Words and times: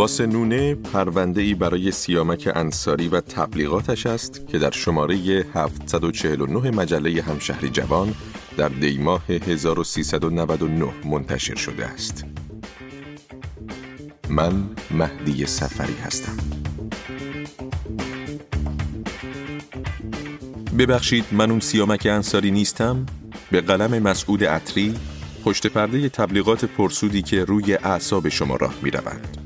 واسه 0.00 0.26
نونه 0.26 0.74
پرونده 0.74 1.40
ای 1.40 1.54
برای 1.54 1.90
سیامک 1.90 2.48
انصاری 2.54 3.08
و 3.08 3.20
تبلیغاتش 3.20 4.06
است 4.06 4.46
که 4.46 4.58
در 4.58 4.70
شماره 4.70 5.16
749 5.54 6.70
مجله 6.70 7.22
همشهری 7.22 7.68
جوان 7.68 8.14
در 8.56 8.68
دیماه 8.68 9.22
1399 9.28 10.92
منتشر 11.04 11.54
شده 11.54 11.86
است. 11.86 12.24
من 14.28 14.70
مهدی 14.90 15.46
سفری 15.46 15.94
هستم. 15.94 16.36
ببخشید 20.78 21.24
من 21.32 21.50
اون 21.50 21.60
سیامک 21.60 22.06
انصاری 22.10 22.50
نیستم؟ 22.50 23.06
به 23.50 23.60
قلم 23.60 24.02
مسعود 24.02 24.44
عطری 24.44 24.94
پشت 25.44 25.66
پرده 25.66 26.08
تبلیغات 26.08 26.64
پرسودی 26.64 27.22
که 27.22 27.44
روی 27.44 27.74
اعصاب 27.74 28.28
شما 28.28 28.56
راه 28.56 28.74
می 28.82 28.90
روند. 28.90 29.39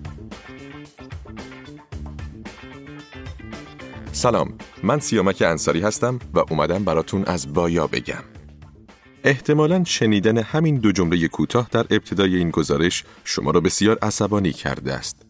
سلام. 4.25 4.59
من 4.83 5.01
سیامک 5.01 5.43
انصاری 5.47 5.81
هستم 5.81 6.19
و 6.35 6.39
اومدم 6.51 6.85
براتون 6.85 7.25
از 7.25 7.53
بایا 7.53 7.87
بگم. 7.87 8.25
احتمالا 9.25 9.85
شنیدن 9.85 10.39
همین 10.39 10.77
دو 10.77 10.93
جمله 10.93 11.29
کوتاه 11.29 11.69
در 11.71 11.81
ابتدای 11.91 12.37
این 12.37 12.51
گزارش 12.51 13.05
شما 13.25 13.51
را 13.51 13.61
بسیار 13.61 13.99
عصبانی 14.03 14.53
کرده 14.53 14.95
است. 14.95 15.24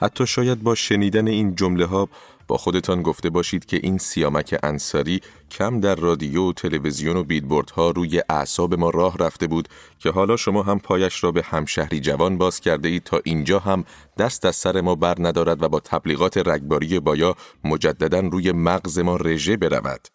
حتی 0.00 0.26
شاید 0.26 0.62
با 0.62 0.74
شنیدن 0.74 1.28
این 1.28 1.54
جمله 1.54 1.86
ها 1.86 2.08
با 2.48 2.56
خودتان 2.56 3.02
گفته 3.02 3.30
باشید 3.30 3.64
که 3.64 3.80
این 3.82 3.98
سیامک 3.98 4.58
انصاری 4.62 5.20
کم 5.50 5.80
در 5.80 5.94
رادیو 5.94 6.48
و 6.48 6.52
تلویزیون 6.52 7.16
و 7.16 7.24
بیدبوردها 7.24 7.90
روی 7.90 8.22
اعصاب 8.28 8.74
ما 8.74 8.90
راه 8.90 9.18
رفته 9.18 9.46
بود 9.46 9.68
که 9.98 10.10
حالا 10.10 10.36
شما 10.36 10.62
هم 10.62 10.78
پایش 10.78 11.24
را 11.24 11.32
به 11.32 11.42
همشهری 11.42 12.00
جوان 12.00 12.38
باز 12.38 12.60
کرده 12.60 12.88
اید 12.88 13.04
تا 13.04 13.20
اینجا 13.24 13.58
هم 13.58 13.84
دست 14.18 14.44
از 14.44 14.56
سر 14.56 14.80
ما 14.80 14.94
بر 14.94 15.16
ندارد 15.18 15.62
و 15.62 15.68
با 15.68 15.80
تبلیغات 15.80 16.38
رگباری 16.38 17.00
بایا 17.00 17.34
مجددا 17.64 18.20
روی 18.20 18.52
مغز 18.52 18.98
ما 18.98 19.16
رژه 19.16 19.56
برود. 19.56 20.08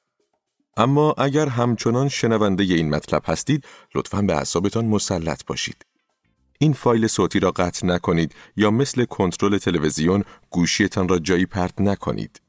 اما 0.77 1.15
اگر 1.17 1.47
همچنان 1.47 2.09
شنونده 2.09 2.63
این 2.63 2.89
مطلب 2.89 3.21
هستید 3.25 3.65
لطفا 3.95 4.21
به 4.21 4.35
اعصابتان 4.35 4.85
مسلط 4.85 5.45
باشید. 5.45 5.85
این 6.59 6.73
فایل 6.73 7.07
صوتی 7.07 7.39
را 7.39 7.51
قطع 7.51 7.87
نکنید 7.87 8.35
یا 8.55 8.71
مثل 8.71 9.05
کنترل 9.05 9.57
تلویزیون 9.57 10.23
گوشیتان 10.49 11.07
را 11.07 11.19
جایی 11.19 11.45
پرت 11.45 11.81
نکنید. 11.81 12.41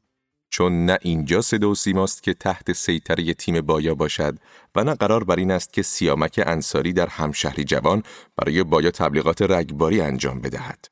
چون 0.49 0.85
نه 0.85 0.97
اینجا 1.01 1.41
صدا 1.41 1.69
و 1.69 1.75
سیماست 1.75 2.23
که 2.23 2.33
تحت 2.33 2.73
سیطره 2.73 3.33
تیم 3.33 3.61
بایا 3.61 3.95
باشد 3.95 4.37
و 4.75 4.83
نه 4.83 4.95
قرار 4.95 5.23
بر 5.23 5.35
این 5.35 5.51
است 5.51 5.73
که 5.73 5.81
سیامک 5.81 6.41
انصاری 6.45 6.93
در 6.93 7.07
همشهری 7.07 7.63
جوان 7.63 8.03
برای 8.35 8.63
بایا 8.63 8.91
تبلیغات 8.91 9.41
رگباری 9.41 10.01
انجام 10.01 10.41
بدهد. 10.41 10.87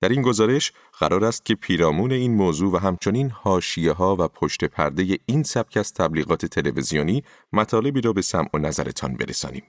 در 0.00 0.08
این 0.08 0.22
گزارش 0.22 0.72
قرار 0.98 1.24
است 1.24 1.44
که 1.44 1.54
پیرامون 1.54 2.12
این 2.12 2.34
موضوع 2.34 2.72
و 2.72 2.76
همچنین 2.76 3.30
حاشیه 3.30 3.92
ها 3.92 4.16
و 4.18 4.28
پشت 4.28 4.64
پرده 4.64 5.18
این 5.26 5.42
سبک 5.42 5.76
از 5.76 5.94
تبلیغات 5.94 6.46
تلویزیونی 6.46 7.24
مطالبی 7.52 8.00
را 8.00 8.12
به 8.12 8.22
سمع 8.22 8.48
و 8.54 8.58
نظرتان 8.58 9.14
برسانیم. 9.14 9.62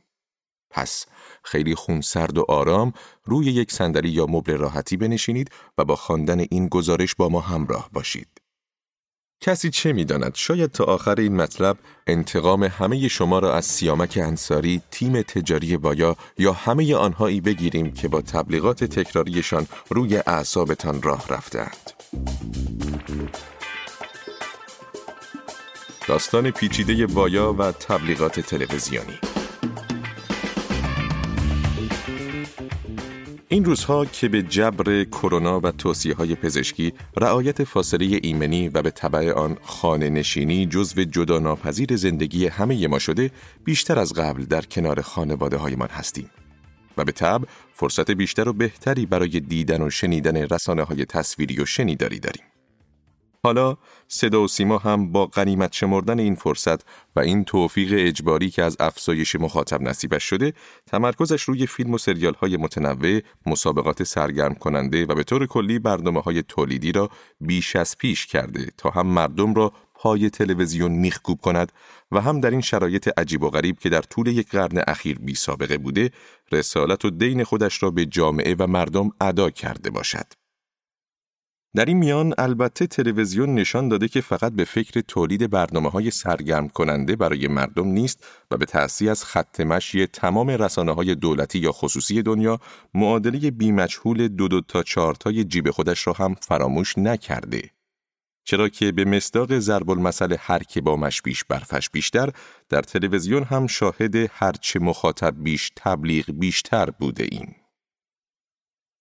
پس 0.70 1.06
خیلی 1.44 1.76
خونسرد 1.76 2.38
و 2.38 2.46
آرام 2.50 2.94
روی 3.24 3.46
یک 3.46 3.72
صندلی 3.72 4.10
یا 4.10 4.26
مبل 4.26 4.58
راحتی 4.58 4.98
بنشینید 4.98 5.50
و 5.78 5.86
با 5.86 5.96
خواندن 5.96 6.40
این 6.40 6.68
گزارش 6.68 7.16
با 7.16 7.30
ما 7.30 7.40
همراه 7.40 7.90
باشید. 7.94 8.28
کسی 9.42 9.70
چه 9.70 9.94
می‌داند 9.94 10.36
شاید 10.36 10.72
تا 10.72 10.84
آخر 10.84 11.20
این 11.20 11.36
مطلب 11.36 11.78
انتقام 12.08 12.64
همه 12.64 13.08
شما 13.08 13.40
را 13.40 13.56
از 13.56 13.66
سیامک 13.66 14.20
انصاری 14.22 14.82
تیم 14.92 15.22
تجاری 15.22 15.78
بایا 15.78 16.16
یا 16.38 16.54
همه 16.54 16.96
آنهایی 16.96 17.42
بگیریم 17.42 17.92
که 17.92 18.08
با 18.08 18.22
تبلیغات 18.22 18.84
تکراریشان 18.84 19.68
روی 19.90 20.18
اعصابتان 20.18 21.02
راه 21.02 21.26
رفتند. 21.30 21.92
داستان 26.08 26.52
پیچیده 26.52 27.08
بایا 27.08 27.54
و 27.54 27.72
تبلیغات 27.72 28.40
تلویزیونی 28.40 29.20
این 33.50 33.66
روزها 33.66 34.06
که 34.06 34.28
به 34.28 34.42
جبر 34.42 35.04
کرونا 35.04 35.60
و 35.60 35.72
توصیه 35.72 36.16
های 36.16 36.36
پزشکی 36.36 36.94
رعایت 37.18 37.64
فاصله 37.64 38.20
ایمنی 38.24 38.70
و 38.70 38.82
به 38.82 38.92
طبع 38.92 39.32
آن 39.32 39.58
خانه 39.64 40.10
نشینی 40.10 40.66
جزو 40.66 41.04
جدا 41.04 41.40
ناپذیر 41.40 41.96
زندگی 41.96 42.48
همه 42.48 42.88
ما 42.88 43.00
شده 43.00 43.32
بیشتر 43.64 44.00
از 44.00 44.14
قبل 44.14 44.44
در 44.44 44.62
کنار 44.62 45.02
خانواده 45.02 45.58
های 45.58 45.76
من 45.76 45.88
هستیم. 45.88 46.30
و 46.98 47.04
به 47.04 47.12
طب 47.12 47.42
فرصت 47.74 48.12
بیشتر 48.12 48.50
و 48.50 48.54
بهتری 48.54 49.06
برای 49.06 49.40
دیدن 49.40 49.82
و 49.82 49.90
شنیدن 49.90 50.38
رسانه 50.38 50.84
های 50.84 51.06
تصویری 51.06 51.62
و 51.62 51.66
شنیداری 51.66 52.20
داریم. 52.20 52.44
حالا 53.44 53.78
صدا 54.08 54.42
و 54.42 54.48
سیما 54.48 54.78
هم 54.78 55.12
با 55.12 55.26
غنیمت 55.26 55.74
شمردن 55.74 56.20
این 56.20 56.36
فرصت 56.36 56.82
و 57.16 57.20
این 57.20 57.44
توفیق 57.44 57.94
اجباری 57.98 58.50
که 58.50 58.64
از 58.64 58.78
افزایش 58.80 59.36
مخاطب 59.36 59.82
نصیبش 59.82 60.24
شده 60.24 60.54
تمرکزش 60.86 61.42
روی 61.42 61.68
فیلم 61.68 61.94
و 61.94 61.98
سریال 61.98 62.34
های 62.34 62.58
متنوع 62.58 63.20
مسابقات 63.46 64.04
سرگرم 64.04 64.54
کننده 64.54 65.06
و 65.06 65.16
به 65.16 65.24
طور 65.24 65.46
کلی 65.46 65.80
برنامه 65.80 66.22
های 66.22 66.44
تولیدی 66.44 66.92
را 66.92 67.10
بیش 67.42 67.76
از 67.76 67.98
پیش 67.98 68.26
کرده 68.26 68.72
تا 68.78 68.90
هم 68.90 69.08
مردم 69.08 69.54
را 69.54 69.74
پای 70.00 70.30
تلویزیون 70.30 70.92
میخکوب 70.92 71.42
کند 71.42 71.72
و 72.12 72.22
هم 72.22 72.40
در 72.40 72.52
این 72.52 72.62
شرایط 72.62 73.10
عجیب 73.18 73.44
و 73.44 73.50
غریب 73.50 73.80
که 73.80 73.90
در 73.90 74.02
طول 74.02 74.28
یک 74.28 74.50
قرن 74.50 74.84
اخیر 74.88 75.20
بی 75.20 75.36
سابقه 75.36 75.78
بوده 75.78 76.12
رسالت 76.52 77.06
و 77.06 77.10
دین 77.10 77.44
خودش 77.44 77.84
را 77.84 77.92
به 77.92 78.06
جامعه 78.06 78.56
و 78.60 78.68
مردم 78.68 79.10
ادا 79.22 79.50
کرده 79.50 79.90
باشد. 79.90 80.37
در 81.78 81.86
این 81.86 81.98
میان 81.98 82.34
البته 82.38 82.88
تلویزیون 82.88 83.56
نشان 83.56 83.90
داده 83.90 84.08
که 84.08 84.22
فقط 84.22 84.52
به 84.52 84.66
فکر 84.66 85.02
تولید 85.02 85.50
برنامه 85.50 85.90
های 85.90 86.12
سرگرم 86.12 86.70
کننده 86.70 87.16
برای 87.16 87.48
مردم 87.48 87.88
نیست 87.88 88.28
و 88.52 88.58
به 88.58 88.66
تأثیر 88.66 89.10
از 89.12 89.24
خط 89.24 89.60
مشی 89.60 90.08
تمام 90.08 90.50
رسانه 90.50 90.92
های 90.92 91.16
دولتی 91.16 91.60
یا 91.60 91.72
خصوصی 91.72 92.22
دنیا 92.22 92.60
معادله 92.94 93.52
بیمجهول 93.52 94.28
دو 94.28 94.48
دو 94.48 94.62
تا 94.62 94.84
چارتای 94.84 95.44
جیب 95.44 95.72
خودش 95.72 96.08
را 96.08 96.14
هم 96.14 96.36
فراموش 96.42 96.98
نکرده. 96.98 97.70
چرا 98.44 98.70
که 98.70 98.92
به 98.92 99.06
مصداق 99.06 99.60
ضرب 99.60 99.90
المثل 99.90 100.36
هر 100.40 100.64
که 100.64 100.82
با 100.82 100.96
مش 100.96 101.22
بیش 101.22 101.44
برفش 101.44 101.90
بیشتر 101.90 102.30
در 102.70 102.82
تلویزیون 102.82 103.44
هم 103.44 103.68
شاهد 103.68 104.16
هرچه 104.32 104.80
مخاطب 104.80 105.44
بیش 105.44 105.72
تبلیغ 105.76 106.26
بیشتر 106.32 106.90
بوده 106.90 107.24
این. 107.32 107.67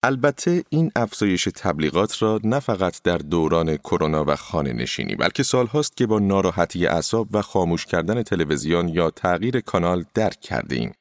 البته 0.07 0.65
این 0.69 0.93
افزایش 0.97 1.49
تبلیغات 1.55 2.23
را 2.23 2.41
نه 2.45 2.61
فقط 2.61 3.03
در 3.03 3.19
دوران 3.19 3.77
کرونا 3.77 4.25
و 4.25 4.37
خانه 4.37 4.73
نشینی 4.73 5.15
بلکه 5.15 5.43
سالهاست 5.43 5.97
که 5.97 6.07
با 6.07 6.19
ناراحتی 6.19 6.87
اعصاب 6.87 7.29
و 7.33 7.43
خاموش 7.43 7.87
کردن 7.87 8.23
تلویزیون 8.23 8.89
یا 8.89 9.11
تغییر 9.11 9.61
کانال 9.61 10.05
درک 10.15 10.41
کرده 10.41 10.77
ایم. 10.77 10.93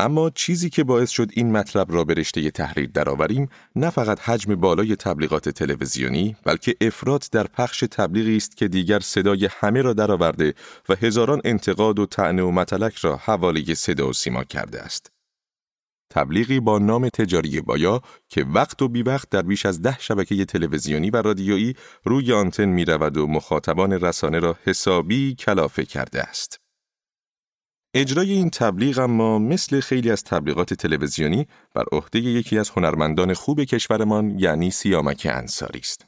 اما 0.00 0.30
چیزی 0.30 0.70
که 0.70 0.84
باعث 0.84 1.10
شد 1.10 1.28
این 1.32 1.52
مطلب 1.52 1.92
را 1.92 2.04
به 2.04 2.14
رشته 2.14 2.50
تحریر 2.50 2.90
درآوریم 2.94 3.48
نه 3.76 3.90
فقط 3.90 4.20
حجم 4.20 4.54
بالای 4.54 4.96
تبلیغات 4.96 5.48
تلویزیونی 5.48 6.36
بلکه 6.44 6.76
افراط 6.80 7.30
در 7.32 7.46
پخش 7.46 7.84
تبلیغی 7.90 8.36
است 8.36 8.56
که 8.56 8.68
دیگر 8.68 9.00
صدای 9.00 9.48
همه 9.52 9.82
را 9.82 9.92
درآورده 9.92 10.54
و 10.88 10.94
هزاران 10.94 11.40
انتقاد 11.44 11.98
و 11.98 12.06
طعنه 12.06 12.42
و 12.42 12.50
متلک 12.50 12.96
را 12.96 13.16
حواله 13.16 13.74
صدا 13.74 14.08
و 14.08 14.12
سیما 14.12 14.44
کرده 14.44 14.80
است. 14.80 15.17
تبلیغی 16.10 16.60
با 16.60 16.78
نام 16.78 17.08
تجاری 17.08 17.60
بایا 17.60 18.00
که 18.28 18.44
وقت 18.44 18.82
و 18.82 18.88
بی 18.88 19.02
وقت 19.02 19.30
در 19.30 19.42
بیش 19.42 19.66
از 19.66 19.82
ده 19.82 19.96
شبکه 19.98 20.44
تلویزیونی 20.44 21.10
و 21.10 21.22
رادیویی 21.22 21.74
روی 22.04 22.32
آنتن 22.32 22.64
می 22.64 22.84
رود 22.84 23.16
و 23.16 23.26
مخاطبان 23.26 23.92
رسانه 23.92 24.38
را 24.38 24.56
حسابی 24.64 25.34
کلافه 25.34 25.84
کرده 25.84 26.22
است. 26.22 26.60
اجرای 27.94 28.32
این 28.32 28.50
تبلیغ 28.50 28.98
اما 28.98 29.38
مثل 29.38 29.80
خیلی 29.80 30.10
از 30.10 30.24
تبلیغات 30.24 30.74
تلویزیونی 30.74 31.46
بر 31.74 31.84
عهده 31.92 32.18
یکی 32.18 32.58
از 32.58 32.70
هنرمندان 32.70 33.34
خوب 33.34 33.64
کشورمان 33.64 34.38
یعنی 34.38 34.70
سیامک 34.70 35.26
انصاری 35.30 35.80
است. 35.80 36.06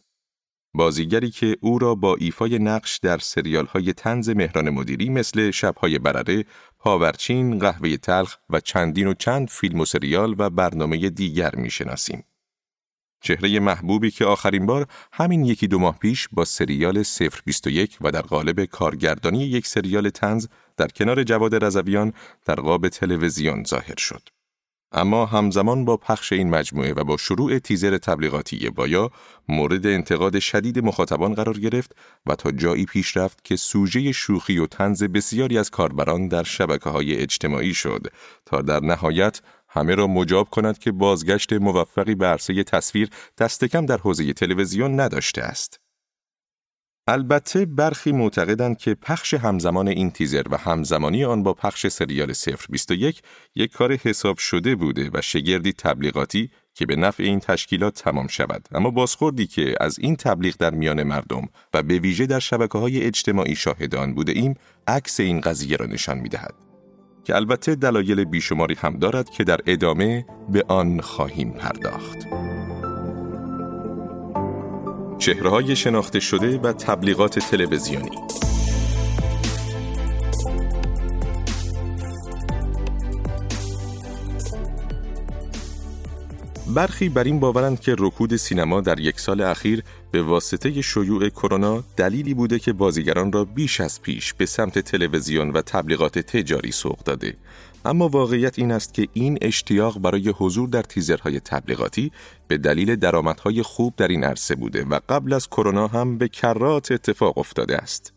بازیگری 0.75 1.31
که 1.31 1.57
او 1.61 1.79
را 1.79 1.95
با 1.95 2.17
ایفای 2.17 2.59
نقش 2.59 2.99
در 2.99 3.19
سریال 3.19 3.67
های 3.67 3.93
تنز 3.93 4.29
مهران 4.29 4.71
مدیری 4.71 5.09
مثل 5.09 5.51
شبهای 5.51 5.99
برره، 5.99 6.45
پاورچین، 6.79 7.59
قهوه 7.59 7.97
تلخ 7.97 8.37
و 8.51 8.61
چندین 8.61 9.07
و 9.07 9.15
چند 9.15 9.49
فیلم 9.49 9.81
و 9.81 9.85
سریال 9.85 10.35
و 10.39 10.51
برنامه 10.51 11.11
دیگر 11.11 11.57
می‌شناسیم. 11.57 12.25
چهره 13.23 13.61
محبوبی 13.61 14.11
که 14.11 14.25
آخرین 14.25 14.67
بار 14.67 14.87
همین 15.13 15.45
یکی 15.45 15.67
دو 15.67 15.79
ماه 15.79 15.99
پیش 15.99 16.29
با 16.33 16.45
سریال 16.45 17.05
021 17.47 17.99
و 18.01 18.11
در 18.11 18.23
قالب 18.23 18.65
کارگردانی 18.65 19.45
یک 19.45 19.67
سریال 19.67 20.11
تنز 20.11 20.47
در 20.77 20.89
کنار 20.89 21.23
جواد 21.23 21.65
رزویان 21.65 22.13
در 22.45 22.55
قاب 22.55 22.89
تلویزیون 22.89 23.65
ظاهر 23.65 23.99
شد. 23.99 24.29
اما 24.93 25.27
همزمان 25.27 25.85
با 25.85 25.97
پخش 25.97 26.33
این 26.33 26.51
مجموعه 26.51 26.93
و 26.93 27.05
با 27.05 27.17
شروع 27.17 27.59
تیزر 27.59 27.99
تبلیغاتی 27.99 28.71
بایا 28.71 29.11
مورد 29.49 29.87
انتقاد 29.87 30.39
شدید 30.39 30.85
مخاطبان 30.85 31.35
قرار 31.35 31.59
گرفت 31.59 31.97
و 32.27 32.35
تا 32.35 32.51
جایی 32.51 32.87
پیش 32.87 33.17
رفت 33.17 33.45
که 33.45 33.57
سوژه 33.57 34.13
شوخی 34.13 34.59
و 34.59 34.67
تنز 34.67 35.03
بسیاری 35.03 35.59
از 35.59 35.71
کاربران 35.71 36.29
در 36.29 36.43
شبکه 36.43 36.91
های 36.91 37.17
اجتماعی 37.17 37.75
شد 37.75 38.07
تا 38.47 38.63
در 38.63 38.81
نهایت 38.81 39.41
همه 39.69 39.95
را 39.95 40.07
مجاب 40.07 40.51
کند 40.51 40.79
که 40.79 40.93
بازگشت 40.93 41.53
موفقی 41.53 42.15
به 42.15 42.27
عرصه 42.27 42.65
تصویر 42.65 43.11
دستکم 43.39 43.87
در 43.87 43.97
حوزه 43.97 44.33
تلویزیون 44.33 45.01
نداشته 45.01 45.43
است. 45.43 45.81
البته 47.07 47.67
برخی 47.67 48.13
معتقدند 48.13 48.79
که 48.79 48.95
پخش 48.95 49.35
همزمان 49.35 49.89
این 49.89 50.11
تیزر 50.11 50.43
و 50.51 50.57
همزمانی 50.57 51.25
آن 51.25 51.43
با 51.43 51.55
پخش 51.55 51.87
سریال 51.87 52.33
021 52.71 53.23
یک 53.55 53.73
کار 53.73 53.93
حساب 53.93 54.39
شده 54.39 54.75
بوده 54.75 55.11
و 55.13 55.21
شگردی 55.23 55.73
تبلیغاتی 55.73 56.51
که 56.75 56.87
به 56.87 56.97
نفع 56.97 57.23
این 57.23 57.41
تشکیلات 57.41 58.03
تمام 58.03 58.27
شود 58.27 58.69
اما 58.73 58.91
بازخوردی 58.91 59.47
که 59.47 59.75
از 59.81 59.99
این 59.99 60.17
تبلیغ 60.17 60.55
در 60.59 60.71
میان 60.71 61.03
مردم 61.03 61.49
و 61.75 61.83
به 61.83 61.99
ویژه 61.99 62.27
در 62.27 62.39
شبکه 62.39 62.79
های 62.79 63.03
اجتماعی 63.03 63.57
شاهدان 63.57 64.15
بوده 64.15 64.33
ایم 64.33 64.55
عکس 64.87 65.21
این 65.21 65.41
قضیه 65.41 65.77
را 65.77 65.87
نشان 65.87 66.19
می 66.19 66.29
دهد. 66.29 66.55
که 67.25 67.37
البته 67.37 67.75
دلایل 67.75 68.25
بیشماری 68.25 68.75
هم 68.75 68.99
دارد 68.99 69.31
که 69.31 69.45
در 69.45 69.61
ادامه 69.67 70.27
به 70.49 70.65
آن 70.69 71.01
خواهیم 71.01 71.51
پرداخت. 71.51 72.40
چهرههای 75.21 75.77
شناخته 75.77 76.21
شده 76.21 76.59
و 76.59 76.73
تبلیغات 76.73 77.39
تلویزیونی. 77.39 78.11
برخی 86.75 87.09
بر 87.09 87.25
این 87.25 87.41
باورند 87.41 87.81
که 87.81 87.97
رکود 87.99 88.37
سینما 88.37 88.81
در 88.81 89.01
یک 89.01 89.21
سال 89.21 89.41
اخیر 89.41 89.83
به 90.11 90.23
واسطه 90.23 90.83
شیوع 90.83 91.29
کرونا 91.29 91.85
دلیلی 91.97 92.35
بوده 92.35 92.59
که 92.59 92.73
بازیگران 92.73 93.33
را 93.33 93.45
بیش 93.45 93.81
از 93.81 94.03
پیش 94.03 94.35
به 94.35 94.47
سمت 94.47 94.79
تلویزیون 94.79 95.51
و 95.51 95.63
تبلیغات 95.63 96.19
تجاری 96.19 96.73
سوق 96.73 96.99
داده. 96.99 97.35
اما 97.85 98.09
واقعیت 98.09 98.59
این 98.59 98.73
است 98.73 98.95
که 98.95 99.09
این 99.13 99.39
اشتیاق 99.41 99.99
برای 99.99 100.29
حضور 100.29 100.69
در 100.69 100.83
تیزرهای 100.83 101.41
تبلیغاتی 101.41 102.13
به 102.49 102.59
دلیل 102.59 102.97
درآمدهای 102.97 103.63
خوب 103.63 103.97
در 103.97 104.09
این 104.09 104.25
عرصه 104.25 104.55
بوده 104.55 104.85
و 104.85 105.01
قبل 105.09 105.33
از 105.33 105.49
کرونا 105.49 105.87
هم 105.87 106.19
به 106.19 106.29
کرات 106.29 106.93
اتفاق 106.93 107.39
افتاده 107.39 107.77
است. 107.77 108.13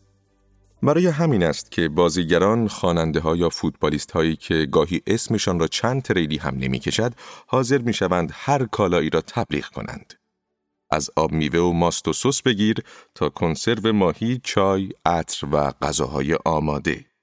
برای 0.82 1.06
همین 1.06 1.42
است 1.42 1.70
که 1.70 1.88
بازیگران، 1.88 2.68
خواننده 2.68 3.20
ها 3.20 3.36
یا 3.36 3.48
فوتبالیست 3.48 4.10
هایی 4.10 4.36
که 4.36 4.66
گاهی 4.72 5.00
اسمشان 5.06 5.58
را 5.60 5.66
چند 5.66 6.02
تریلی 6.02 6.36
هم 6.36 6.54
نمی 6.58 6.78
کشد، 6.78 7.12
حاضر 7.46 7.78
می 7.78 7.92
شوند 7.92 8.30
هر 8.32 8.64
کالایی 8.64 9.10
را 9.10 9.20
تبلیغ 9.20 9.64
کنند. 9.64 10.14
از 10.90 11.10
آب 11.16 11.32
میوه 11.32 11.60
و 11.60 11.72
ماست 11.72 12.08
و 12.08 12.12
سس 12.12 12.42
بگیر 12.42 12.76
تا 13.14 13.28
کنسرو 13.28 13.92
ماهی، 13.92 14.40
چای، 14.42 14.90
عطر 15.06 15.46
و 15.52 15.70
غذاهای 15.82 16.34
آماده. 16.44 17.13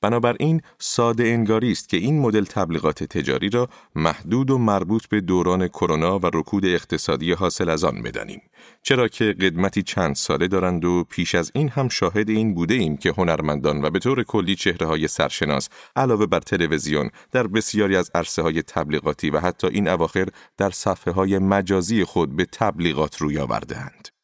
بنابراین 0.00 0.62
ساده 0.78 1.24
انگاری 1.24 1.72
است 1.72 1.88
که 1.88 1.96
این 1.96 2.20
مدل 2.20 2.44
تبلیغات 2.44 3.04
تجاری 3.04 3.50
را 3.50 3.68
محدود 3.94 4.50
و 4.50 4.58
مربوط 4.58 5.06
به 5.06 5.20
دوران 5.20 5.68
کرونا 5.68 6.18
و 6.18 6.26
رکود 6.26 6.66
اقتصادی 6.66 7.32
حاصل 7.32 7.68
از 7.68 7.84
آن 7.84 8.02
بدانیم 8.02 8.42
چرا 8.82 9.08
که 9.08 9.24
قدمتی 9.24 9.82
چند 9.82 10.14
ساله 10.14 10.48
دارند 10.48 10.84
و 10.84 11.04
پیش 11.04 11.34
از 11.34 11.52
این 11.54 11.68
هم 11.68 11.88
شاهد 11.88 12.30
این 12.30 12.54
بوده 12.54 12.74
ایم 12.74 12.96
که 12.96 13.14
هنرمندان 13.18 13.84
و 13.84 13.90
به 13.90 13.98
طور 13.98 14.22
کلی 14.22 14.54
چهره 14.54 14.86
های 14.86 15.08
سرشناس 15.08 15.68
علاوه 15.96 16.26
بر 16.26 16.40
تلویزیون 16.40 17.10
در 17.32 17.46
بسیاری 17.46 17.96
از 17.96 18.10
عرصه 18.14 18.42
های 18.42 18.62
تبلیغاتی 18.62 19.30
و 19.30 19.38
حتی 19.40 19.66
این 19.66 19.88
اواخر 19.88 20.28
در 20.56 20.70
صفحه 20.70 21.12
های 21.14 21.38
مجازی 21.38 22.04
خود 22.04 22.36
به 22.36 22.44
تبلیغات 22.44 23.16
روی 23.16 23.38
آوردهاند. 23.38 24.19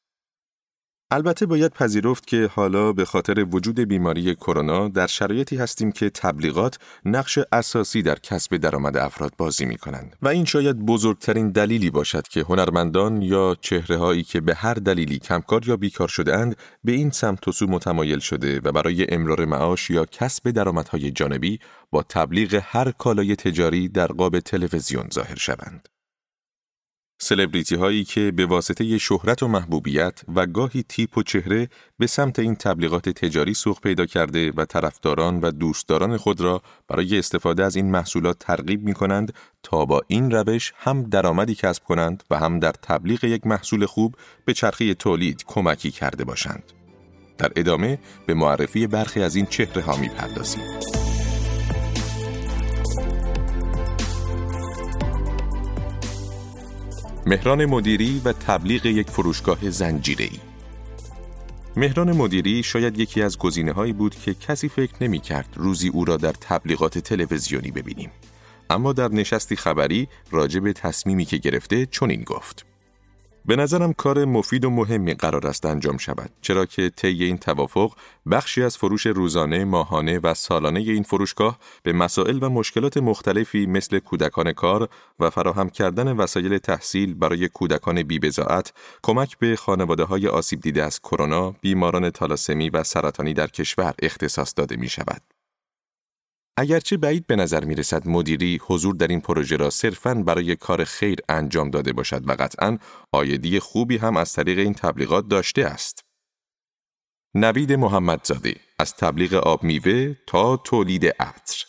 البته 1.11 1.47
باید 1.47 1.73
پذیرفت 1.73 2.27
که 2.27 2.51
حالا 2.55 2.93
به 2.93 3.05
خاطر 3.05 3.47
وجود 3.51 3.81
بیماری 3.81 4.35
کرونا 4.35 4.89
در 4.89 5.07
شرایطی 5.07 5.57
هستیم 5.57 5.93
که 5.93 6.11
تبلیغات 6.11 6.79
نقش 7.05 7.39
اساسی 7.53 8.03
در 8.03 8.19
کسب 8.19 8.57
درآمد 8.57 8.97
افراد 8.97 9.33
بازی 9.39 9.65
می 9.65 9.77
کنند 9.77 10.17
و 10.23 10.29
این 10.29 10.45
شاید 10.45 10.87
بزرگترین 10.87 11.51
دلیلی 11.51 11.91
باشد 11.91 12.29
که 12.29 12.41
هنرمندان 12.41 13.23
یا 13.23 13.57
چهره 13.61 13.97
هایی 13.97 14.23
که 14.23 14.41
به 14.41 14.55
هر 14.55 14.75
دلیلی 14.75 15.19
کمکار 15.19 15.69
یا 15.69 15.77
بیکار 15.77 16.09
شده 16.09 16.37
اند 16.37 16.57
به 16.85 16.93
این 16.93 17.11
سمت 17.11 17.49
و 17.49 17.53
سو 17.53 17.67
متمایل 17.67 18.19
شده 18.19 18.61
و 18.65 18.73
برای 18.73 19.07
امرار 19.09 19.45
معاش 19.45 19.91
یا 19.91 20.05
کسب 20.05 20.51
درآمدهای 20.51 21.11
جانبی 21.11 21.59
با 21.91 22.03
تبلیغ 22.03 22.61
هر 22.63 22.91
کالای 22.91 23.37
تجاری 23.37 23.89
در 23.89 24.07
قاب 24.07 24.41
تلویزیون 24.41 25.09
ظاهر 25.15 25.37
شوند. 25.37 25.89
سلبریتی 27.19 27.75
هایی 27.75 28.05
که 28.05 28.33
به 28.37 28.47
واسطه 28.47 28.99
شهرت 28.99 29.43
و 29.43 29.49
محبوبیت 29.49 30.21
و 30.35 30.47
گاهی 30.47 30.83
تیپ 30.83 31.19
و 31.19 31.23
چهره 31.23 31.69
به 31.99 32.07
سمت 32.07 32.39
این 32.39 32.55
تبلیغات 32.55 33.09
تجاری 33.09 33.55
سوق 33.55 33.81
پیدا 33.81 34.07
کرده 34.07 34.53
و 34.57 34.65
طرفداران 34.65 35.41
و 35.41 35.51
دوستداران 35.51 36.17
خود 36.17 36.41
را 36.41 36.63
برای 36.89 37.19
استفاده 37.19 37.65
از 37.65 37.77
این 37.77 37.91
محصولات 37.91 38.39
ترغیب 38.39 38.83
می 38.83 38.95
کنند 38.95 39.33
تا 39.63 39.85
با 39.85 40.03
این 40.07 40.31
روش 40.31 40.73
هم 40.77 41.03
درآمدی 41.03 41.55
کسب 41.55 41.85
کنند 41.85 42.25
و 42.31 42.39
هم 42.39 42.59
در 42.59 42.73
تبلیغ 42.73 43.25
یک 43.25 43.47
محصول 43.47 43.87
خوب 43.87 44.15
به 44.45 44.55
چرخه 44.55 44.95
تولید 44.95 45.45
کمکی 45.47 45.91
کرده 45.91 46.25
باشند. 46.25 46.73
در 47.39 47.53
ادامه 47.57 47.99
به 48.27 48.35
معرفی 48.35 48.87
برخی 48.87 49.23
از 49.23 49.37
این 49.37 49.47
چهره 49.47 49.83
ها 49.83 49.97
می 49.97 50.09
پردازیم. 50.09 50.63
مهران 57.29 57.67
مدیری 57.67 58.23
و 58.25 58.33
تبلیغ 58.33 58.87
یک 58.87 59.11
فروشگاه 59.11 59.71
زنجیره‌ای 59.71 60.39
مهران 61.77 62.17
مدیری 62.17 62.63
شاید 62.63 62.99
یکی 62.99 63.23
از 63.23 63.39
گزینه 63.39 63.73
هایی 63.73 63.93
بود 63.93 64.15
که 64.15 64.35
کسی 64.35 64.69
فکر 64.69 64.93
نمی 65.01 65.21
کرد 65.21 65.49
روزی 65.57 65.89
او 65.89 66.05
را 66.05 66.17
در 66.17 66.33
تبلیغات 66.33 66.99
تلویزیونی 66.99 67.71
ببینیم. 67.71 68.11
اما 68.71 68.93
در 68.93 69.09
نشستی 69.09 69.57
خبری 69.57 70.09
راجع 70.31 70.61
به 70.61 70.73
تصمیمی 70.73 71.25
که 71.25 71.37
گرفته 71.37 71.87
چنین 71.87 72.23
گفت. 72.23 72.67
به 73.49 73.57
نظرم 73.57 73.93
کار 73.93 74.25
مفید 74.25 74.65
و 74.65 74.71
مهمی 74.71 75.15
قرار 75.15 75.47
است 75.47 75.67
انجام 75.67 75.97
شود 75.97 76.31
چرا 76.41 76.67
که 76.67 76.91
طی 76.91 77.25
این 77.25 77.39
توافق 77.39 77.93
بخشی 78.31 78.63
از 78.63 78.77
فروش 78.77 79.07
روزانه، 79.07 79.65
ماهانه 79.65 80.19
و 80.19 80.35
سالانه 80.35 80.81
این 80.81 81.03
فروشگاه 81.03 81.59
به 81.83 81.93
مسائل 81.93 82.39
و 82.43 82.49
مشکلات 82.49 82.97
مختلفی 82.97 83.67
مثل 83.67 83.99
کودکان 83.99 84.53
کار 84.53 84.89
و 85.21 85.31
فراهم 85.31 85.71
کردن 85.71 86.17
وسایل 86.17 86.59
تحصیل 86.59 87.15
برای 87.15 87.49
کودکان 87.49 88.03
بی‌بضاعت 88.03 88.73
کمک 89.03 89.39
به 89.39 89.57
خانواده 89.57 90.05
های 90.05 90.29
آسیب 90.29 90.61
دیده 90.61 90.85
از 90.85 91.01
کرونا، 91.01 91.51
بیماران 91.51 92.11
تالاسمی 92.11 92.71
و 92.71 92.83
سرطانی 92.83 93.35
در 93.35 93.47
کشور 93.47 93.95
اختصاص 94.03 94.53
داده 94.57 94.77
می 94.77 94.89
شود. 94.89 95.36
اگرچه 96.59 96.97
بعید 96.97 97.27
به 97.27 97.37
نظر 97.37 97.65
می 97.65 97.75
رسد 97.75 98.09
مدیری 98.09 98.61
حضور 98.63 98.95
در 98.95 99.07
این 99.07 99.21
پروژه 99.21 99.57
را 99.57 99.71
صرفاً 99.71 100.15
برای 100.15 100.57
کار 100.57 100.85
خیر 100.85 101.19
انجام 101.29 101.71
داده 101.71 101.93
باشد 101.93 102.29
و 102.29 102.33
قطعاً 102.33 102.79
آیدی 103.13 103.61
خوبی 103.61 103.97
هم 103.97 104.17
از 104.17 104.33
طریق 104.33 104.59
این 104.59 104.75
تبلیغات 104.75 105.29
داشته 105.29 105.65
است. 105.65 106.01
نوید 107.35 107.73
محمدزاده 107.73 108.55
از 108.79 108.95
تبلیغ 108.95 109.35
آب 109.35 109.65
میوه 109.65 110.15
تا 110.27 110.57
تولید 110.57 111.07
عطر 111.07 111.65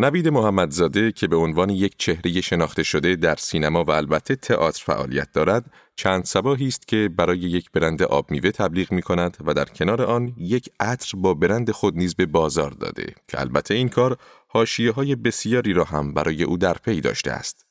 نوید 0.00 0.28
محمدزاده 0.28 1.12
که 1.12 1.26
به 1.26 1.36
عنوان 1.36 1.70
یک 1.70 1.94
چهره 1.98 2.40
شناخته 2.40 2.82
شده 2.82 3.16
در 3.16 3.34
سینما 3.34 3.84
و 3.84 3.90
البته 3.90 4.36
تئاتر 4.36 4.84
فعالیت 4.84 5.32
دارد، 5.32 5.72
چند 5.96 6.24
سباهی 6.24 6.68
است 6.68 6.88
که 6.88 7.10
برای 7.16 7.38
یک 7.38 7.70
برند 7.70 8.02
آب 8.02 8.30
میوه 8.30 8.50
تبلیغ 8.50 8.92
می 8.92 9.02
کند 9.02 9.36
و 9.44 9.54
در 9.54 9.64
کنار 9.64 10.02
آن 10.02 10.34
یک 10.36 10.70
عطر 10.80 11.18
با 11.18 11.34
برند 11.34 11.70
خود 11.70 11.96
نیز 11.96 12.14
به 12.14 12.26
بازار 12.26 12.70
داده 12.70 13.14
که 13.28 13.40
البته 13.40 13.74
این 13.74 13.88
کار 13.88 14.16
حاشیه 14.48 14.92
های 14.92 15.16
بسیاری 15.16 15.72
را 15.72 15.84
هم 15.84 16.14
برای 16.14 16.42
او 16.42 16.56
در 16.56 16.74
پی 16.74 17.00
داشته 17.00 17.30
است. 17.30 17.66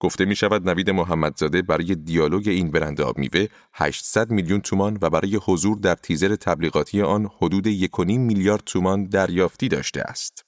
گفته 0.00 0.24
می 0.24 0.36
شود 0.36 0.68
نوید 0.68 0.90
محمدزاده 0.90 1.62
برای 1.62 1.94
دیالوگ 1.94 2.48
این 2.48 2.70
برند 2.70 3.00
آب 3.00 3.18
میوه 3.18 3.46
800 3.72 4.30
میلیون 4.30 4.60
تومان 4.60 4.98
و 5.02 5.10
برای 5.10 5.38
حضور 5.44 5.78
در 5.78 5.94
تیزر 5.94 6.36
تبلیغاتی 6.36 7.02
آن 7.02 7.30
حدود 7.38 7.68
1.5 7.68 8.00
میلیارد 8.08 8.62
تومان 8.66 9.04
دریافتی 9.04 9.68
داشته 9.68 10.00
است. 10.00 10.46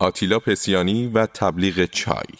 آتیلا 0.00 0.38
پسیانی 0.38 1.06
و 1.06 1.26
تبلیغ 1.26 1.84
چای 1.84 2.34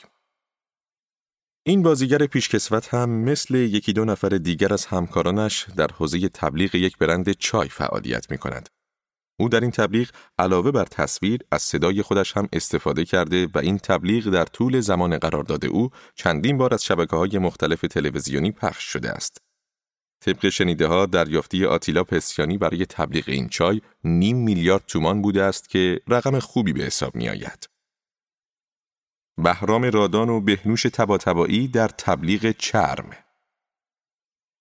این 1.66 1.82
بازیگر 1.82 2.26
پیشکسوت 2.26 2.94
هم 2.94 3.10
مثل 3.10 3.54
یکی 3.54 3.92
دو 3.92 4.04
نفر 4.04 4.28
دیگر 4.28 4.72
از 4.72 4.86
همکارانش 4.86 5.66
در 5.76 5.86
حوزه 5.86 6.28
تبلیغ 6.28 6.74
یک 6.74 6.98
برند 6.98 7.32
چای 7.32 7.68
فعالیت 7.68 8.30
می 8.30 8.38
کند. 8.38 8.68
او 9.40 9.48
در 9.48 9.60
این 9.60 9.70
تبلیغ 9.70 10.10
علاوه 10.38 10.70
بر 10.70 10.84
تصویر 10.84 11.40
از 11.50 11.62
صدای 11.62 12.02
خودش 12.02 12.36
هم 12.36 12.48
استفاده 12.52 13.04
کرده 13.04 13.48
و 13.54 13.58
این 13.58 13.78
تبلیغ 13.78 14.30
در 14.30 14.44
طول 14.44 14.80
زمان 14.80 15.18
قرارداد 15.18 15.66
او 15.66 15.90
چندین 16.14 16.58
بار 16.58 16.74
از 16.74 16.84
شبکه 16.84 17.16
های 17.16 17.38
مختلف 17.38 17.80
تلویزیونی 17.80 18.52
پخش 18.52 18.84
شده 18.84 19.10
است. 19.10 19.45
طبق 20.26 20.48
شنیده 20.48 20.86
ها 20.86 21.06
دریافتی 21.06 21.64
آتیلا 21.64 22.04
پسیانی 22.04 22.58
برای 22.58 22.86
تبلیغ 22.86 23.24
این 23.26 23.48
چای 23.48 23.80
نیم 24.04 24.36
میلیارد 24.36 24.84
تومان 24.86 25.22
بوده 25.22 25.42
است 25.42 25.68
که 25.68 26.00
رقم 26.08 26.38
خوبی 26.38 26.72
به 26.72 26.82
حساب 26.82 27.16
می 27.16 27.28
آید. 27.28 27.68
بهرام 29.38 29.84
رادان 29.84 30.28
و 30.28 30.40
بهنوش 30.40 30.82
تباتبایی 30.82 31.68
در 31.68 31.88
تبلیغ 31.88 32.50
چرم 32.58 33.10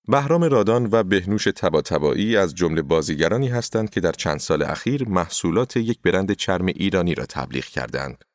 بهرام 0.07 0.43
رادان 0.43 0.89
و 0.91 1.03
بهنوش 1.03 1.43
تباتبایی 1.43 2.37
از 2.37 2.55
جمله 2.55 2.81
بازیگرانی 2.81 3.47
هستند 3.47 3.89
که 3.89 3.99
در 3.99 4.11
چند 4.11 4.39
سال 4.39 4.63
اخیر 4.63 5.09
محصولات 5.09 5.77
یک 5.77 6.01
برند 6.01 6.31
چرم 6.31 6.65
ایرانی 6.65 7.15
را 7.15 7.25
تبلیغ 7.25 7.65
کردند. 7.65 8.25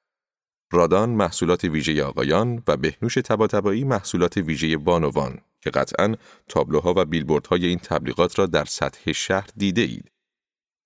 رادان 0.72 1.10
محصولات 1.10 1.64
ویژه 1.64 2.04
آقایان 2.04 2.62
و 2.68 2.76
بهنوش 2.76 3.14
تباتبایی 3.14 3.84
محصولات 3.84 4.36
ویژه 4.36 4.76
بانوان 4.76 5.38
که 5.60 5.70
قطعا 5.70 6.14
تابلوها 6.48 6.94
و 6.96 7.04
بیلبوردهای 7.04 7.66
این 7.66 7.78
تبلیغات 7.78 8.38
را 8.38 8.46
در 8.46 8.64
سطح 8.64 9.12
شهر 9.12 9.48
دیده 9.56 9.82
اید. 9.82 10.10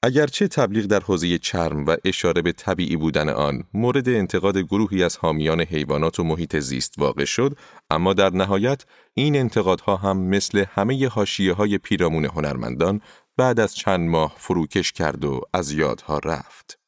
اگرچه 0.03 0.49
تبلیغ 0.49 0.85
در 0.85 1.01
حوزه 1.01 1.39
چرم 1.39 1.87
و 1.87 1.97
اشاره 2.05 2.43
به 2.43 2.53
طبیعی 2.53 2.97
بودن 2.97 3.29
آن 3.29 3.65
مورد 3.75 4.09
انتقاد 4.09 4.59
گروهی 4.59 5.03
از 5.03 5.17
حامیان 5.17 5.61
حیوانات 5.61 6.21
و 6.21 6.25
محیط 6.25 6.57
زیست 6.57 6.95
واقع 6.99 7.25
شد 7.25 7.59
اما 7.91 8.13
در 8.13 8.31
نهایت 8.31 8.85
این 9.15 9.37
انتقادها 9.37 9.97
هم 9.97 10.17
مثل 10.17 10.65
همه 10.69 11.09
حاشیه 11.09 11.53
های 11.53 11.79
پیرامون 11.79 12.25
هنرمندان 12.25 13.01
بعد 13.37 13.61
از 13.61 13.75
چند 13.75 14.09
ماه 14.09 14.35
فروکش 14.39 14.93
کرد 14.93 15.25
و 15.25 15.41
از 15.53 15.73
یادها 15.73 16.19
رفت 16.19 16.84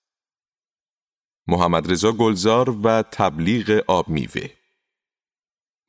محمد 1.49 1.93
رضا 1.93 2.13
گلزار 2.13 2.71
و 2.71 3.03
تبلیغ 3.03 3.83
آب 3.87 4.09
میوه 4.09 4.49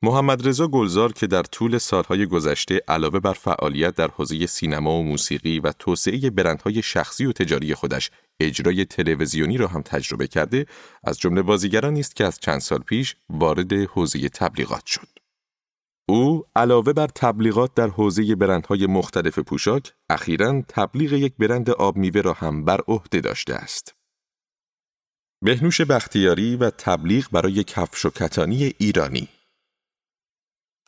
محمد 0.02 0.48
رضا 0.48 0.68
گلزار 0.68 1.12
که 1.12 1.26
در 1.26 1.42
طول 1.42 1.78
سالهای 1.78 2.26
گذشته 2.26 2.80
علاوه 2.88 3.20
بر 3.20 3.32
فعالیت 3.32 3.94
در 3.94 4.08
حوزه 4.08 4.46
سینما 4.46 4.98
و 4.98 5.04
موسیقی 5.04 5.60
و 5.60 5.72
توسعه 5.72 6.30
برندهای 6.30 6.82
شخصی 6.82 7.26
و 7.26 7.32
تجاری 7.32 7.74
خودش 7.74 8.10
اجرای 8.40 8.84
تلویزیونی 8.84 9.56
را 9.56 9.66
هم 9.66 9.82
تجربه 9.82 10.26
کرده 10.26 10.66
از 11.04 11.18
جمله 11.18 11.42
بازیگرانی 11.42 12.00
است 12.00 12.16
که 12.16 12.24
از 12.24 12.38
چند 12.40 12.60
سال 12.60 12.78
پیش 12.78 13.16
وارد 13.30 13.72
حوزه 13.72 14.28
تبلیغات 14.28 14.86
شد. 14.86 15.08
او 16.08 16.44
علاوه 16.56 16.92
بر 16.92 17.06
تبلیغات 17.06 17.74
در 17.74 17.88
حوزه 17.88 18.34
برندهای 18.34 18.86
مختلف 18.86 19.38
پوشاک 19.38 19.92
اخیرا 20.10 20.62
تبلیغ 20.68 21.12
یک 21.12 21.34
برند 21.38 21.70
آب 21.70 21.96
میوه 21.96 22.20
را 22.20 22.32
هم 22.32 22.64
بر 22.64 22.80
عهده 22.88 23.20
داشته 23.20 23.54
است. 23.54 23.97
بهنوش 25.44 25.80
بختیاری 25.80 26.56
و 26.56 26.70
تبلیغ 26.70 27.26
برای 27.32 27.64
کفش 27.64 28.04
و 28.04 28.10
کتانی 28.10 28.74
ایرانی 28.78 29.28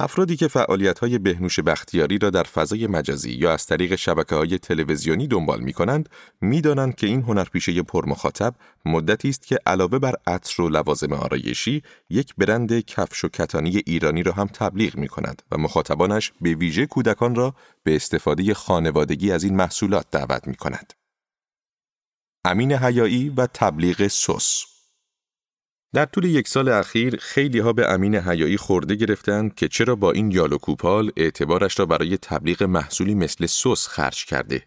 افرادی 0.00 0.36
که 0.36 0.48
فعالیت‌های 0.48 1.18
بهنوش 1.18 1.60
بختیاری 1.60 2.18
را 2.18 2.30
در 2.30 2.42
فضای 2.42 2.86
مجازی 2.86 3.30
یا 3.32 3.52
از 3.52 3.66
طریق 3.66 4.08
های 4.32 4.58
تلویزیونی 4.58 5.26
دنبال 5.26 5.60
می‌کنند، 5.60 6.08
می‌دانند 6.40 6.94
که 6.94 7.06
این 7.06 7.22
هنرپیشه 7.22 7.82
پرمخاطب 7.82 8.54
مدتی 8.84 9.28
است 9.28 9.46
که 9.46 9.58
علاوه 9.66 9.98
بر 9.98 10.14
عطر 10.26 10.62
و 10.62 10.68
لوازم 10.68 11.12
آرایشی، 11.12 11.82
یک 12.10 12.34
برند 12.38 12.80
کفش 12.80 13.24
و 13.24 13.28
کتانی 13.28 13.82
ایرانی 13.86 14.22
را 14.22 14.32
هم 14.32 14.46
تبلیغ 14.46 14.96
می‌کند 14.96 15.42
و 15.50 15.58
مخاطبانش 15.58 16.32
به 16.40 16.54
ویژه 16.54 16.86
کودکان 16.86 17.34
را 17.34 17.54
به 17.82 17.96
استفاده 17.96 18.54
خانوادگی 18.54 19.32
از 19.32 19.44
این 19.44 19.56
محصولات 19.56 20.06
دعوت 20.10 20.48
می‌کند. 20.48 20.99
امین 22.44 22.72
حیایی 22.72 23.28
و 23.28 23.46
تبلیغ 23.46 24.06
سس 24.06 24.64
در 25.94 26.04
طول 26.04 26.24
یک 26.24 26.48
سال 26.48 26.68
اخیر 26.68 27.16
خیلی 27.16 27.58
ها 27.58 27.72
به 27.72 27.92
امین 27.92 28.14
حیایی 28.14 28.56
خورده 28.56 28.94
گرفتند 28.94 29.54
که 29.54 29.68
چرا 29.68 29.96
با 29.96 30.12
این 30.12 30.30
یال 30.30 30.52
و 30.52 30.58
کوپال 30.58 31.10
اعتبارش 31.16 31.78
را 31.78 31.86
برای 31.86 32.16
تبلیغ 32.16 32.62
محصولی 32.62 33.14
مثل 33.14 33.46
سس 33.46 33.86
خرج 33.86 34.24
کرده. 34.24 34.62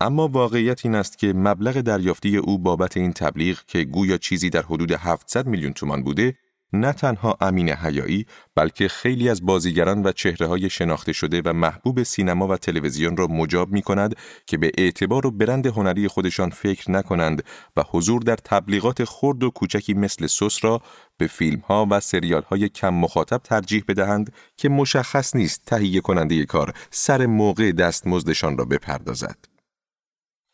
اما 0.00 0.28
واقعیت 0.28 0.86
این 0.86 0.94
است 0.94 1.18
که 1.18 1.32
مبلغ 1.32 1.80
دریافتی 1.80 2.36
او 2.36 2.58
بابت 2.58 2.96
این 2.96 3.12
تبلیغ 3.12 3.58
که 3.66 3.84
گویا 3.84 4.18
چیزی 4.18 4.50
در 4.50 4.62
حدود 4.62 4.92
700 4.92 5.46
میلیون 5.46 5.72
تومان 5.72 6.02
بوده 6.04 6.38
نه 6.72 6.92
تنها 6.92 7.36
امین 7.40 7.70
حیایی 7.70 8.26
بلکه 8.54 8.88
خیلی 8.88 9.28
از 9.28 9.46
بازیگران 9.46 10.02
و 10.02 10.12
چهره 10.12 10.46
های 10.46 10.70
شناخته 10.70 11.12
شده 11.12 11.42
و 11.44 11.52
محبوب 11.52 12.02
سینما 12.02 12.48
و 12.48 12.56
تلویزیون 12.56 13.16
را 13.16 13.26
مجاب 13.26 13.72
می 13.72 13.82
کند 13.82 14.16
که 14.46 14.56
به 14.56 14.72
اعتبار 14.78 15.26
و 15.26 15.30
برند 15.30 15.66
هنری 15.66 16.08
خودشان 16.08 16.50
فکر 16.50 16.90
نکنند 16.90 17.44
و 17.76 17.84
حضور 17.90 18.22
در 18.22 18.36
تبلیغات 18.36 19.04
خرد 19.04 19.42
و 19.42 19.50
کوچکی 19.50 19.94
مثل 19.94 20.26
سس 20.26 20.64
را 20.64 20.82
به 21.16 21.26
فیلم 21.26 21.58
ها 21.58 21.86
و 21.90 22.00
سریال 22.00 22.42
های 22.42 22.68
کم 22.68 22.94
مخاطب 22.94 23.40
ترجیح 23.44 23.84
بدهند 23.88 24.32
که 24.56 24.68
مشخص 24.68 25.36
نیست 25.36 25.62
تهیه 25.66 26.00
کننده 26.00 26.44
کار 26.44 26.74
سر 26.90 27.26
موقع 27.26 27.72
دستمزدشان 27.72 28.58
را 28.58 28.64
بپردازد. 28.64 29.36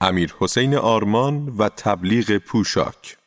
امیر 0.00 0.34
حسین 0.38 0.74
آرمان 0.74 1.48
و 1.58 1.68
تبلیغ 1.68 2.38
پوشاک 2.38 3.17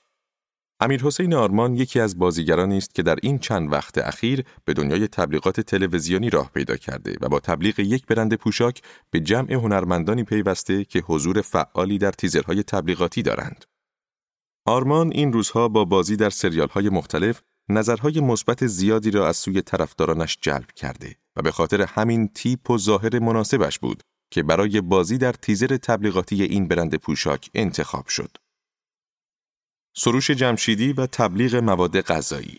امیر 0.83 1.03
حسین 1.03 1.33
آرمان 1.33 1.75
یکی 1.75 1.99
از 1.99 2.19
بازیگرانی 2.19 2.77
است 2.77 2.95
که 2.95 3.03
در 3.03 3.17
این 3.21 3.39
چند 3.39 3.71
وقت 3.71 3.97
اخیر 3.97 4.43
به 4.65 4.73
دنیای 4.73 5.07
تبلیغات 5.07 5.61
تلویزیونی 5.61 6.29
راه 6.29 6.51
پیدا 6.53 6.75
کرده 6.75 7.15
و 7.21 7.29
با 7.29 7.39
تبلیغ 7.39 7.79
یک 7.79 8.05
برند 8.05 8.33
پوشاک 8.33 8.81
به 9.11 9.19
جمع 9.19 9.53
هنرمندانی 9.53 10.23
پیوسته 10.23 10.83
که 10.83 10.99
حضور 10.99 11.41
فعالی 11.41 11.97
در 11.97 12.11
تیزرهای 12.11 12.63
تبلیغاتی 12.63 13.21
دارند. 13.21 13.65
آرمان 14.65 15.11
این 15.11 15.33
روزها 15.33 15.67
با 15.67 15.85
بازی 15.85 16.15
در 16.15 16.29
سریالهای 16.29 16.89
مختلف 16.89 17.41
نظرهای 17.69 18.19
مثبت 18.19 18.67
زیادی 18.67 19.11
را 19.11 19.27
از 19.27 19.37
سوی 19.37 19.61
طرفدارانش 19.61 20.37
جلب 20.41 20.71
کرده 20.75 21.15
و 21.35 21.41
به 21.41 21.51
خاطر 21.51 21.81
همین 21.81 22.27
تیپ 22.27 22.69
و 22.69 22.77
ظاهر 22.77 23.19
مناسبش 23.19 23.79
بود 23.79 24.03
که 24.31 24.43
برای 24.43 24.81
بازی 24.81 25.17
در 25.17 25.33
تیزر 25.33 25.77
تبلیغاتی 25.77 26.43
این 26.43 26.67
برند 26.67 26.95
پوشاک 26.95 27.49
انتخاب 27.53 28.07
شد. 28.07 28.37
سروش 29.95 30.31
جمشیدی 30.31 30.93
و 30.93 31.05
تبلیغ 31.05 31.55
مواد 31.55 32.01
غذایی 32.01 32.57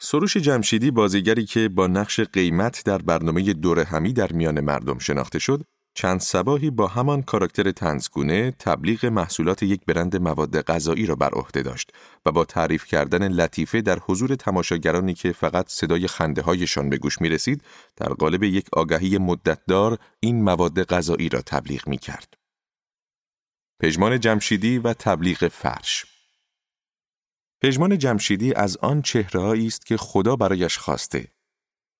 سروش 0.00 0.36
جمشیدی 0.36 0.90
بازیگری 0.90 1.44
که 1.44 1.68
با 1.68 1.86
نقش 1.86 2.20
قیمت 2.20 2.84
در 2.84 2.98
برنامه 2.98 3.52
دور 3.52 3.80
همی 3.80 4.12
در 4.12 4.32
میان 4.32 4.60
مردم 4.60 4.98
شناخته 4.98 5.38
شد، 5.38 5.64
چند 5.94 6.20
سباهی 6.20 6.70
با 6.70 6.86
همان 6.86 7.22
کاراکتر 7.22 7.70
تنزگونه 7.70 8.50
تبلیغ 8.50 9.06
محصولات 9.06 9.62
یک 9.62 9.80
برند 9.86 10.16
مواد 10.16 10.60
غذایی 10.60 11.06
را 11.06 11.14
بر 11.14 11.30
عهده 11.30 11.62
داشت 11.62 11.90
و 12.26 12.32
با 12.32 12.44
تعریف 12.44 12.84
کردن 12.84 13.32
لطیفه 13.32 13.80
در 13.80 13.98
حضور 13.98 14.34
تماشاگرانی 14.34 15.14
که 15.14 15.32
فقط 15.32 15.68
صدای 15.68 16.06
خنده 16.06 16.42
هایشان 16.42 16.90
به 16.90 16.98
گوش 16.98 17.20
می 17.20 17.28
رسید، 17.28 17.62
در 17.96 18.08
قالب 18.08 18.42
یک 18.42 18.66
آگهی 18.72 19.18
مدتدار 19.18 19.98
این 20.20 20.42
مواد 20.42 20.84
غذایی 20.84 21.28
را 21.28 21.42
تبلیغ 21.42 21.88
می 21.88 21.98
کرد. 21.98 22.37
پژمان 23.80 24.20
جمشیدی 24.20 24.78
و 24.78 24.92
تبلیغ 24.92 25.48
فرش 25.48 26.06
پژمان 27.62 27.98
جمشیدی 27.98 28.54
از 28.54 28.76
آن 28.76 29.02
چهرههایی 29.02 29.66
است 29.66 29.86
که 29.86 29.96
خدا 29.96 30.36
برایش 30.36 30.78
خواسته. 30.78 31.28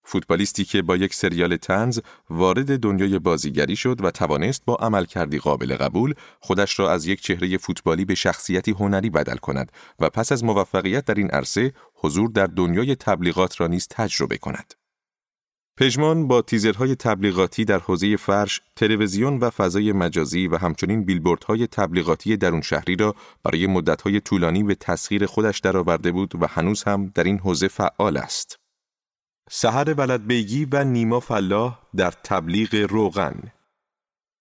فوتبالیستی 0.05 0.65
که 0.65 0.83
با 0.83 0.97
یک 0.97 1.15
سریال 1.15 1.57
تنز 1.57 2.01
وارد 2.31 2.79
دنیای 2.79 3.19
بازیگری 3.19 3.77
شد 3.77 4.05
و 4.05 4.11
توانست 4.11 4.65
با 4.65 4.75
عملکردی 4.75 5.39
قابل 5.39 5.77
قبول 5.77 6.15
خودش 6.41 6.79
را 6.79 6.91
از 6.91 7.07
یک 7.07 7.21
چهره 7.21 7.57
فوتبالی 7.57 8.05
به 8.05 8.15
شخصیتی 8.15 8.71
هنری 8.71 9.11
بدل 9.11 9.37
کند 9.37 9.73
و 9.99 10.11
پس 10.11 10.33
از 10.33 10.45
موفقیت 10.45 11.05
در 11.05 11.15
این 11.15 11.31
عرصه 11.31 11.73
حضور 11.95 12.31
در 12.31 12.47
دنیای 12.47 12.97
تبلیغات 12.97 13.61
را 13.61 13.67
نیز 13.67 13.89
تجربه 13.91 14.39
کند. 14.39 14.75
پژمان 15.81 16.29
با 16.29 16.43
تیزرهای 16.43 16.95
تبلیغاتی 16.95 17.65
در 17.65 17.79
حوزه 17.79 18.17
فرش، 18.17 18.61
تلویزیون 18.77 19.39
و 19.39 19.51
فضای 19.51 19.93
مجازی 19.93 20.49
و 20.49 20.57
همچنین 20.57 21.05
بیلبوردهای 21.05 21.67
تبلیغاتی 21.67 22.37
درون 22.37 22.61
شهری 22.61 22.97
را 22.97 23.15
برای 23.45 23.67
مدتهای 23.67 24.21
طولانی 24.21 24.63
به 24.63 24.75
تسخیر 24.75 25.27
خودش 25.27 25.59
درآورده 25.61 26.13
بود 26.13 26.43
و 26.43 26.47
هنوز 26.47 26.83
هم 26.83 27.13
در 27.15 27.25
این 27.25 27.39
حوزه 27.39 27.69
فعال 27.69 28.17
است. 28.17 28.59
سحر 29.51 29.95
ولدبیگی 29.99 30.69
و 30.73 30.85
نیما 30.85 31.21
فلاح 31.21 31.79
در 31.97 32.11
تبلیغ 32.11 32.87
روغن 32.91 33.35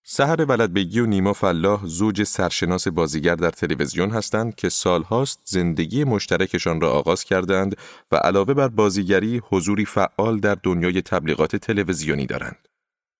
سهر 0.09 0.41
ولدبگی 0.41 0.99
و 0.99 1.05
نیما 1.05 1.33
فلاح 1.33 1.85
زوج 1.85 2.23
سرشناس 2.23 2.87
بازیگر 2.87 3.35
در 3.35 3.49
تلویزیون 3.49 4.09
هستند 4.09 4.55
که 4.55 4.69
سالهاست 4.69 5.39
زندگی 5.45 6.03
مشترکشان 6.03 6.81
را 6.81 6.91
آغاز 6.91 7.23
کردند 7.23 7.77
و 8.11 8.15
علاوه 8.15 8.53
بر 8.53 8.67
بازیگری 8.67 9.41
حضوری 9.49 9.85
فعال 9.85 10.39
در 10.39 10.57
دنیای 10.63 11.01
تبلیغات 11.01 11.55
تلویزیونی 11.55 12.25
دارند. 12.25 12.67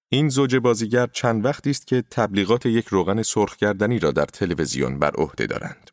این 0.10 0.30
زوج 0.30 0.56
بازیگر 0.56 1.08
چند 1.08 1.46
وقتی 1.46 1.70
است 1.70 1.88
که 1.88 2.04
تبلیغات 2.12 2.66
یک 2.66 2.88
روغن 2.88 3.22
سرخ 3.22 3.56
کردنی 3.56 4.00
را 4.00 4.12
در 4.12 4.26
تلویزیون 4.26 5.00
بر 5.00 5.12
عهده 5.12 5.48
دارند. 5.48 5.92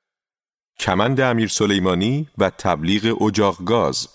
کمند 0.78 1.20
امیر 1.20 1.48
سلیمانی 1.48 2.28
و 2.38 2.50
تبلیغ 2.50 3.22
اجاق 3.22 3.64
گاز 3.64 4.08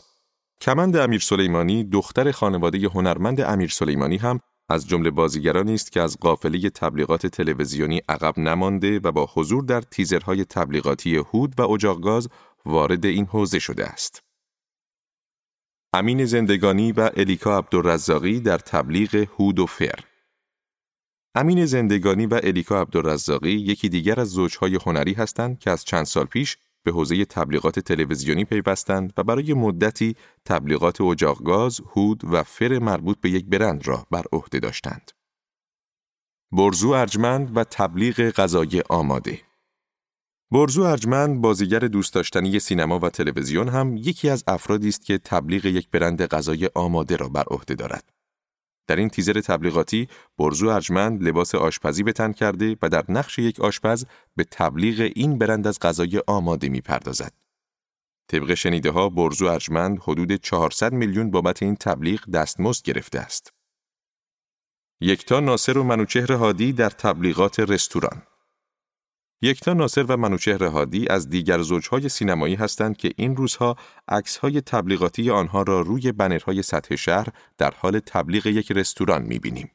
کمند 0.62 0.98
امیر 0.98 1.19
سلیمانی 1.19 1.83
دختر 1.83 2.31
خانواده 2.31 2.88
هنرمند 2.88 3.41
امیر 3.41 3.69
سلیمانی 3.69 4.17
هم 4.17 4.39
از 4.70 4.88
جمله 4.88 5.12
بازیگرانی 5.12 5.74
است 5.74 5.92
که 5.92 6.02
از 6.02 6.18
قافله 6.20 6.70
تبلیغات 6.70 7.28
تلویزیونی 7.28 8.02
عقب 8.10 8.40
نمانده 8.40 9.00
و 9.00 9.12
با 9.12 9.30
حضور 9.34 9.64
در 9.64 9.82
تیزرهای 9.82 10.46
تبلیغاتی 10.46 11.16
هود 11.16 11.60
و 11.60 11.62
اجاقگاز 11.72 12.28
وارد 12.66 13.06
این 13.06 13.26
حوزه 13.26 13.60
شده 13.60 13.86
است. 13.86 14.24
امین 15.94 16.26
زندگانی 16.26 16.92
و 16.92 17.10
الیکا 17.18 17.58
عبدالرزاقی 17.58 18.40
در 18.40 18.58
تبلیغ 18.58 19.16
هود 19.16 19.60
و 19.60 19.66
فر 19.66 20.00
امین 21.36 21.66
زندگانی 21.66 22.26
و 22.26 22.40
الیکا 22.44 22.82
عبدالرزاقی 22.82 23.52
یکی 23.52 23.90
دیگر 23.90 24.20
از 24.20 24.28
زوجهای 24.28 24.76
هنری 24.86 25.14
هستند 25.14 25.60
که 25.60 25.72
از 25.72 25.86
چند 25.86 26.04
سال 26.04 26.26
پیش 26.26 26.58
به 26.83 26.91
حوزه 26.91 27.25
تبلیغات 27.25 27.79
تلویزیونی 27.79 28.45
پیوستند 28.45 29.13
و 29.17 29.24
برای 29.24 29.53
مدتی 29.53 30.15
تبلیغات 30.45 31.01
اجاق 31.01 31.50
هود 31.95 32.21
و 32.33 32.43
فر 32.43 32.79
مربوط 32.79 33.17
به 33.21 33.29
یک 33.29 33.45
برند 33.45 33.88
را 33.88 34.07
بر 34.12 34.24
عهده 34.31 34.59
داشتند. 34.59 35.12
برزو 36.51 36.89
ارجمند 36.89 37.57
و 37.57 37.63
تبلیغ 37.63 38.29
غذای 38.29 38.83
آماده 38.89 39.41
برزو 40.51 40.81
ارجمند 40.81 41.41
بازیگر 41.41 41.79
دوست 41.79 42.13
داشتنی 42.13 42.59
سینما 42.59 43.00
و 43.00 43.09
تلویزیون 43.09 43.69
هم 43.69 43.98
یکی 43.98 44.29
از 44.29 44.43
افرادی 44.48 44.89
است 44.89 45.05
که 45.05 45.17
تبلیغ 45.17 45.65
یک 45.65 45.89
برند 45.91 46.25
غذای 46.25 46.69
آماده 46.75 47.15
را 47.15 47.29
بر 47.29 47.43
عهده 47.51 47.75
دارد. 47.75 48.19
در 48.89 48.96
این 48.96 49.10
تیزر 49.10 49.41
تبلیغاتی 49.41 50.08
برزو 50.38 50.67
ارجمند 50.67 51.24
لباس 51.24 51.55
آشپزی 51.55 52.03
به 52.03 52.12
تن 52.12 52.31
کرده 52.31 52.77
و 52.81 52.89
در 52.89 53.05
نقش 53.10 53.39
یک 53.39 53.60
آشپز 53.60 54.05
به 54.36 54.43
تبلیغ 54.51 55.12
این 55.15 55.38
برند 55.38 55.67
از 55.67 55.79
غذای 55.79 56.22
آماده 56.27 56.69
می 56.69 56.81
پردازد. 56.81 57.34
طبق 58.27 58.53
شنیده 58.53 58.91
ها 58.91 59.10
برزو 59.10 59.46
ارجمند 59.46 60.00
حدود 60.01 60.36
400 60.36 60.93
میلیون 60.93 61.31
بابت 61.31 61.63
این 61.63 61.75
تبلیغ 61.75 62.29
دستمزد 62.29 62.84
گرفته 62.84 63.19
است. 63.19 63.53
یکتا 65.01 65.39
ناصر 65.39 65.77
و 65.77 65.84
منوچهر 65.84 66.31
هادی 66.31 66.74
در 66.74 66.89
تبلیغات 66.89 67.60
رستوران 67.60 68.22
یکتا 69.41 69.74
ناصر 69.74 70.03
و 70.03 70.17
منوچهر 70.17 70.63
هادی 70.63 71.08
از 71.08 71.29
دیگر 71.29 71.62
زوجهای 71.62 72.10
سینمایی 72.10 72.55
هستند 72.55 72.98
که 72.98 73.12
این 73.17 73.36
روزها 73.36 73.75
عکسهای 74.08 74.62
تبلیغاتی 74.62 75.31
آنها 75.31 75.62
را 75.62 75.81
روی 75.81 76.12
بنرهای 76.12 76.62
سطح 76.62 76.96
شهر 76.96 77.27
در 77.58 77.74
حال 77.77 78.00
تبلیغ 78.00 78.48
یک 78.48 78.72
رستوران 78.72 79.22
می‌بینیم. 79.22 79.72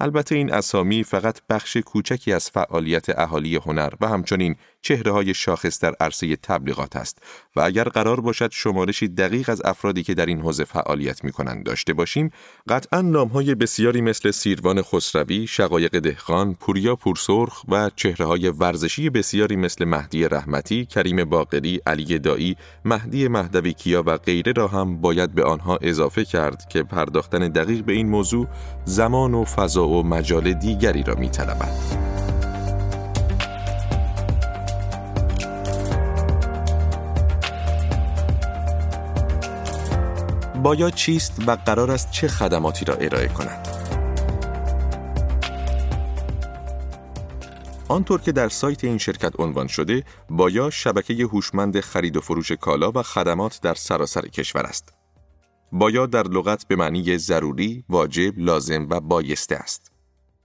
البته 0.00 0.34
این 0.34 0.52
اسامی 0.52 1.04
فقط 1.04 1.40
بخش 1.48 1.76
کوچکی 1.76 2.32
از 2.32 2.50
فعالیت 2.50 3.18
اهالی 3.18 3.56
هنر 3.56 3.92
و 4.00 4.08
همچنین 4.08 4.56
چهره 4.82 5.12
های 5.12 5.34
شاخص 5.34 5.80
در 5.80 5.94
عرصه 6.00 6.36
تبلیغات 6.36 6.96
است 6.96 7.18
و 7.56 7.60
اگر 7.60 7.84
قرار 7.84 8.20
باشد 8.20 8.50
شمارشی 8.52 9.08
دقیق 9.08 9.50
از 9.50 9.62
افرادی 9.64 10.02
که 10.02 10.14
در 10.14 10.26
این 10.26 10.40
حوزه 10.40 10.64
فعالیت 10.64 11.24
می 11.24 11.32
کنند 11.32 11.66
داشته 11.66 11.92
باشیم 11.92 12.30
قطعا 12.68 13.00
نام 13.00 13.28
های 13.28 13.54
بسیاری 13.54 14.00
مثل 14.00 14.30
سیروان 14.30 14.82
خسروی، 14.82 15.46
شقایق 15.46 15.98
دهقان، 15.98 16.54
پوریا 16.54 16.96
پورسرخ 16.96 17.64
و 17.68 17.90
چهره 17.96 18.26
های 18.26 18.48
ورزشی 18.48 19.10
بسیاری 19.10 19.56
مثل 19.56 19.84
مهدی 19.84 20.24
رحمتی، 20.24 20.86
کریم 20.86 21.24
باقری، 21.24 21.80
علی 21.86 22.18
دایی، 22.18 22.56
مهدی 22.84 23.28
مهدوی 23.28 23.72
کیا 23.72 24.02
و 24.06 24.16
غیره 24.16 24.52
را 24.52 24.68
هم 24.68 25.00
باید 25.00 25.34
به 25.34 25.44
آنها 25.44 25.78
اضافه 25.82 26.24
کرد 26.24 26.68
که 26.68 26.82
پرداختن 26.82 27.48
دقیق 27.48 27.84
به 27.84 27.92
این 27.92 28.08
موضوع 28.08 28.46
زمان 28.84 29.34
و 29.34 29.44
فضا 29.44 29.88
و 29.88 30.02
مجال 30.02 30.52
دیگری 30.52 31.02
را 31.02 31.14
می 31.14 31.30
بایا 40.62 40.90
چیست 40.90 41.32
و 41.46 41.56
قرار 41.56 41.90
است 41.90 42.10
چه 42.10 42.28
خدماتی 42.28 42.84
را 42.84 42.94
ارائه 42.94 43.28
کند؟ 43.28 43.68
آنطور 47.88 48.20
که 48.20 48.32
در 48.32 48.48
سایت 48.48 48.84
این 48.84 48.98
شرکت 48.98 49.40
عنوان 49.40 49.66
شده، 49.66 50.04
بایا 50.30 50.70
شبکه 50.70 51.14
هوشمند 51.14 51.80
خرید 51.80 52.16
و 52.16 52.20
فروش 52.20 52.52
کالا 52.52 52.92
و 52.94 53.02
خدمات 53.02 53.60
در 53.62 53.74
سراسر 53.74 54.28
کشور 54.28 54.62
است. 54.62 54.92
بایا 55.72 56.06
در 56.06 56.22
لغت 56.22 56.66
به 56.68 56.76
معنی 56.76 57.18
ضروری، 57.18 57.84
واجب، 57.88 58.38
لازم 58.38 58.86
و 58.90 59.00
بایسته 59.00 59.56
است. 59.56 59.97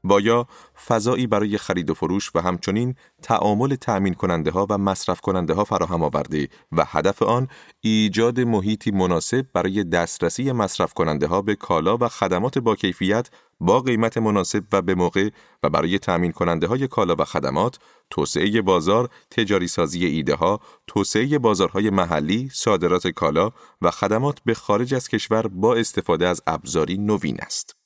بایا 0.03 0.47
فضایی 0.87 1.27
برای 1.27 1.57
خرید 1.57 1.89
و 1.89 1.93
فروش 1.93 2.31
و 2.35 2.41
همچنین 2.41 2.95
تعامل 3.21 3.75
تأمین 3.75 4.13
کننده 4.13 4.51
ها 4.51 4.67
و 4.69 4.77
مصرف 4.77 5.21
کننده 5.21 5.53
ها 5.53 5.63
فراهم 5.63 6.03
آورده 6.03 6.47
و 6.71 6.85
هدف 6.87 7.21
آن 7.21 7.47
ایجاد 7.81 8.39
محیطی 8.39 8.91
مناسب 8.91 9.45
برای 9.53 9.83
دسترسی 9.83 10.51
مصرف 10.51 10.93
کننده 10.93 11.27
ها 11.27 11.41
به 11.41 11.55
کالا 11.55 11.97
و 11.97 12.07
خدمات 12.07 12.57
با 12.57 12.75
کیفیت 12.75 13.29
با 13.59 13.79
قیمت 13.79 14.17
مناسب 14.17 14.63
و 14.71 14.81
به 14.81 14.95
موقع 14.95 15.29
و 15.63 15.69
برای 15.69 15.99
تأمین 15.99 16.31
کننده 16.31 16.67
های 16.67 16.87
کالا 16.87 17.15
و 17.19 17.25
خدمات، 17.25 17.79
توسعه 18.09 18.61
بازار، 18.61 19.09
تجاری 19.31 19.67
سازی 19.67 20.05
ایده 20.05 20.35
ها، 20.35 20.59
توسعه 20.87 21.39
بازارهای 21.39 21.89
محلی، 21.89 22.49
صادرات 22.53 23.07
کالا 23.07 23.51
و 23.81 23.91
خدمات 23.91 24.39
به 24.45 24.53
خارج 24.53 24.93
از 24.93 25.07
کشور 25.07 25.47
با 25.47 25.75
استفاده 25.75 26.27
از 26.27 26.41
ابزاری 26.47 26.97
نوین 26.97 27.37
است. 27.41 27.82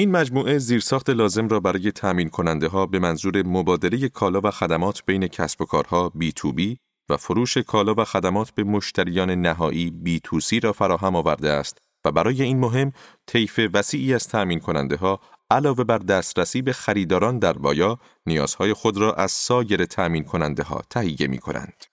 این 0.00 0.10
مجموعه 0.10 0.58
زیرساخت 0.58 1.10
لازم 1.10 1.48
را 1.48 1.60
برای 1.60 1.92
تأمین 1.92 2.28
کننده 2.28 2.68
ها 2.68 2.86
به 2.86 2.98
منظور 2.98 3.42
مبادله 3.46 4.08
کالا 4.08 4.40
و 4.44 4.50
خدمات 4.50 5.02
بین 5.06 5.26
کسب 5.26 5.62
و 5.62 5.64
کارها 5.64 6.12
B2B 6.20 6.76
و 7.08 7.16
فروش 7.16 7.58
کالا 7.58 7.94
و 7.98 8.04
خدمات 8.04 8.50
به 8.50 8.64
مشتریان 8.64 9.30
نهایی 9.30 9.92
B2C 10.06 10.64
را 10.64 10.72
فراهم 10.72 11.16
آورده 11.16 11.50
است 11.50 11.78
و 12.04 12.12
برای 12.12 12.42
این 12.42 12.58
مهم 12.58 12.92
طیف 13.26 13.60
وسیعی 13.74 14.14
از 14.14 14.28
تأمین 14.28 14.60
کننده 14.60 14.96
ها 14.96 15.20
علاوه 15.50 15.84
بر 15.84 15.98
دسترسی 15.98 16.62
به 16.62 16.72
خریداران 16.72 17.38
در 17.38 17.52
بایا 17.52 17.98
نیازهای 18.26 18.72
خود 18.72 18.96
را 18.96 19.14
از 19.14 19.32
سایر 19.32 19.84
تأمین 19.84 20.24
کننده 20.24 20.62
ها 20.62 20.82
تهیه 20.90 21.26
می 21.26 21.38
کنند. 21.38 21.89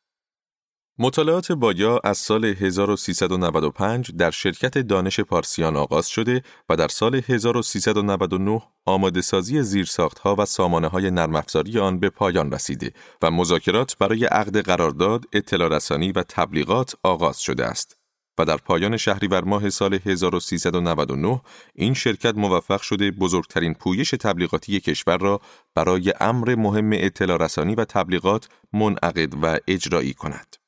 مطالعات 1.00 1.52
بایا 1.52 2.00
از 2.04 2.18
سال 2.18 2.46
1395 2.46 4.12
در 4.12 4.32
شرکت 4.32 4.78
دانش 4.78 5.20
پارسیان 5.20 5.76
آغاز 5.76 6.08
شده 6.08 6.44
و 6.70 6.76
در 6.76 6.88
سال 6.88 7.16
1399 7.16 8.62
آماده 8.86 9.22
سازی 9.22 9.62
زیرساختها 9.62 10.36
و 10.40 10.46
سامانه 10.46 10.88
های 10.88 11.12
نرم 11.12 11.44
آن 11.82 12.00
به 12.00 12.10
پایان 12.10 12.52
رسیده 12.52 12.94
و 13.22 13.32
مذاکرات 13.32 13.98
برای 13.98 14.26
عقد 14.26 14.58
قرارداد، 14.58 15.26
اطلاع 15.34 15.70
رسانی 15.70 16.12
و 16.12 16.24
تبلیغات 16.24 16.96
آغاز 17.04 17.40
شده 17.40 17.66
است. 17.66 17.98
و 18.38 18.46
در 18.46 18.58
پایان 18.58 18.98
شهریور 18.98 19.44
ماه 19.44 19.70
سال 19.70 20.00
1399 20.06 21.42
این 21.76 21.94
شرکت 21.94 22.36
موفق 22.36 22.82
شده 22.82 23.12
بزرگترین 23.12 23.74
پویش 23.74 24.12
تبلیغاتی 24.12 24.80
کشور 24.80 25.18
را 25.18 25.42
برای 25.76 26.14
امر 26.20 26.56
مهم 26.56 26.90
اطلاع 26.94 27.38
رسانی 27.38 27.76
و 27.76 27.86
تبلیغات 27.86 28.50
منعقد 28.74 29.34
و 29.44 29.60
اجرایی 29.68 30.14
کند. 30.14 30.67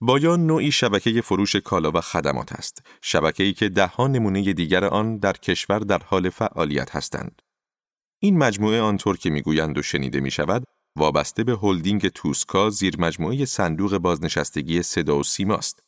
بایان 0.00 0.46
نوعی 0.46 0.72
شبکه 0.72 1.20
فروش 1.20 1.56
کالا 1.56 1.90
و 1.90 2.00
خدمات 2.00 2.52
است. 2.52 2.86
شبکه‌ای 3.02 3.52
که 3.52 3.68
دهها 3.68 4.06
نمونه 4.06 4.52
دیگر 4.52 4.84
آن 4.84 5.18
در 5.18 5.32
کشور 5.32 5.78
در 5.78 5.98
حال 5.98 6.30
فعالیت 6.30 6.96
هستند. 6.96 7.42
این 8.22 8.38
مجموعه 8.38 8.80
آنطور 8.80 9.16
که 9.16 9.30
می‌گویند 9.30 9.78
و 9.78 9.82
شنیده 9.82 10.20
می 10.20 10.30
شود، 10.30 10.64
وابسته 10.96 11.44
به 11.44 11.58
هلدینگ 11.62 12.08
توسکا 12.08 12.70
زیر 12.70 13.00
مجموعه 13.00 13.44
صندوق 13.44 13.98
بازنشستگی 13.98 14.82
صدا 14.82 15.18
و 15.18 15.22
سیماست. 15.22 15.80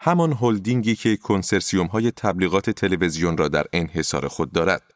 همان 0.00 0.32
هلدینگی 0.32 0.96
که 0.96 1.16
کنسرسیوم 1.16 1.86
های 1.86 2.10
تبلیغات 2.10 2.70
تلویزیون 2.70 3.36
را 3.36 3.48
در 3.48 3.66
انحصار 3.72 4.28
خود 4.28 4.52
دارد. 4.52 4.95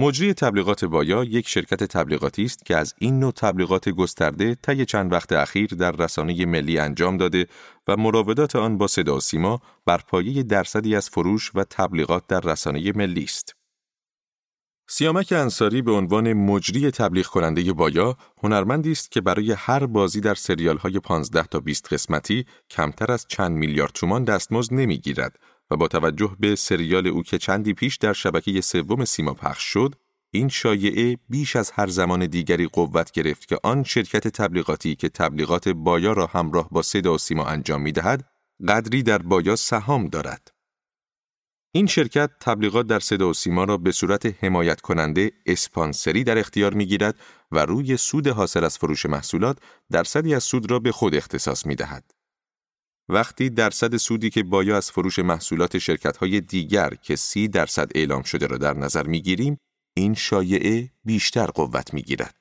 مجری 0.00 0.34
تبلیغات 0.34 0.84
بایا 0.84 1.24
یک 1.24 1.48
شرکت 1.48 1.84
تبلیغاتی 1.84 2.44
است 2.44 2.64
که 2.64 2.76
از 2.76 2.94
این 2.98 3.20
نوع 3.20 3.32
تبلیغات 3.32 3.88
گسترده 3.88 4.54
طی 4.54 4.84
چند 4.84 5.12
وقت 5.12 5.32
اخیر 5.32 5.70
در 5.70 5.92
رسانه 5.92 6.46
ملی 6.46 6.78
انجام 6.78 7.16
داده 7.16 7.46
و 7.88 7.96
مراودات 7.96 8.56
آن 8.56 8.78
با 8.78 8.86
صدا 8.86 9.16
و 9.16 9.20
سیما 9.20 9.60
بر 9.86 9.98
پایه 9.98 10.42
درصدی 10.42 10.96
از 10.96 11.08
فروش 11.08 11.50
و 11.54 11.64
تبلیغات 11.64 12.26
در 12.26 12.40
رسانه 12.40 12.92
ملی 12.92 13.24
است. 13.24 13.54
سیامک 14.88 15.32
انصاری 15.32 15.82
به 15.82 15.92
عنوان 15.92 16.32
مجری 16.32 16.90
تبلیغ 16.90 17.26
کننده 17.26 17.72
بایا 17.72 18.16
هنرمندی 18.42 18.92
است 18.92 19.10
که 19.10 19.20
برای 19.20 19.52
هر 19.52 19.86
بازی 19.86 20.20
در 20.20 20.34
سریال 20.34 20.76
های 20.76 21.00
15 21.00 21.42
تا 21.42 21.60
20 21.60 21.92
قسمتی 21.92 22.44
کمتر 22.70 23.12
از 23.12 23.26
چند 23.28 23.52
میلیارد 23.52 23.92
تومان 23.92 24.24
دستمزد 24.24 24.74
نمی‌گیرد 24.74 25.38
و 25.70 25.76
با 25.76 25.88
توجه 25.88 26.36
به 26.40 26.56
سریال 26.56 27.06
او 27.06 27.22
که 27.22 27.38
چندی 27.38 27.74
پیش 27.74 27.96
در 27.96 28.12
شبکه 28.12 28.60
سوم 28.60 29.04
سیما 29.04 29.34
پخش 29.34 29.62
شد، 29.62 29.94
این 30.30 30.48
شایعه 30.48 31.18
بیش 31.28 31.56
از 31.56 31.70
هر 31.70 31.86
زمان 31.86 32.26
دیگری 32.26 32.66
قوت 32.66 33.10
گرفت 33.10 33.48
که 33.48 33.58
آن 33.62 33.84
شرکت 33.84 34.28
تبلیغاتی 34.28 34.94
که 34.94 35.08
تبلیغات 35.08 35.68
بایا 35.68 36.12
را 36.12 36.26
همراه 36.26 36.68
با 36.70 36.82
صدا 36.82 37.14
و 37.14 37.18
سیما 37.18 37.44
انجام 37.44 37.82
می 37.82 37.92
دهد، 37.92 38.24
قدری 38.68 39.02
در 39.02 39.18
بایا 39.18 39.56
سهام 39.56 40.08
دارد. 40.08 40.52
این 41.72 41.86
شرکت 41.86 42.30
تبلیغات 42.40 42.86
در 42.86 43.00
صدا 43.00 43.28
و 43.28 43.34
سیما 43.34 43.64
را 43.64 43.76
به 43.76 43.92
صورت 43.92 44.44
حمایت 44.44 44.80
کننده 44.80 45.32
اسپانسری 45.46 46.24
در 46.24 46.38
اختیار 46.38 46.74
می 46.74 46.86
گیرد 46.86 47.14
و 47.52 47.58
روی 47.58 47.96
سود 47.96 48.26
حاصل 48.26 48.64
از 48.64 48.78
فروش 48.78 49.06
محصولات 49.06 49.58
درصدی 49.90 50.34
از 50.34 50.44
سود 50.44 50.70
را 50.70 50.78
به 50.78 50.92
خود 50.92 51.14
اختصاص 51.14 51.66
می 51.66 51.74
دهد. 51.74 52.17
وقتی 53.08 53.50
درصد 53.50 53.96
سودی 53.96 54.30
که 54.30 54.42
بایا 54.42 54.76
از 54.76 54.90
فروش 54.90 55.18
محصولات 55.18 55.78
شرکت 55.78 56.16
های 56.16 56.40
دیگر 56.40 56.90
که 56.90 57.16
سی 57.16 57.48
درصد 57.48 57.90
اعلام 57.94 58.22
شده 58.22 58.46
را 58.46 58.58
در 58.58 58.74
نظر 58.74 59.06
می 59.06 59.22
گیریم، 59.22 59.58
این 59.96 60.14
شایعه 60.14 60.90
بیشتر 61.04 61.46
قوت 61.46 61.94
می 61.94 62.02
گیرد. 62.02 62.34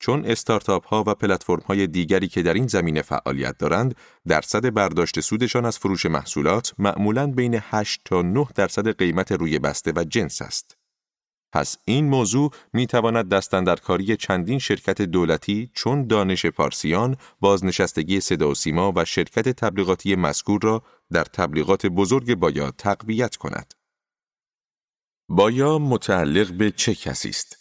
چون 0.00 0.24
استارتاپ 0.24 0.86
ها 0.86 1.04
و 1.06 1.14
پلتفرم 1.14 1.62
های 1.66 1.86
دیگری 1.86 2.28
که 2.28 2.42
در 2.42 2.54
این 2.54 2.66
زمینه 2.66 3.02
فعالیت 3.02 3.58
دارند، 3.58 3.94
درصد 4.28 4.74
برداشت 4.74 5.20
سودشان 5.20 5.64
از 5.64 5.78
فروش 5.78 6.06
محصولات 6.06 6.74
معمولاً 6.78 7.26
بین 7.26 7.58
8 7.60 8.00
تا 8.04 8.22
9 8.22 8.46
درصد 8.54 8.98
قیمت 8.98 9.32
روی 9.32 9.58
بسته 9.58 9.92
و 9.96 10.04
جنس 10.04 10.42
است. 10.42 10.76
پس 11.54 11.76
این 11.84 12.08
موضوع 12.08 12.50
می 12.72 12.86
تواند 12.86 13.28
دستندرکاری 13.28 14.16
چندین 14.16 14.58
شرکت 14.58 15.02
دولتی 15.02 15.70
چون 15.74 16.06
دانش 16.06 16.46
پارسیان، 16.46 17.16
بازنشستگی 17.40 18.20
صدا 18.20 18.50
و 18.50 18.54
سیما 18.54 18.92
و 18.96 19.04
شرکت 19.04 19.48
تبلیغاتی 19.48 20.16
مذکور 20.16 20.60
را 20.62 20.82
در 21.12 21.24
تبلیغات 21.24 21.86
بزرگ 21.86 22.34
بایا 22.34 22.70
تقویت 22.70 23.36
کند. 23.36 23.74
بایا 25.28 25.78
متعلق 25.78 26.52
به 26.52 26.70
چه 26.70 26.94
کسی 26.94 27.28
است؟ 27.28 27.56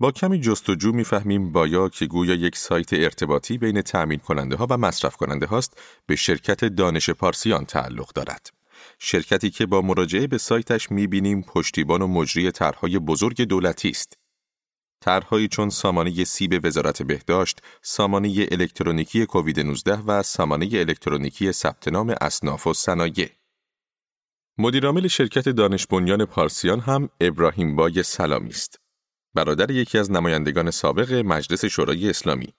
با 0.00 0.12
کمی 0.12 0.40
جستجو 0.40 0.92
می‌فهمیم 0.92 1.52
بایا 1.52 1.88
که 1.88 2.06
گویا 2.06 2.34
یک 2.34 2.56
سایت 2.56 2.92
ارتباطی 2.92 3.58
بین 3.58 3.82
تأمین 3.82 4.18
کننده 4.18 4.56
ها 4.56 4.66
و 4.70 4.76
مصرف 4.76 5.16
کننده 5.16 5.46
هاست 5.46 5.80
به 6.06 6.16
شرکت 6.16 6.64
دانش 6.64 7.10
پارسیان 7.10 7.64
تعلق 7.64 8.12
دارد. 8.12 8.59
شرکتی 9.02 9.50
که 9.50 9.66
با 9.66 9.82
مراجعه 9.82 10.26
به 10.26 10.38
سایتش 10.38 10.90
می‌بینیم 10.90 11.42
پشتیبان 11.42 12.02
و 12.02 12.06
مجری 12.06 12.50
طرحهای 12.50 12.98
بزرگ 12.98 13.42
دولتی 13.42 13.88
است. 13.90 14.18
طرحهایی 15.00 15.48
چون 15.48 15.70
سامانه 15.70 16.24
سیب 16.24 16.60
وزارت 16.64 17.02
بهداشت، 17.02 17.62
سامانه 17.82 18.48
الکترونیکی 18.50 19.26
کووید 19.26 19.60
19 19.60 19.98
و 19.98 20.22
سامانه 20.22 20.68
الکترونیکی 20.72 21.52
ثبت 21.52 21.88
نام 21.88 22.14
اصناف 22.20 22.66
و 22.66 22.74
صنایع. 22.74 23.30
مدیرعامل 24.58 25.08
شرکت 25.08 25.48
دانش 25.48 25.86
بنیان 25.86 26.24
پارسیان 26.24 26.80
هم 26.80 27.08
ابراهیم 27.20 27.76
بای 27.76 28.02
سلامی 28.02 28.50
است. 28.50 28.80
برادر 29.34 29.70
یکی 29.70 29.98
از 29.98 30.10
نمایندگان 30.10 30.70
سابق 30.70 31.12
مجلس 31.12 31.64
شورای 31.64 32.10
اسلامی 32.10 32.54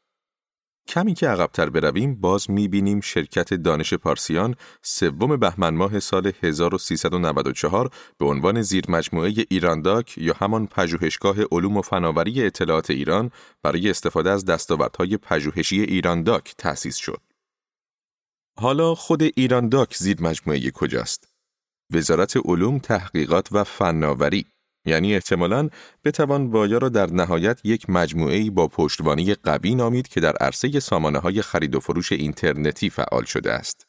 کمی 0.91 1.13
که 1.13 1.27
عقبتر 1.27 1.69
برویم 1.69 2.15
باز 2.15 2.51
می‌بینیم 2.51 3.01
شرکت 3.01 3.53
دانش 3.53 3.93
پارسیان 3.93 4.55
سوم 4.81 5.37
بهمن 5.37 5.75
ماه 5.75 5.99
سال 5.99 6.31
1394 6.43 7.89
به 8.17 8.25
عنوان 8.25 8.61
زیر 8.61 8.83
مجموعه 8.89 9.33
ایرانداک 9.49 10.17
یا 10.17 10.33
همان 10.33 10.67
پژوهشگاه 10.67 11.35
علوم 11.51 11.77
و 11.77 11.81
فناوری 11.81 12.45
اطلاعات 12.45 12.89
ایران 12.89 13.31
برای 13.63 13.89
استفاده 13.89 14.31
از 14.31 14.45
دستاوردهای 14.45 15.17
پژوهشی 15.17 15.81
ایرانداک 15.81 16.53
تأسیس 16.57 16.95
شد. 16.95 17.21
حالا 18.57 18.95
خود 18.95 19.23
ایرانداک 19.35 19.95
زیر 19.97 20.21
مجموعه 20.21 20.71
کجاست؟ 20.71 21.27
وزارت 21.93 22.37
علوم 22.45 22.79
تحقیقات 22.79 23.47
و 23.51 23.63
فناوری 23.63 24.45
یعنی 24.85 25.13
احتمالاً 25.13 25.69
بتوان 26.03 26.51
بایا 26.51 26.77
را 26.77 26.89
در 26.89 27.11
نهایت 27.11 27.59
یک 27.63 27.89
مجموعه 27.89 28.49
با 28.49 28.67
پشتوانی 28.67 29.33
قوی 29.33 29.75
نامید 29.75 30.07
که 30.07 30.19
در 30.19 30.33
عرصه 30.35 30.79
سامانه 30.79 31.19
های 31.19 31.41
خرید 31.41 31.75
و 31.75 31.79
فروش 31.79 32.11
اینترنتی 32.11 32.89
فعال 32.89 33.23
شده 33.23 33.51
است. 33.51 33.87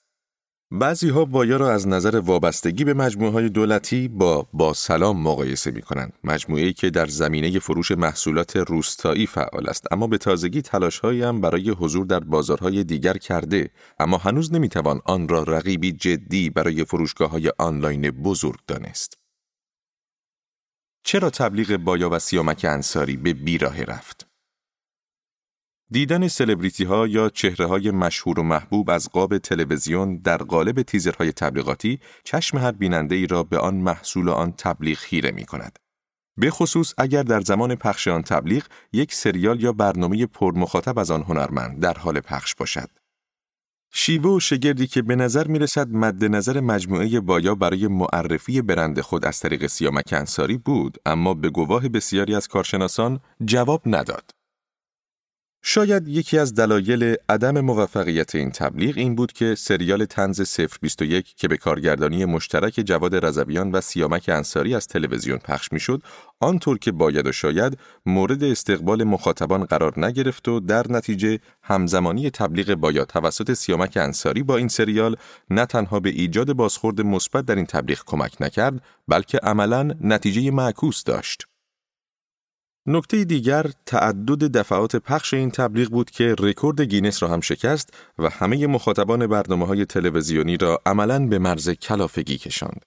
بعضی 0.74 1.08
ها 1.08 1.24
بایا 1.24 1.56
را 1.56 1.72
از 1.72 1.88
نظر 1.88 2.18
وابستگی 2.18 2.84
به 2.84 2.94
مجموعه 2.94 3.32
های 3.32 3.48
دولتی 3.48 4.08
با 4.08 4.48
با 4.52 4.72
سلام 4.72 5.22
مقایسه 5.22 5.70
می 5.70 5.82
کنند. 5.82 6.12
مجموعه 6.24 6.72
که 6.72 6.90
در 6.90 7.06
زمینه 7.06 7.58
فروش 7.58 7.90
محصولات 7.90 8.56
روستایی 8.56 9.26
فعال 9.26 9.68
است 9.68 9.92
اما 9.92 10.06
به 10.06 10.18
تازگی 10.18 10.62
تلاش 10.62 11.04
هم 11.04 11.40
برای 11.40 11.70
حضور 11.70 12.06
در 12.06 12.20
بازارهای 12.20 12.84
دیگر 12.84 13.16
کرده 13.16 13.70
اما 13.98 14.16
هنوز 14.16 14.52
نمی 14.52 14.68
توان 14.68 15.00
آن 15.04 15.28
را 15.28 15.42
رقیبی 15.42 15.92
جدی 15.92 16.50
برای 16.50 16.84
فروشگاه 16.84 17.30
های 17.30 17.52
آنلاین 17.58 18.10
بزرگ 18.10 18.58
دانست. 18.66 19.21
چرا 21.04 21.30
تبلیغ 21.30 21.76
بایا 21.76 22.10
و 22.10 22.18
سیامک 22.18 22.66
انصاری 22.68 23.16
به 23.16 23.32
بیراه 23.32 23.84
رفت؟ 23.84 24.26
دیدن 25.90 26.28
سلبریتی 26.28 26.84
ها 26.84 27.06
یا 27.06 27.28
چهره 27.28 27.66
های 27.66 27.90
مشهور 27.90 28.40
و 28.40 28.42
محبوب 28.42 28.90
از 28.90 29.08
قاب 29.08 29.38
تلویزیون 29.38 30.16
در 30.16 30.36
قالب 30.36 30.82
تیزرهای 30.82 31.32
تبلیغاتی 31.32 32.00
چشم 32.24 32.58
هر 32.58 32.72
بیننده 32.72 33.14
ای 33.14 33.26
را 33.26 33.42
به 33.42 33.58
آن 33.58 33.74
محصول 33.74 34.28
آن 34.28 34.52
تبلیغ 34.52 34.98
خیره 34.98 35.30
می 35.30 35.44
کند. 35.44 35.78
به 36.36 36.50
خصوص 36.50 36.94
اگر 36.98 37.22
در 37.22 37.40
زمان 37.40 37.74
پخش 37.74 38.08
آن 38.08 38.22
تبلیغ 38.22 38.66
یک 38.92 39.14
سریال 39.14 39.62
یا 39.62 39.72
برنامه 39.72 40.26
پرمخاطب 40.26 40.98
از 40.98 41.10
آن 41.10 41.22
هنرمند 41.22 41.82
در 41.82 41.98
حال 41.98 42.20
پخش 42.20 42.54
باشد. 42.54 42.88
شیوه 43.94 44.30
و 44.30 44.40
شگردی 44.40 44.86
که 44.86 45.02
به 45.02 45.16
نظر 45.16 45.46
می 45.46 45.58
رسد 45.58 45.88
مد 45.90 46.24
نظر 46.24 46.60
مجموعه 46.60 47.20
بایا 47.20 47.54
برای 47.54 47.86
معرفی 47.88 48.62
برند 48.62 49.00
خود 49.00 49.24
از 49.24 49.40
طریق 49.40 49.66
سیامک 49.66 50.12
انصاری 50.12 50.58
بود 50.58 50.98
اما 51.06 51.34
به 51.34 51.50
گواه 51.50 51.88
بسیاری 51.88 52.34
از 52.34 52.48
کارشناسان 52.48 53.20
جواب 53.44 53.82
نداد. 53.86 54.30
شاید 55.64 56.08
یکی 56.08 56.38
از 56.38 56.54
دلایل 56.54 57.14
عدم 57.28 57.60
موفقیت 57.60 58.34
این 58.34 58.50
تبلیغ 58.50 58.98
این 58.98 59.14
بود 59.14 59.32
که 59.32 59.54
سریال 59.54 60.04
تنز 60.04 60.58
021 60.82 61.34
که 61.36 61.48
به 61.48 61.56
کارگردانی 61.56 62.24
مشترک 62.24 62.72
جواد 62.72 63.26
رضویان 63.26 63.70
و 63.70 63.80
سیامک 63.80 64.24
انصاری 64.28 64.74
از 64.74 64.86
تلویزیون 64.86 65.38
پخش 65.38 65.72
می‌شد، 65.72 66.02
آنطور 66.40 66.78
که 66.78 66.92
باید 66.92 67.26
و 67.26 67.32
شاید 67.32 67.78
مورد 68.06 68.44
استقبال 68.44 69.04
مخاطبان 69.04 69.64
قرار 69.64 70.06
نگرفت 70.06 70.48
و 70.48 70.60
در 70.60 70.92
نتیجه 70.92 71.38
همزمانی 71.62 72.30
تبلیغ 72.30 72.74
باید 72.74 73.06
توسط 73.06 73.52
سیامک 73.52 73.96
انصاری 73.96 74.42
با 74.42 74.56
این 74.56 74.68
سریال 74.68 75.16
نه 75.50 75.66
تنها 75.66 76.00
به 76.00 76.10
ایجاد 76.10 76.52
بازخورد 76.52 77.00
مثبت 77.00 77.44
در 77.44 77.54
این 77.54 77.66
تبلیغ 77.66 78.02
کمک 78.06 78.36
نکرد، 78.40 78.82
بلکه 79.08 79.38
عملا 79.38 79.94
نتیجه 80.00 80.50
معکوس 80.50 81.04
داشت. 81.04 81.51
نکته 82.86 83.24
دیگر 83.24 83.66
تعدد 83.86 84.58
دفعات 84.58 84.96
پخش 84.96 85.34
این 85.34 85.50
تبلیغ 85.50 85.88
بود 85.88 86.10
که 86.10 86.34
رکورد 86.38 86.80
گینس 86.80 87.22
را 87.22 87.28
هم 87.28 87.40
شکست 87.40 87.90
و 88.18 88.28
همه 88.28 88.66
مخاطبان 88.66 89.26
برنامه 89.26 89.66
های 89.66 89.84
تلویزیونی 89.84 90.56
را 90.56 90.78
عملاً 90.86 91.18
به 91.26 91.38
مرز 91.38 91.70
کلافگی 91.70 92.38
کشاند. 92.38 92.84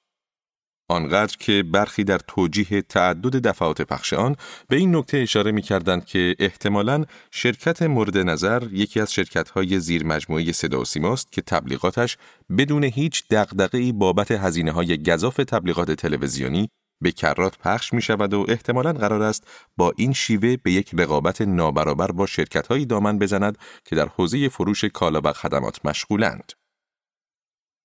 آنقدر 0.90 1.38
که 1.40 1.64
برخی 1.64 2.04
در 2.04 2.20
توجیه 2.28 2.82
تعدد 2.82 3.48
دفعات 3.48 3.82
پخش 3.82 4.14
آن 4.14 4.36
به 4.68 4.76
این 4.76 4.96
نکته 4.96 5.18
اشاره 5.18 5.52
می 5.52 5.62
کردند 5.62 6.06
که 6.06 6.36
احتمالاً 6.40 7.06
شرکت 7.32 7.82
مورد 7.82 8.18
نظر 8.18 8.64
یکی 8.72 9.00
از 9.00 9.14
شرکت 9.14 9.50
های 9.50 9.80
زیر 9.80 10.06
مجموعه 10.06 10.52
صدا 10.52 10.82
و 10.82 10.86
سیماست 10.86 11.32
که 11.32 11.42
تبلیغاتش 11.42 12.18
بدون 12.58 12.84
هیچ 12.84 13.24
دغدغه‌ای 13.30 13.92
بابت 13.92 14.32
هزینه 14.32 14.72
های 14.72 15.04
گذاف 15.04 15.36
تبلیغات 15.36 15.92
تلویزیونی 15.92 16.70
به 17.02 17.12
کرات 17.12 17.58
پخش 17.58 17.94
می 17.94 18.02
شود 18.02 18.34
و 18.34 18.46
احتمالا 18.48 18.94
قرار 18.94 19.22
است 19.24 19.48
با 19.78 19.94
این 19.98 20.14
شیوه 20.14 20.58
به 20.64 20.72
یک 20.72 20.92
رقابت 20.94 21.42
نابرابر 21.42 22.12
با 22.12 22.26
شرکت 22.26 22.68
هایی 22.68 22.86
دامن 22.86 23.20
بزند 23.20 23.58
که 23.86 23.96
در 23.96 24.08
حوزه 24.08 24.50
فروش 24.50 24.86
کالا 24.86 25.22
و 25.24 25.34
خدمات 25.34 25.86
مشغولند. 25.86 26.52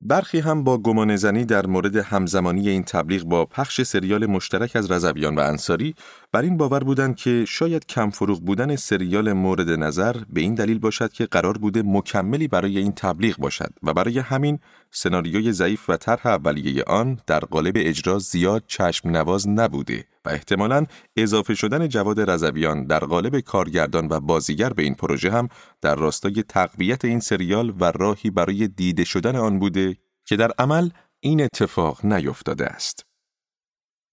برخی 0.02 0.38
هم 0.38 0.64
با 0.64 0.78
گمان 0.78 1.16
زنی 1.16 1.44
در 1.44 1.66
مورد 1.66 1.96
همزمانی 1.96 2.68
این 2.68 2.82
تبلیغ 2.82 3.22
با 3.22 3.44
پخش 3.44 3.82
سریال 3.82 4.26
مشترک 4.26 4.76
از 4.76 4.90
رضویان 4.90 5.34
و 5.34 5.40
انصاری 5.40 5.94
بر 6.32 6.42
این 6.42 6.56
باور 6.56 6.84
بودند 6.84 7.16
که 7.16 7.44
شاید 7.48 7.86
کم 7.86 8.10
فروغ 8.10 8.40
بودن 8.40 8.76
سریال 8.76 9.32
مورد 9.32 9.70
نظر 9.70 10.16
به 10.30 10.40
این 10.40 10.54
دلیل 10.54 10.78
باشد 10.78 11.12
که 11.12 11.26
قرار 11.26 11.58
بوده 11.58 11.82
مکملی 11.86 12.48
برای 12.48 12.78
این 12.78 12.92
تبلیغ 12.92 13.36
باشد 13.36 13.72
و 13.82 13.94
برای 13.94 14.18
همین 14.18 14.58
سناریوی 14.92 15.52
ضعیف 15.52 15.90
و 15.90 15.96
طرح 15.96 16.26
اولیه 16.26 16.84
آن 16.86 17.18
در 17.26 17.40
قالب 17.40 17.74
اجرا 17.76 18.18
زیاد 18.18 18.64
چشم 18.66 19.10
نواز 19.10 19.48
نبوده 19.48 20.04
و 20.24 20.28
احتمالاً 20.28 20.86
اضافه 21.16 21.54
شدن 21.54 21.88
جواد 21.88 22.30
رضویان 22.30 22.86
در 22.86 22.98
قالب 22.98 23.40
کارگردان 23.40 24.08
و 24.10 24.20
بازیگر 24.20 24.72
به 24.72 24.82
این 24.82 24.94
پروژه 24.94 25.30
هم 25.30 25.48
در 25.80 25.94
راستای 25.94 26.42
تقویت 26.48 27.04
این 27.04 27.20
سریال 27.20 27.74
و 27.80 27.84
راهی 27.84 28.30
برای 28.30 28.68
دیده 28.68 29.04
شدن 29.04 29.36
آن 29.36 29.58
بوده 29.58 29.96
که 30.24 30.36
در 30.36 30.52
عمل 30.58 30.90
این 31.20 31.42
اتفاق 31.42 32.04
نیفتاده 32.04 32.66
است. 32.66 33.09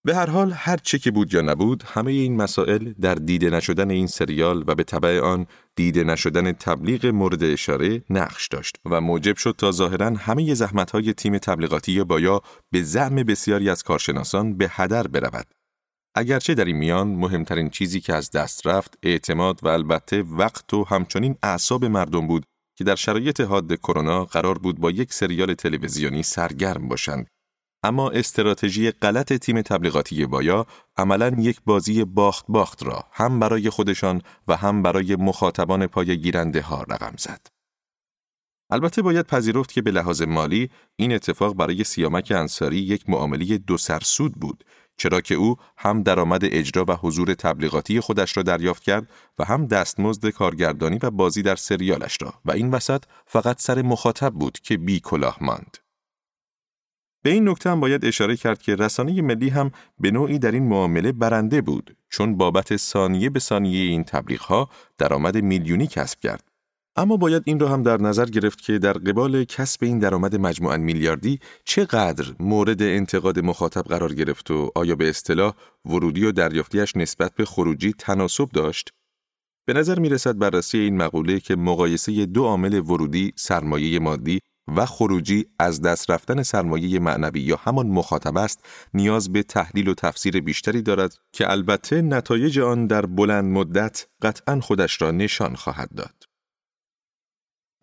به 0.07 0.15
هر 0.15 0.29
حال 0.29 0.51
هر 0.51 0.77
چه 0.77 0.99
که 0.99 1.11
بود 1.11 1.33
یا 1.33 1.41
نبود 1.41 1.83
همه 1.83 2.11
این 2.11 2.35
مسائل 2.35 2.93
در 3.01 3.15
دیده 3.15 3.49
نشدن 3.49 3.91
این 3.91 4.07
سریال 4.07 4.63
و 4.67 4.75
به 4.75 4.83
طبع 4.83 5.19
آن 5.19 5.47
دیده 5.75 6.03
نشدن 6.03 6.51
تبلیغ 6.51 7.05
مورد 7.05 7.43
اشاره 7.43 8.03
نقش 8.09 8.47
داشت 8.47 8.75
و 8.85 9.01
موجب 9.01 9.37
شد 9.37 9.55
تا 9.57 9.71
ظاهرا 9.71 10.09
همه 10.09 10.53
زحمت 10.53 10.91
های 10.91 11.13
تیم 11.13 11.37
تبلیغاتی 11.37 12.03
بایا 12.03 12.41
به 12.71 12.83
زعم 12.83 13.15
بسیاری 13.15 13.69
از 13.69 13.83
کارشناسان 13.83 14.57
به 14.57 14.67
هدر 14.71 15.07
برود. 15.07 15.47
اگرچه 16.15 16.53
در 16.53 16.65
این 16.65 16.77
میان 16.77 17.07
مهمترین 17.07 17.69
چیزی 17.69 17.99
که 17.99 18.13
از 18.13 18.31
دست 18.31 18.67
رفت 18.67 18.97
اعتماد 19.03 19.59
و 19.63 19.67
البته 19.67 20.23
وقت 20.23 20.73
و 20.73 20.83
همچنین 20.83 21.35
اعصاب 21.43 21.85
مردم 21.85 22.27
بود 22.27 22.45
که 22.77 22.83
در 22.83 22.95
شرایط 22.95 23.41
حاد 23.41 23.75
کرونا 23.75 24.25
قرار 24.25 24.57
بود 24.57 24.79
با 24.79 24.91
یک 24.91 25.13
سریال 25.13 25.53
تلویزیونی 25.53 26.23
سرگرم 26.23 26.87
باشند. 26.87 27.27
اما 27.87 28.09
استراتژی 28.09 28.91
غلط 28.91 29.33
تیم 29.33 29.61
تبلیغاتی 29.61 30.25
بایا 30.25 30.65
عملا 30.97 31.35
یک 31.39 31.61
بازی 31.65 32.03
باخت 32.03 32.45
باخت 32.49 32.83
را 32.83 33.05
هم 33.11 33.39
برای 33.39 33.69
خودشان 33.69 34.21
و 34.47 34.55
هم 34.55 34.81
برای 34.81 35.15
مخاطبان 35.15 35.87
پای 35.87 36.17
گیرنده 36.17 36.61
ها 36.61 36.83
رقم 36.83 37.13
زد. 37.17 37.47
البته 38.69 39.01
باید 39.01 39.27
پذیرفت 39.27 39.71
که 39.71 39.81
به 39.81 39.91
لحاظ 39.91 40.21
مالی 40.21 40.69
این 40.95 41.13
اتفاق 41.13 41.55
برای 41.55 41.83
سیامک 41.83 42.31
انصاری 42.35 42.77
یک 42.77 43.09
معامله 43.09 43.57
دو 43.57 43.77
سرسود 43.77 44.33
بود 44.33 44.63
چرا 44.97 45.21
که 45.21 45.35
او 45.35 45.55
هم 45.77 46.03
درآمد 46.03 46.45
اجرا 46.45 46.85
و 46.87 46.91
حضور 46.91 47.33
تبلیغاتی 47.33 47.99
خودش 47.99 48.37
را 48.37 48.43
دریافت 48.43 48.83
کرد 48.83 49.09
و 49.39 49.45
هم 49.45 49.65
دستمزد 49.65 50.29
کارگردانی 50.29 50.99
و 51.03 51.11
بازی 51.11 51.41
در 51.41 51.55
سریالش 51.55 52.17
را 52.21 52.33
و 52.45 52.51
این 52.51 52.71
وسط 52.71 53.03
فقط 53.25 53.61
سر 53.61 53.81
مخاطب 53.81 54.33
بود 54.33 54.59
که 54.59 54.77
بی 54.77 54.99
کلاه 54.99 55.37
ماند. 55.41 55.86
به 57.23 57.29
این 57.29 57.49
نکته 57.49 57.69
هم 57.69 57.79
باید 57.79 58.05
اشاره 58.05 58.35
کرد 58.35 58.61
که 58.61 58.75
رسانه 58.75 59.21
ملی 59.21 59.49
هم 59.49 59.71
به 59.99 60.11
نوعی 60.11 60.39
در 60.39 60.51
این 60.51 60.63
معامله 60.63 61.11
برنده 61.11 61.61
بود 61.61 61.97
چون 62.09 62.37
بابت 62.37 62.77
ثانیه 62.77 63.29
به 63.29 63.39
ثانیه 63.39 63.79
این 63.79 64.03
تبلیغها 64.03 64.69
درآمد 64.97 65.37
میلیونی 65.37 65.87
کسب 65.87 66.19
کرد 66.19 66.43
اما 66.97 67.17
باید 67.17 67.43
این 67.45 67.59
را 67.59 67.69
هم 67.69 67.83
در 67.83 68.01
نظر 68.01 68.25
گرفت 68.25 68.61
که 68.61 68.79
در 68.79 68.93
قبال 68.93 69.43
کسب 69.43 69.83
این 69.83 69.99
درآمد 69.99 70.35
مجموعاً 70.35 70.77
میلیاردی 70.77 71.39
چقدر 71.65 72.25
مورد 72.39 72.81
انتقاد 72.81 73.39
مخاطب 73.39 73.81
قرار 73.81 74.13
گرفت 74.13 74.51
و 74.51 74.71
آیا 74.75 74.95
به 74.95 75.09
اصطلاح 75.09 75.53
ورودی 75.85 76.25
و 76.25 76.31
دریافتیش 76.31 76.95
نسبت 76.95 77.35
به 77.35 77.45
خروجی 77.45 77.93
تناسب 77.93 78.49
داشت؟ 78.49 78.93
به 79.65 79.73
نظر 79.73 79.99
می 79.99 80.09
رسد 80.09 80.37
بررسی 80.37 80.77
این 80.77 80.97
مقوله 80.97 81.39
که 81.39 81.55
مقایسه 81.55 82.25
دو 82.25 82.43
عامل 82.43 82.73
ورودی 82.73 83.33
سرمایه 83.35 83.99
مادی 83.99 84.39
و 84.75 84.85
خروجی 84.85 85.45
از 85.59 85.81
دست 85.81 86.11
رفتن 86.11 86.43
سرمایه 86.43 86.99
معنوی 86.99 87.39
یا 87.39 87.55
همان 87.55 87.87
مخاطب 87.87 88.37
است 88.37 88.65
نیاز 88.93 89.33
به 89.33 89.43
تحلیل 89.43 89.87
و 89.87 89.93
تفسیر 89.93 90.41
بیشتری 90.41 90.81
دارد 90.81 91.15
که 91.31 91.51
البته 91.51 92.01
نتایج 92.01 92.59
آن 92.59 92.87
در 92.87 93.05
بلند 93.05 93.45
مدت 93.45 94.07
قطعا 94.21 94.59
خودش 94.59 95.01
را 95.01 95.11
نشان 95.11 95.55
خواهد 95.55 95.89
داد. 95.95 96.23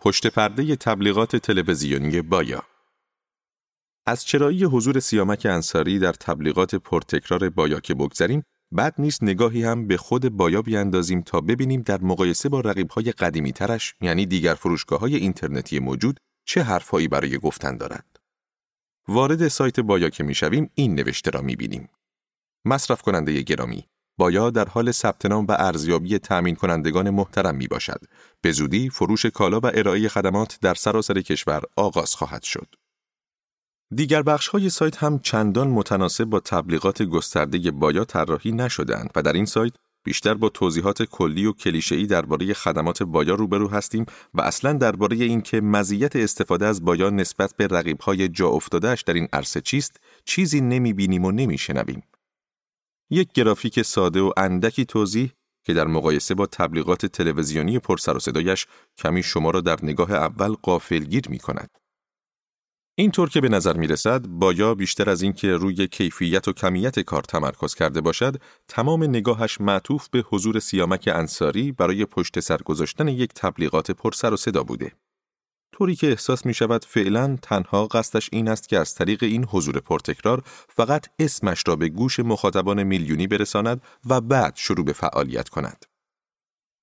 پشت 0.01 0.27
پرده 0.27 0.77
تبلیغات 0.77 1.37
تلویزیونی 1.37 2.23
بایا 2.23 2.63
از 4.07 4.25
چرایی 4.25 4.65
حضور 4.65 5.01
سیامک 5.01 5.47
انصاری 5.51 5.99
در 5.99 6.13
تبلیغات 6.13 6.75
پرتکرار 6.75 7.51
بایا 7.51 7.81
که 7.81 7.95
بگذریم 7.95 8.43
بعد 8.73 8.95
نیست 8.99 9.23
نگاهی 9.23 9.65
هم 9.65 9.87
به 9.87 9.97
خود 9.97 10.29
بایا 10.29 10.63
بیاندازیم 10.63 11.23
تا 11.23 11.41
ببینیم 11.41 11.83
در 11.83 12.01
مقایسه 12.01 12.49
با 12.49 12.61
رقیبهای 12.61 13.13
قدیمی 13.13 13.53
ترش 13.53 13.95
یعنی 14.01 14.27
دیگر 14.27 14.55
فروشگاه 14.55 15.01
های 15.01 15.17
اینترنتی 15.17 15.79
موجود 15.79 16.21
چه 16.45 16.63
حرفهایی 16.63 17.09
برای 17.09 17.39
گفتن 17.39 17.77
دارند. 17.77 18.19
وارد 19.09 19.49
سایت 19.49 19.81
بایا 19.81 20.11
که 20.11 20.25
می‌شویم 20.25 20.71
این 20.75 20.95
نوشته 20.95 21.31
را 21.31 21.41
می‌بینیم. 21.41 21.89
مصرف 22.65 23.03
کننده 23.03 23.43
گرامی 23.43 23.89
بایا 24.19 24.51
در 24.51 24.69
حال 24.69 24.93
ثبت 24.93 25.27
نام 25.27 25.47
و 25.47 25.53
ارزیابی 25.59 26.19
تأمین 26.19 26.55
کنندگان 26.55 27.11
محترم 27.11 27.55
می 27.55 27.69
باشد. 27.69 28.01
به 28.41 28.53
زودی 28.53 28.91
فروش 28.91 29.27
کالا 29.27 29.61
و 29.61 29.67
ارائه 29.75 30.09
خدمات 30.09 30.59
در 30.61 30.75
سراسر 30.75 31.21
کشور 31.21 31.63
آغاز 31.77 32.15
خواهد 32.15 32.43
شد. 32.43 32.75
دیگر 33.95 34.23
بخش 34.23 34.49
های 34.49 34.71
سایت 34.71 34.97
هم 34.97 35.19
چندان 35.19 35.69
متناسب 35.69 36.25
با 36.25 36.41
تبلیغات 36.41 37.03
گسترده 37.03 37.71
بایا 37.71 38.05
طراحی 38.05 38.53
نشدند 38.53 39.11
و 39.15 39.23
در 39.23 39.33
این 39.33 39.45
سایت 39.45 39.73
بیشتر 40.05 40.35
با 40.35 40.49
توضیحات 40.49 41.03
کلی 41.03 41.47
و 41.47 41.53
کلیشه‌ای 41.53 42.07
درباره 42.07 42.55
خدمات 42.55 43.03
بایا 43.03 43.35
روبرو 43.35 43.69
هستیم 43.69 44.07
و 44.35 44.41
اصلا 44.41 44.73
درباره 44.73 45.17
اینکه 45.17 45.61
مزیت 45.61 46.17
استفاده 46.17 46.67
از 46.67 46.85
بایا 46.85 47.11
نسبت 47.11 47.55
به 47.57 47.67
رقیب‌های 47.67 48.29
جا 48.29 48.49
افتادهش 48.49 49.03
در 49.03 49.15
این 49.15 49.29
عرصه 49.33 49.61
چیست 49.61 50.01
چیزی 50.25 50.61
نمی‌بینیم 50.61 51.25
و 51.25 51.31
نمی‌شنویم. 51.31 52.03
یک 53.11 53.33
گرافیک 53.33 53.83
ساده 53.83 54.21
و 54.21 54.33
اندکی 54.37 54.85
توضیح 54.85 55.33
که 55.65 55.75
در 55.75 55.87
مقایسه 55.87 56.35
با 56.35 56.47
تبلیغات 56.47 57.07
تلویزیونی 57.07 57.79
پرسر 57.79 58.17
و 58.17 58.21
صدایش 58.21 58.67
کمی 58.99 59.23
شما 59.23 59.51
را 59.51 59.61
در 59.61 59.79
نگاه 59.83 60.13
اول 60.13 60.53
قافلگیر 60.53 61.29
می 61.29 61.39
کند. 61.39 61.71
اینطور 62.97 63.29
که 63.29 63.41
به 63.41 63.49
نظر 63.49 63.77
می 63.77 63.87
رسد 63.87 64.27
بایا 64.27 64.75
بیشتر 64.75 65.11
از 65.11 65.23
اینکه 65.23 65.53
روی 65.53 65.89
کیفیت 65.89 66.49
و 66.49 66.53
کمیت 66.53 67.01
کار 67.01 67.23
تمرکز 67.23 67.75
کرده 67.75 68.01
باشد 68.01 68.41
تمام 68.69 69.03
نگاهش 69.05 69.61
معطوف 69.61 70.09
به 70.09 70.25
حضور 70.31 70.59
سیامک 70.59 71.11
انصاری 71.13 71.73
برای 71.73 72.05
پشت 72.05 72.41
سر 72.41 72.57
گذاشتن 72.57 73.09
یک 73.09 73.31
تبلیغات 73.35 73.91
پرسر 73.91 74.33
و 74.33 74.37
صدا 74.37 74.63
بوده 74.63 74.93
طوری 75.73 75.97
که 75.97 76.09
احساس 76.09 76.47
می 76.47 76.55
شود 76.55 76.85
فعلا 76.85 77.37
تنها 77.43 77.87
قصدش 77.87 78.29
این 78.33 78.49
است 78.49 78.69
که 78.69 78.79
از 78.79 78.95
طریق 78.95 79.23
این 79.23 79.45
حضور 79.45 79.81
پرتکرار 79.81 80.43
فقط 80.69 81.07
اسمش 81.19 81.63
را 81.67 81.77
به 81.77 81.89
گوش 81.89 82.21
مخاطبان 82.21 82.83
میلیونی 82.83 83.27
برساند 83.27 83.83
و 84.07 84.21
بعد 84.21 84.57
شروع 84.57 84.85
به 84.85 84.93
فعالیت 84.93 85.49
کند. 85.49 85.87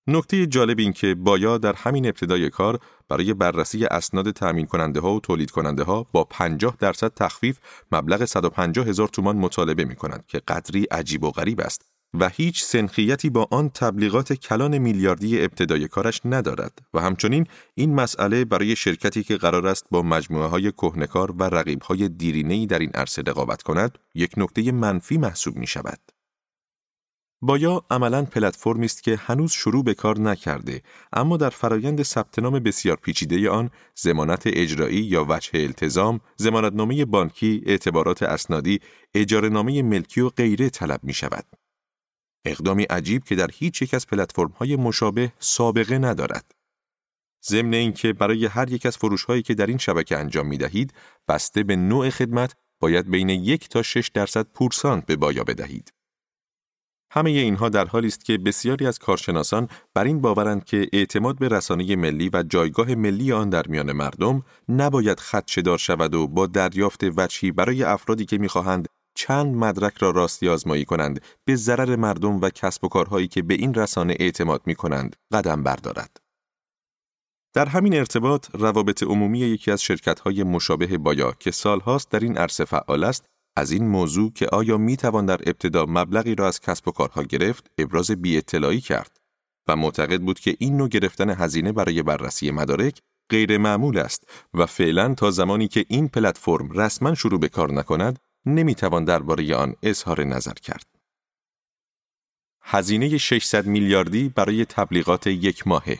نکته 0.08 0.48
جالب 0.48 0.80
این 0.80 0.94
که 0.94 1.16
بایا 1.16 1.58
در 1.58 1.74
همین 1.74 2.06
ابتدای 2.06 2.50
کار 2.50 2.80
برای 3.10 3.34
بررسی 3.34 3.86
اسناد 3.86 4.32
تأمین 4.32 4.66
کننده 4.66 5.00
ها 5.00 5.14
و 5.14 5.20
تولید 5.20 5.52
کننده 5.52 5.84
ها 5.84 6.04
با 6.12 6.24
50 6.24 6.76
درصد 6.80 7.14
تخفیف 7.14 7.60
مبلغ 7.92 8.26
150 8.26 8.88
هزار 8.88 9.08
تومان 9.08 9.38
مطالبه 9.38 9.86
می 9.86 9.96
کند 9.96 10.26
که 10.28 10.40
قدری 10.40 10.84
عجیب 10.84 11.24
و 11.24 11.32
غریب 11.32 11.62
است 11.62 11.92
و 12.20 12.30
هیچ 12.30 12.64
سنخیتی 12.64 13.30
با 13.30 13.48
آن 13.52 13.70
تبلیغات 13.70 14.34
کلان 14.34 14.78
میلیاردی 14.78 15.42
ابتدای 15.42 15.88
کارش 15.88 16.22
ندارد 16.26 16.80
و 16.94 17.00
همچنین 17.00 17.48
این 17.76 17.96
مسئله 17.96 18.46
برای 18.46 18.76
شرکتی 18.76 19.24
که 19.24 19.38
قرار 19.38 19.68
است 19.68 19.86
با 19.92 20.02
مجموعه 20.02 20.48
های 20.48 20.72
کهنکار 20.72 21.32
و 21.32 21.44
رقیب 21.44 21.82
های 21.82 22.10
دیرینه‌ای 22.10 22.66
در 22.66 22.80
این 22.80 22.92
عرصه 22.94 23.22
رقابت 23.22 23.62
کند 23.62 23.98
یک 24.16 24.32
نکته 24.38 24.72
منفی 24.72 25.18
محسوب 25.18 25.56
می 25.56 25.68
شود. 25.68 26.00
بایا 27.44 27.86
عملا 27.90 28.24
پلتفرمی 28.24 28.86
است 28.86 29.04
که 29.04 29.16
هنوز 29.16 29.52
شروع 29.52 29.84
به 29.84 29.94
کار 29.94 30.20
نکرده 30.20 30.82
اما 31.14 31.38
در 31.38 31.50
فرایند 31.50 32.04
ثبت 32.04 32.40
نام 32.40 32.60
بسیار 32.60 32.98
پیچیده 32.98 33.50
آن 33.50 33.70
زمانت 33.96 34.44
اجرایی 34.46 35.00
یا 35.00 35.26
وجه 35.30 35.52
التزام، 35.54 36.20
زمانتنامه 36.38 37.06
بانکی، 37.06 37.64
اعتبارات 37.66 38.24
اسنادی، 38.24 38.80
اجاره 39.14 39.50
ملکی 39.82 40.22
و 40.22 40.30
غیره 40.30 40.70
طلب 40.70 41.00
می 41.04 41.14
شود. 41.14 41.46
اقدامی 42.46 42.84
عجیب 42.84 43.24
که 43.24 43.36
در 43.36 43.50
هیچ 43.54 43.82
یک 43.82 43.94
از 43.94 44.06
های 44.56 44.76
مشابه 44.76 45.32
سابقه 45.40 45.98
ندارد. 45.98 46.52
ضمن 47.46 47.74
اینکه 47.74 48.14
برای 48.14 48.46
هر 48.46 48.72
یک 48.72 48.86
از 48.86 48.98
هایی 49.28 49.42
که 49.42 49.54
در 49.54 49.66
این 49.66 49.78
شبکه 49.78 50.18
انجام 50.18 50.48
می 50.48 50.58
دهید، 50.58 50.94
بسته 51.28 51.64
به 51.64 51.76
نوع 51.76 52.10
خدمت 52.10 52.56
باید 52.80 53.10
بین 53.10 53.30
یک 53.30 53.70
تا 53.70 53.82
6 53.82 54.10
درصد 54.14 54.48
پورسانت 54.54 55.06
به 55.06 55.16
بایا 55.16 55.44
بدهید. 55.44 55.94
همه 57.14 57.30
اینها 57.30 57.70
در 57.70 57.86
حالی 57.86 58.08
است 58.08 58.26
که 58.26 58.38
بسیاری 58.38 58.88
از 58.88 59.00
کارشناسان 59.00 59.68
بر 59.94 60.04
این 60.04 60.22
باورند 60.22 60.64
که 60.64 60.88
اعتماد 60.94 61.40
به 61.40 61.48
رسانه 61.48 61.96
ملی 61.96 62.30
و 62.34 62.44
جایگاه 62.44 62.96
ملی 62.96 63.34
آن 63.34 63.50
در 63.50 63.68
میان 63.68 63.92
مردم 63.92 64.44
نباید 64.70 65.20
خدشدار 65.20 65.78
شود 65.78 66.16
و 66.16 66.28
با 66.28 66.48
دریافت 66.48 67.04
وجهی 67.18 67.52
برای 67.52 67.84
افرادی 67.84 68.26
که 68.26 68.38
می‌خواهند 68.38 68.88
چند 69.16 69.56
مدرک 69.56 69.98
را 69.98 70.12
راستی 70.12 70.50
آزمایی 70.50 70.86
کنند 70.86 71.22
به 71.46 71.56
ضرر 71.56 71.96
مردم 71.96 72.42
و 72.42 72.50
کسب 72.50 72.84
و 72.84 72.88
کارهایی 72.88 73.28
که 73.28 73.42
به 73.42 73.54
این 73.54 73.74
رسانه 73.74 74.16
اعتماد 74.20 74.62
می 74.66 74.76
کنند 74.76 75.16
قدم 75.34 75.64
بردارد. 75.64 76.18
در 77.54 77.66
همین 77.66 77.94
ارتباط 77.94 78.48
روابط 78.54 79.04
عمومی 79.04 79.40
یکی 79.40 79.72
از 79.72 79.82
شرکت‌های 79.82 80.44
مشابه 80.44 80.98
بایا 80.98 81.32
که 81.40 81.52
سالهاست 81.52 82.12
در 82.12 82.20
این 82.20 82.38
عرصه 82.38 82.66
فعال 82.66 83.04
است 83.04 83.31
از 83.56 83.72
این 83.72 83.88
موضوع 83.88 84.34
که 84.34 84.48
آیا 84.48 84.78
می 84.78 84.98
توان 84.98 85.26
در 85.26 85.40
ابتدا 85.46 85.86
مبلغی 85.90 86.36
را 86.36 86.48
از 86.48 86.60
کسب 86.60 86.88
و 86.88 86.92
کارها 86.92 87.24
گرفت 87.24 87.72
ابراز 87.78 88.12
بی 88.12 88.38
اطلاعی 88.38 88.82
کرد 88.82 89.20
و 89.68 89.76
معتقد 89.76 90.22
بود 90.22 90.40
که 90.40 90.56
این 90.60 90.78
نوع 90.78 90.90
گرفتن 90.90 91.30
هزینه 91.30 91.72
برای 91.72 92.04
بررسی 92.04 92.52
مدارک 92.52 93.02
غیر 93.30 93.58
معمول 93.58 93.98
است 93.98 94.28
و 94.54 94.66
فعلا 94.66 95.14
تا 95.14 95.32
زمانی 95.32 95.68
که 95.68 95.86
این 95.88 96.08
پلتفرم 96.08 96.72
رسما 96.72 97.16
شروع 97.16 97.40
به 97.40 97.50
کار 97.50 97.72
نکند 97.72 98.20
نمی‌توان 98.46 99.06
درباره 99.06 99.56
آن 99.56 99.76
اظهار 99.84 100.24
نظر 100.24 100.54
کرد. 100.54 100.86
هزینه 102.62 103.18
600 103.18 103.66
میلیاردی 103.66 104.30
برای 104.30 104.66
تبلیغات 104.66 105.28
یک 105.28 105.68
ماهه 105.68 106.00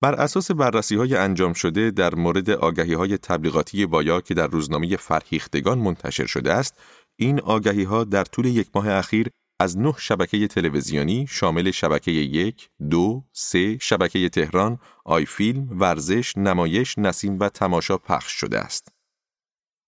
بر 0.00 0.14
اساس 0.14 0.50
بررسی 0.50 0.96
های 0.96 1.16
انجام 1.16 1.52
شده 1.52 1.90
در 1.90 2.14
مورد 2.14 2.50
آگهی 2.50 2.94
های 2.94 3.18
تبلیغاتی 3.18 3.86
بایا 3.86 4.20
که 4.20 4.34
در 4.34 4.46
روزنامه 4.46 4.96
فرهیختگان 4.96 5.78
منتشر 5.78 6.26
شده 6.26 6.52
است، 6.52 6.74
این 7.16 7.40
آگهی 7.40 7.82
ها 7.82 8.04
در 8.04 8.24
طول 8.24 8.46
یک 8.46 8.68
ماه 8.74 8.88
اخیر 8.88 9.28
از 9.60 9.78
نه 9.78 9.94
شبکه 9.98 10.46
تلویزیونی 10.46 11.26
شامل 11.30 11.70
شبکه 11.70 12.10
یک، 12.10 12.68
دو، 12.90 13.24
سه، 13.32 13.78
شبکه 13.78 14.28
تهران، 14.28 14.78
آی 15.04 15.26
فیلم، 15.26 15.80
ورزش، 15.80 16.36
نمایش، 16.36 16.98
نسیم 16.98 17.38
و 17.38 17.48
تماشا 17.48 17.98
پخش 17.98 18.32
شده 18.32 18.58
است. 18.58 18.88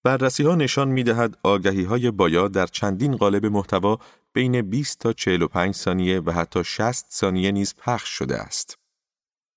بررسی 0.05 0.43
ها 0.43 0.55
نشان 0.55 0.89
می 0.89 1.03
دهد 1.03 1.39
آگهی 1.43 1.85
های 1.85 2.11
بایا 2.11 2.49
در 2.49 2.67
چندین 2.67 3.17
قالب 3.17 3.47
محتوا 3.47 3.99
بین 4.33 4.63
20 4.63 4.99
تا 4.99 5.13
45 5.13 5.75
ثانیه 5.75 6.21
و 6.21 6.31
حتی 6.31 6.65
60 6.65 7.07
ثانیه 7.13 7.53
نیز 7.53 7.75
پخش 7.75 8.09
شده 8.09 8.37
است. 8.37 8.80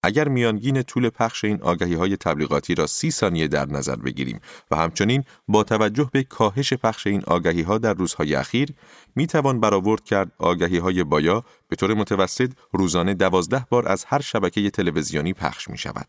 اگر 0.03 0.27
میانگین 0.27 0.83
طول 0.83 1.09
پخش 1.09 1.45
این 1.45 1.61
آگهی 1.61 1.93
های 1.93 2.17
تبلیغاتی 2.17 2.75
را 2.75 2.87
30 2.87 3.11
ثانیه 3.11 3.47
در 3.47 3.65
نظر 3.65 3.95
بگیریم 3.95 4.39
و 4.71 4.75
همچنین 4.75 5.23
با 5.47 5.63
توجه 5.63 6.09
به 6.13 6.23
کاهش 6.23 6.73
پخش 6.73 7.07
این 7.07 7.23
آگهی 7.27 7.61
ها 7.61 7.77
در 7.77 7.93
روزهای 7.93 8.35
اخیر 8.35 8.69
می 9.15 9.27
توان 9.27 9.59
برآورد 9.59 10.03
کرد 10.03 10.31
آگهی 10.37 10.77
های 10.77 11.03
بایا 11.03 11.43
به 11.67 11.75
طور 11.75 11.93
متوسط 11.93 12.51
روزانه 12.71 13.13
دوازده 13.13 13.65
بار 13.69 13.87
از 13.87 14.05
هر 14.05 14.21
شبکه 14.21 14.69
تلویزیونی 14.69 15.33
پخش 15.33 15.69
می 15.69 15.77
شود. 15.77 16.07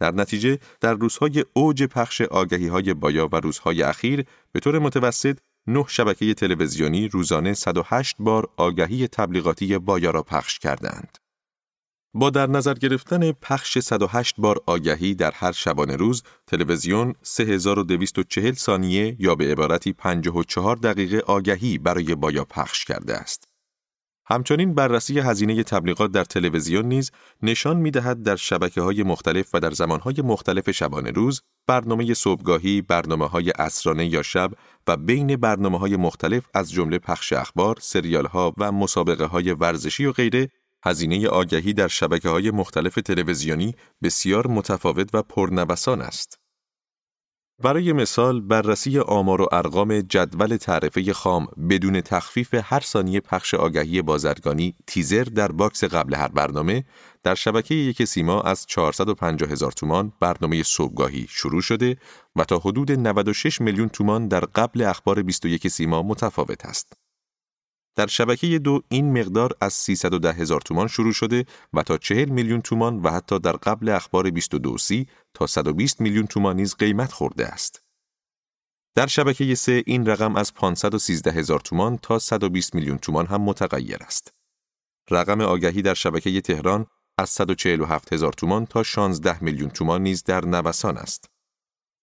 در 0.00 0.10
نتیجه 0.10 0.58
در 0.80 0.94
روزهای 0.94 1.44
اوج 1.52 1.82
پخش 1.82 2.20
آگهی 2.20 2.66
های 2.66 2.94
بایا 2.94 3.28
و 3.32 3.36
روزهای 3.36 3.82
اخیر 3.82 4.24
به 4.52 4.60
طور 4.60 4.78
متوسط 4.78 5.38
نه 5.66 5.84
شبکه 5.88 6.34
تلویزیونی 6.34 7.08
روزانه 7.08 7.54
108 7.54 8.16
بار 8.18 8.48
آگهی 8.56 9.08
تبلیغاتی 9.08 9.78
بایا 9.78 10.10
را 10.10 10.22
پخش 10.22 10.58
کردند. 10.58 11.21
با 12.14 12.30
در 12.30 12.46
نظر 12.46 12.74
گرفتن 12.74 13.32
پخش 13.32 13.78
108 13.78 14.34
بار 14.38 14.60
آگهی 14.66 15.14
در 15.14 15.30
هر 15.34 15.52
شبانه 15.52 15.96
روز، 15.96 16.22
تلویزیون 16.46 17.14
3240 17.22 18.54
ثانیه 18.54 19.16
یا 19.18 19.34
به 19.34 19.52
عبارتی 19.52 19.92
54 19.92 20.76
دقیقه 20.76 21.18
آگهی 21.18 21.78
برای 21.78 22.14
بایا 22.14 22.44
پخش 22.44 22.84
کرده 22.84 23.16
است. 23.16 23.48
همچنین 24.26 24.74
بررسی 24.74 25.18
هزینه 25.18 25.62
تبلیغات 25.62 26.10
در 26.10 26.24
تلویزیون 26.24 26.84
نیز 26.84 27.10
نشان 27.42 27.76
می 27.76 27.90
دهد 27.90 28.22
در 28.22 28.36
شبکه 28.36 28.80
های 28.80 29.02
مختلف 29.02 29.54
و 29.54 29.60
در 29.60 29.70
زمانهای 29.70 30.14
مختلف 30.24 30.70
شبانه 30.70 31.10
روز 31.10 31.42
برنامه 31.66 32.14
صبحگاهی، 32.14 32.82
برنامه 32.82 33.26
های 33.26 33.52
عصرانه 33.58 34.06
یا 34.06 34.22
شب 34.22 34.50
و 34.86 34.96
بین 34.96 35.36
برنامه 35.36 35.78
های 35.78 35.96
مختلف 35.96 36.46
از 36.54 36.72
جمله 36.72 36.98
پخش 36.98 37.32
اخبار، 37.32 37.76
سریال 37.80 38.26
ها 38.26 38.54
و 38.58 38.72
مسابقه 38.72 39.24
های 39.24 39.52
ورزشی 39.52 40.04
و 40.04 40.12
غیره 40.12 40.48
هزینه 40.84 41.28
آگهی 41.28 41.72
در 41.72 41.88
شبکه 41.88 42.28
های 42.28 42.50
مختلف 42.50 42.94
تلویزیونی 42.94 43.74
بسیار 44.02 44.46
متفاوت 44.46 45.14
و 45.14 45.22
پرنوسان 45.22 46.00
است. 46.00 46.42
برای 47.62 47.92
مثال 47.92 48.40
بررسی 48.40 48.98
آمار 48.98 49.40
و 49.40 49.48
ارقام 49.52 50.00
جدول 50.00 50.56
تعرفه 50.56 51.12
خام 51.12 51.46
بدون 51.70 52.00
تخفیف 52.00 52.54
هر 52.64 52.80
ثانیه 52.80 53.20
پخش 53.20 53.54
آگهی 53.54 54.02
بازرگانی 54.02 54.74
تیزر 54.86 55.24
در 55.24 55.52
باکس 55.52 55.84
قبل 55.84 56.14
هر 56.14 56.28
برنامه 56.28 56.84
در 57.22 57.34
شبکه 57.34 57.74
یک 57.74 58.04
سیما 58.04 58.40
از 58.40 58.66
450 58.66 59.50
هزار 59.50 59.72
تومان 59.72 60.12
برنامه 60.20 60.62
صبحگاهی 60.62 61.26
شروع 61.28 61.60
شده 61.60 61.96
و 62.36 62.44
تا 62.44 62.58
حدود 62.58 62.92
96 62.92 63.60
میلیون 63.60 63.88
تومان 63.88 64.28
در 64.28 64.44
قبل 64.44 64.82
اخبار 64.82 65.22
21 65.22 65.68
سیما 65.68 66.02
متفاوت 66.02 66.66
است. 66.66 67.01
در 67.96 68.06
شبکه 68.06 68.58
دو 68.58 68.82
این 68.88 69.18
مقدار 69.18 69.52
از 69.60 69.72
310 69.72 70.32
هزار 70.32 70.60
تومان 70.60 70.88
شروع 70.88 71.12
شده 71.12 71.44
و 71.72 71.82
تا 71.82 71.98
40 71.98 72.28
میلیون 72.28 72.60
تومان 72.60 73.02
و 73.02 73.10
حتی 73.10 73.38
در 73.38 73.52
قبل 73.52 73.88
اخبار 73.88 74.30
22 74.30 74.78
سی 74.78 75.06
تا 75.34 75.46
120 75.46 76.00
میلیون 76.00 76.26
تومان 76.26 76.56
نیز 76.56 76.76
قیمت 76.76 77.12
خورده 77.12 77.46
است. 77.46 77.82
در 78.94 79.06
شبکه 79.06 79.54
سه 79.54 79.82
این 79.86 80.06
رقم 80.06 80.36
از 80.36 80.54
513 80.54 81.30
هزار 81.30 81.60
تومان 81.60 81.98
تا 81.98 82.18
120 82.18 82.74
میلیون 82.74 82.98
تومان 82.98 83.26
هم 83.26 83.40
متغیر 83.40 84.02
است. 84.02 84.32
رقم 85.10 85.40
آگهی 85.40 85.82
در 85.82 85.94
شبکه 85.94 86.40
تهران 86.40 86.86
از 87.18 87.30
147 87.30 88.12
هزار 88.12 88.32
تومان 88.32 88.66
تا 88.66 88.82
16 88.82 89.44
میلیون 89.44 89.70
تومان 89.70 90.02
نیز 90.02 90.24
در 90.24 90.44
نوسان 90.44 90.96
است. 90.96 91.31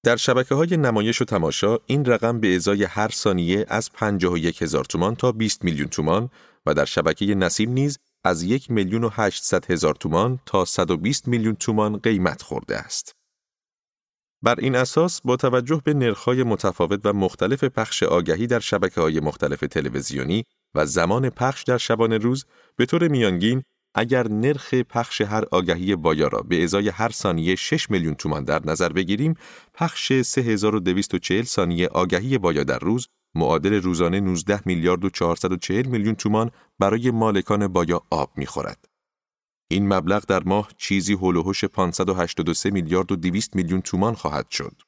در 0.04 0.16
شبکه 0.16 0.56
های 0.56 0.78
نمایش 0.78 1.22
و 1.22 1.26
تماشا 1.26 1.78
این 1.86 2.06
رقم 2.06 2.40
به 2.40 2.56
ازای 2.56 2.84
هر 2.84 3.10
ثانیه 3.10 3.66
از 3.68 3.92
51 3.92 4.62
هزار 4.62 4.86
تومان 4.86 5.16
تا 5.16 5.32
20 5.32 5.64
میلیون 5.64 5.88
تومان 5.88 6.30
و 6.66 6.74
در 6.74 6.86
شبکه 6.86 7.26
نسیم 7.26 7.72
نیز 7.72 7.98
از 8.24 8.44
یک 8.44 8.72
میلیون 8.72 9.04
و 9.04 9.10
800 9.14 9.72
هزار 9.72 9.96
تومان 9.96 10.40
تا 10.46 10.66
120 10.66 11.28
میلیون 11.28 11.56
تومان 11.56 11.98
قیمت 11.98 12.42
خورده 12.42 12.78
است. 12.78 13.16
بر 14.42 14.56
این 14.60 14.76
اساس 14.76 15.22
با 15.22 15.36
توجه 15.36 15.82
به 15.86 15.94
نرخ‌های 15.94 16.44
متفاوت 16.44 17.00
و 17.04 17.14
مختلف 17.14 17.64
پخش 17.64 18.04
آگهی 18.04 18.48
در 18.48 18.60
شبکه 18.60 19.02
های 19.02 19.20
مختلف 19.20 19.60
تلویزیونی 19.60 20.44
و 20.76 20.86
زمان 20.86 21.30
پخش 21.30 21.64
در 21.64 21.78
شبانه 21.78 22.18
روز 22.18 22.46
به 22.76 22.86
طور 22.86 23.08
میانگین 23.08 23.64
اگر 23.96 24.28
نرخ 24.28 24.74
پخش 24.74 25.22
هر 25.22 25.44
آگهی 25.52 25.96
بایا 25.96 26.28
را 26.28 26.40
به 26.40 26.64
ازای 26.64 26.90
هر 26.90 27.10
ثانیه 27.10 27.56
6 27.56 27.90
میلیون 27.90 28.16
تومان 28.16 28.44
در 28.44 28.62
نظر 28.66 28.90
بگیریم، 28.90 29.34
پخش 29.74 30.14
3240 30.14 31.44
ثانیه 31.44 31.88
آگهی 31.88 32.38
بایا 32.38 32.64
در 32.64 32.80
روز 32.80 33.08
معادل 33.36 33.74
روزانه 33.74 34.20
19 34.20 34.62
میلیارد 34.66 35.06
و 35.06 35.10
440 35.10 35.88
میلیون 35.88 36.16
تومان 36.16 36.52
برای 36.80 37.12
مالکان 37.12 37.68
بایا 37.68 38.02
آب 38.10 38.32
می‌خورد. 38.36 38.86
این 39.72 39.94
مبلغ 39.94 40.26
در 40.26 40.44
ماه 40.44 40.70
چیزی 40.78 41.14
هلوهوش 41.14 41.66
583 41.66 42.72
میلیارد 42.72 43.12
و 43.12 43.16
200 43.16 43.56
میلیون 43.56 43.82
تومان 43.82 44.14
خواهد 44.14 44.50
شد. 44.50 44.82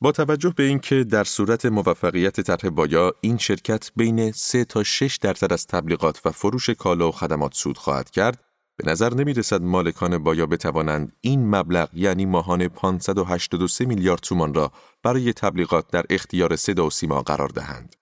با 0.00 0.12
توجه 0.12 0.54
به 0.56 0.62
اینکه 0.62 1.04
در 1.04 1.24
صورت 1.24 1.66
موفقیت 1.66 2.40
طرح 2.40 2.70
بایا 2.70 3.12
این 3.20 3.38
شرکت 3.38 3.90
بین 3.96 4.32
3 4.32 4.64
تا 4.64 4.82
6 4.82 5.16
درصد 5.16 5.52
از 5.52 5.66
تبلیغات 5.66 6.20
و 6.24 6.30
فروش 6.30 6.70
کالا 6.70 7.08
و 7.08 7.12
خدمات 7.12 7.54
سود 7.54 7.78
خواهد 7.78 8.10
کرد 8.10 8.44
به 8.76 8.90
نظر 8.90 9.14
نمی 9.14 9.32
رسد 9.32 9.62
مالکان 9.62 10.18
بایا 10.18 10.46
بتوانند 10.46 11.12
این 11.20 11.54
مبلغ 11.54 11.88
یعنی 11.94 12.26
ماهانه 12.26 12.68
583 12.68 13.84
میلیارد 13.84 14.20
تومان 14.20 14.54
را 14.54 14.72
برای 15.02 15.32
تبلیغات 15.32 15.90
در 15.90 16.04
اختیار 16.10 16.56
صدا 16.56 16.86
و 16.86 16.90
سیما 16.90 17.22
قرار 17.22 17.48
دهند. 17.48 17.96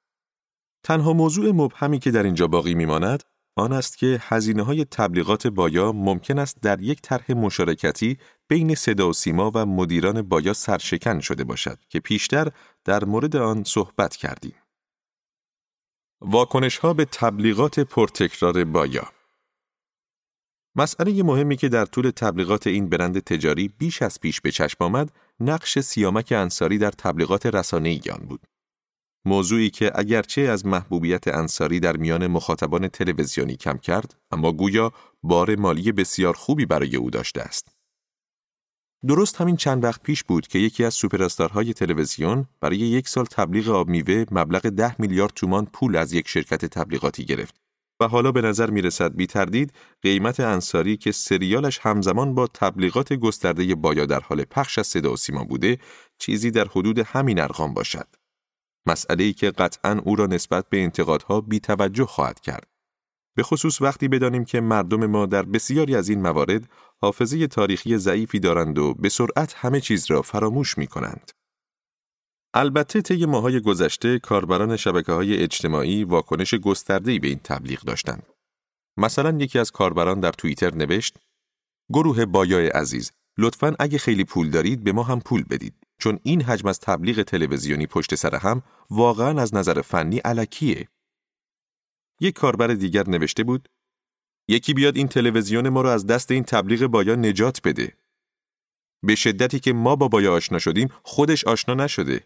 تنها 0.84 1.12
موضوع 1.12 1.50
مبهمی 1.50 1.98
که 1.98 2.10
در 2.10 2.22
اینجا 2.22 2.46
باقی 2.46 2.74
میماند 2.74 3.22
آن 3.56 3.72
است 3.72 3.98
که 3.98 4.18
هزینه 4.22 4.62
های 4.62 4.84
تبلیغات 4.84 5.46
بایا 5.46 5.92
ممکن 5.92 6.38
است 6.38 6.60
در 6.62 6.80
یک 6.80 7.02
طرح 7.02 7.32
مشارکتی 7.32 8.18
بین 8.48 8.74
صدا 8.74 9.08
و 9.08 9.12
سیما 9.12 9.52
و 9.54 9.66
مدیران 9.66 10.22
بایا 10.22 10.52
سرشکن 10.52 11.20
شده 11.20 11.44
باشد 11.44 11.78
که 11.88 12.00
پیشتر 12.00 12.48
در 12.84 13.04
مورد 13.04 13.36
آن 13.36 13.64
صحبت 13.64 14.16
کردیم. 14.16 14.54
واکنش 16.20 16.78
ها 16.78 16.94
به 16.94 17.04
تبلیغات 17.04 17.80
پرتکرار 17.80 18.64
بایا 18.64 19.08
مسئله 20.76 21.22
مهمی 21.22 21.56
که 21.56 21.68
در 21.68 21.84
طول 21.84 22.10
تبلیغات 22.10 22.66
این 22.66 22.88
برند 22.88 23.18
تجاری 23.18 23.68
بیش 23.68 24.02
از 24.02 24.20
پیش 24.20 24.40
به 24.40 24.50
چشم 24.50 24.84
آمد، 24.84 25.10
نقش 25.40 25.78
سیامک 25.78 26.32
انصاری 26.36 26.78
در 26.78 26.90
تبلیغات 26.90 27.46
رسانه 27.46 28.00
آن 28.12 28.26
بود. 28.28 28.53
موضوعی 29.24 29.70
که 29.70 29.92
اگرچه 29.94 30.40
از 30.40 30.66
محبوبیت 30.66 31.28
انصاری 31.28 31.80
در 31.80 31.96
میان 31.96 32.26
مخاطبان 32.26 32.88
تلویزیونی 32.88 33.56
کم 33.56 33.78
کرد، 33.78 34.14
اما 34.30 34.52
گویا 34.52 34.92
بار 35.22 35.56
مالی 35.56 35.92
بسیار 35.92 36.34
خوبی 36.34 36.66
برای 36.66 36.96
او 36.96 37.10
داشته 37.10 37.42
است. 37.42 37.68
درست 39.06 39.40
همین 39.40 39.56
چند 39.56 39.84
وقت 39.84 40.02
پیش 40.02 40.24
بود 40.24 40.46
که 40.46 40.58
یکی 40.58 40.84
از 40.84 40.94
سوپراستارهای 40.94 41.72
تلویزیون 41.72 42.46
برای 42.60 42.76
یک 42.76 43.08
سال 43.08 43.24
تبلیغ 43.24 43.68
آب 43.68 43.88
میوه 43.88 44.24
مبلغ 44.30 44.62
ده 44.62 45.00
میلیارد 45.00 45.32
تومان 45.34 45.66
پول 45.66 45.96
از 45.96 46.12
یک 46.12 46.28
شرکت 46.28 46.64
تبلیغاتی 46.64 47.24
گرفت 47.24 47.54
و 48.00 48.08
حالا 48.08 48.32
به 48.32 48.42
نظر 48.42 48.70
می 48.70 48.82
رسد 48.82 49.14
بی 49.14 49.26
تردید 49.26 49.72
قیمت 50.02 50.40
انصاری 50.40 50.96
که 50.96 51.12
سریالش 51.12 51.78
همزمان 51.82 52.34
با 52.34 52.46
تبلیغات 52.46 53.12
گسترده 53.12 53.74
بایا 53.74 54.06
در 54.06 54.20
حال 54.20 54.44
پخش 54.44 54.78
از 54.78 54.86
صدا 54.86 55.12
و 55.12 55.16
سیما 55.16 55.44
بوده 55.44 55.78
چیزی 56.18 56.50
در 56.50 56.68
حدود 56.68 56.98
همین 56.98 57.40
ارقام 57.40 57.74
باشد. 57.74 58.06
مسئله 58.86 59.24
ای 59.24 59.32
که 59.32 59.50
قطعا 59.50 60.00
او 60.04 60.16
را 60.16 60.26
نسبت 60.26 60.68
به 60.68 60.82
انتقادها 60.82 61.40
بی 61.40 61.60
توجه 61.60 62.04
خواهد 62.04 62.40
کرد. 62.40 62.66
به 63.36 63.42
خصوص 63.42 63.82
وقتی 63.82 64.08
بدانیم 64.08 64.44
که 64.44 64.60
مردم 64.60 65.06
ما 65.06 65.26
در 65.26 65.42
بسیاری 65.42 65.96
از 65.96 66.08
این 66.08 66.22
موارد 66.22 66.68
حافظه 67.00 67.46
تاریخی 67.46 67.98
ضعیفی 67.98 68.38
دارند 68.40 68.78
و 68.78 68.94
به 68.94 69.08
سرعت 69.08 69.54
همه 69.56 69.80
چیز 69.80 70.10
را 70.10 70.22
فراموش 70.22 70.78
می 70.78 70.86
کنند. 70.86 71.30
البته 72.54 73.02
طی 73.02 73.26
ماهای 73.26 73.60
گذشته 73.60 74.18
کاربران 74.18 74.76
شبکه 74.76 75.12
های 75.12 75.42
اجتماعی 75.42 76.04
واکنش 76.04 76.54
گسترده‌ای 76.54 77.18
به 77.18 77.28
این 77.28 77.40
تبلیغ 77.44 77.80
داشتند. 77.80 78.26
مثلا 78.96 79.38
یکی 79.38 79.58
از 79.58 79.70
کاربران 79.70 80.20
در 80.20 80.32
توییتر 80.32 80.74
نوشت 80.74 81.16
گروه 81.92 82.24
بایای 82.24 82.68
عزیز 82.68 83.12
لطفا 83.38 83.74
اگه 83.78 83.98
خیلی 83.98 84.24
پول 84.24 84.50
دارید 84.50 84.84
به 84.84 84.92
ما 84.92 85.02
هم 85.02 85.20
پول 85.20 85.44
بدید 85.50 85.74
چون 85.98 86.18
این 86.22 86.42
حجم 86.42 86.68
از 86.68 86.80
تبلیغ 86.80 87.22
تلویزیونی 87.22 87.86
پشت 87.86 88.14
سر 88.14 88.34
هم 88.34 88.62
واقعا 88.90 89.42
از 89.42 89.54
نظر 89.54 89.82
فنی 89.82 90.18
علکیه. 90.18 90.88
یک 92.20 92.34
کاربر 92.34 92.66
دیگر 92.66 93.08
نوشته 93.08 93.44
بود 93.44 93.68
یکی 94.48 94.74
بیاد 94.74 94.96
این 94.96 95.08
تلویزیون 95.08 95.68
ما 95.68 95.80
رو 95.80 95.88
از 95.88 96.06
دست 96.06 96.30
این 96.30 96.44
تبلیغ 96.44 96.86
بایا 96.86 97.14
نجات 97.14 97.60
بده. 97.64 97.96
به 99.02 99.14
شدتی 99.14 99.60
که 99.60 99.72
ما 99.72 99.96
با 99.96 100.08
بایا 100.08 100.32
آشنا 100.32 100.58
شدیم 100.58 100.88
خودش 101.02 101.44
آشنا 101.44 101.74
نشده. 101.74 102.24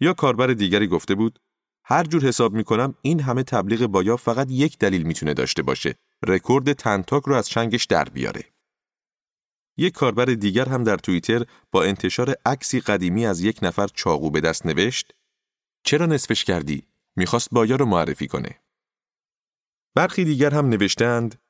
یا 0.00 0.12
کاربر 0.12 0.46
دیگری 0.46 0.86
گفته 0.86 1.14
بود 1.14 1.38
هر 1.84 2.04
جور 2.04 2.24
حساب 2.24 2.52
می 2.52 2.64
کنم 2.64 2.94
این 3.02 3.20
همه 3.20 3.42
تبلیغ 3.42 3.86
بایا 3.86 4.16
فقط 4.16 4.50
یک 4.50 4.78
دلیل 4.78 5.02
می‌تونه 5.02 5.34
داشته 5.34 5.62
باشه 5.62 5.94
رکورد 6.26 6.72
تنتاک 6.72 7.22
رو 7.22 7.34
از 7.34 7.48
چنگش 7.48 7.84
در 7.84 8.04
بیاره. 8.04 8.44
یک 9.76 9.92
کاربر 9.92 10.24
دیگر 10.24 10.68
هم 10.68 10.84
در 10.84 10.96
توییتر 10.96 11.44
با 11.72 11.84
انتشار 11.84 12.34
عکسی 12.46 12.80
قدیمی 12.80 13.26
از 13.26 13.40
یک 13.40 13.58
نفر 13.62 13.86
چاقو 13.86 14.30
به 14.30 14.40
دست 14.40 14.66
نوشت 14.66 15.14
چرا 15.84 16.06
نصفش 16.06 16.44
کردی؟ 16.44 16.86
می‌خواست 17.16 17.48
بایا 17.52 17.76
رو 17.76 17.86
معرفی 17.86 18.26
کنه. 18.26 18.60
برخی 19.94 20.24
دیگر 20.24 20.54
هم 20.54 20.68
نوشتند 20.68 21.40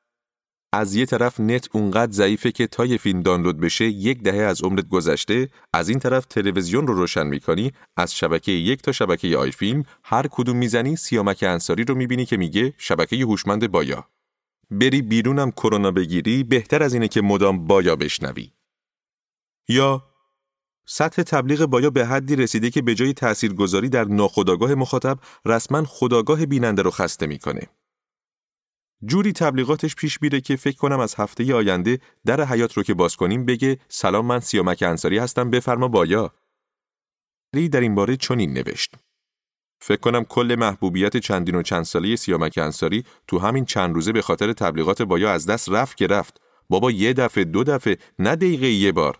از 0.73 0.95
یه 0.95 1.05
طرف 1.05 1.39
نت 1.39 1.75
اونقدر 1.75 2.11
ضعیفه 2.11 2.51
که 2.51 2.67
تا 2.67 2.85
یه 2.85 2.97
فیلم 2.97 3.21
دانلود 3.21 3.59
بشه 3.59 3.85
یک 3.85 4.23
دهه 4.23 4.41
از 4.41 4.63
عمرت 4.63 4.87
گذشته 4.87 5.49
از 5.73 5.89
این 5.89 5.99
طرف 5.99 6.25
تلویزیون 6.25 6.87
رو 6.87 6.93
روشن 6.93 7.27
می‌کنی 7.27 7.71
از 7.97 8.15
شبکه 8.15 8.51
یک 8.51 8.81
تا 8.81 8.91
شبکه 8.91 9.37
آی 9.37 9.51
فیلم 9.51 9.83
هر 10.03 10.27
کدوم 10.27 10.57
می‌زنی 10.57 10.95
سیامک 10.95 11.43
انصاری 11.47 11.83
رو 11.83 11.95
می‌بینی 11.95 12.25
که 12.25 12.37
میگه 12.37 12.73
شبکه 12.77 13.15
هوشمند 13.15 13.71
بایا 13.71 14.07
بری 14.71 15.01
بیرونم 15.01 15.51
کرونا 15.51 15.91
بگیری 15.91 16.43
بهتر 16.43 16.83
از 16.83 16.93
اینه 16.93 17.07
که 17.07 17.21
مدام 17.21 17.67
بایا 17.67 17.95
بشنوی 17.95 18.51
یا 19.67 20.11
سطح 20.85 21.23
تبلیغ 21.23 21.65
بایا 21.65 21.89
به 21.89 22.05
حدی 22.05 22.35
رسیده 22.35 22.69
که 22.69 22.81
به 22.81 22.95
جای 22.95 23.13
تاثیرگذاری 23.13 23.89
در 23.89 24.03
ناخودآگاه 24.03 24.75
مخاطب 24.75 25.19
رسما 25.45 25.83
خداگاه 25.83 26.45
بیننده 26.45 26.81
رو 26.81 26.91
خسته 26.91 27.27
می‌کنه. 27.27 27.61
جوری 29.05 29.33
تبلیغاتش 29.33 29.95
پیش 29.95 30.21
میره 30.21 30.41
که 30.41 30.55
فکر 30.55 30.77
کنم 30.77 30.99
از 30.99 31.15
هفته 31.15 31.55
آینده 31.55 31.99
در 32.25 32.43
حیات 32.43 32.73
رو 32.73 32.83
که 32.83 32.93
باز 32.93 33.15
کنیم 33.15 33.45
بگه 33.45 33.79
سلام 33.87 34.25
من 34.25 34.39
سیامک 34.39 34.83
انصاری 34.87 35.17
هستم 35.17 35.49
بفرما 35.49 35.87
بایا. 35.87 36.33
ری 37.55 37.69
در 37.69 37.79
این 37.79 37.95
باره 37.95 38.17
چنین 38.17 38.53
نوشت. 38.53 38.95
فکر 39.83 39.99
کنم 39.99 40.23
کل 40.23 40.55
محبوبیت 40.59 41.17
چندین 41.17 41.55
و 41.55 41.61
چند 41.61 41.83
ساله 41.83 42.15
سیامک 42.15 42.57
انصاری 42.57 43.03
تو 43.27 43.39
همین 43.39 43.65
چند 43.65 43.95
روزه 43.95 44.11
به 44.11 44.21
خاطر 44.21 44.53
تبلیغات 44.53 45.01
بایا 45.01 45.31
از 45.31 45.45
دست 45.45 45.69
رفت 45.69 45.97
که 45.97 46.07
رفت. 46.07 46.41
بابا 46.69 46.91
یه 46.91 47.13
دفعه 47.13 47.43
دو 47.43 47.63
دفعه 47.63 47.97
نه 48.19 48.35
دقیقه 48.35 48.67
یه 48.67 48.91
بار. 48.91 49.19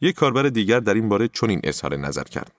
یک 0.00 0.14
کاربر 0.14 0.42
دیگر 0.42 0.80
در 0.80 0.94
این 0.94 1.08
باره 1.08 1.28
چنین 1.28 1.60
اظهار 1.64 1.96
نظر 1.96 2.22
کرد. 2.24 2.56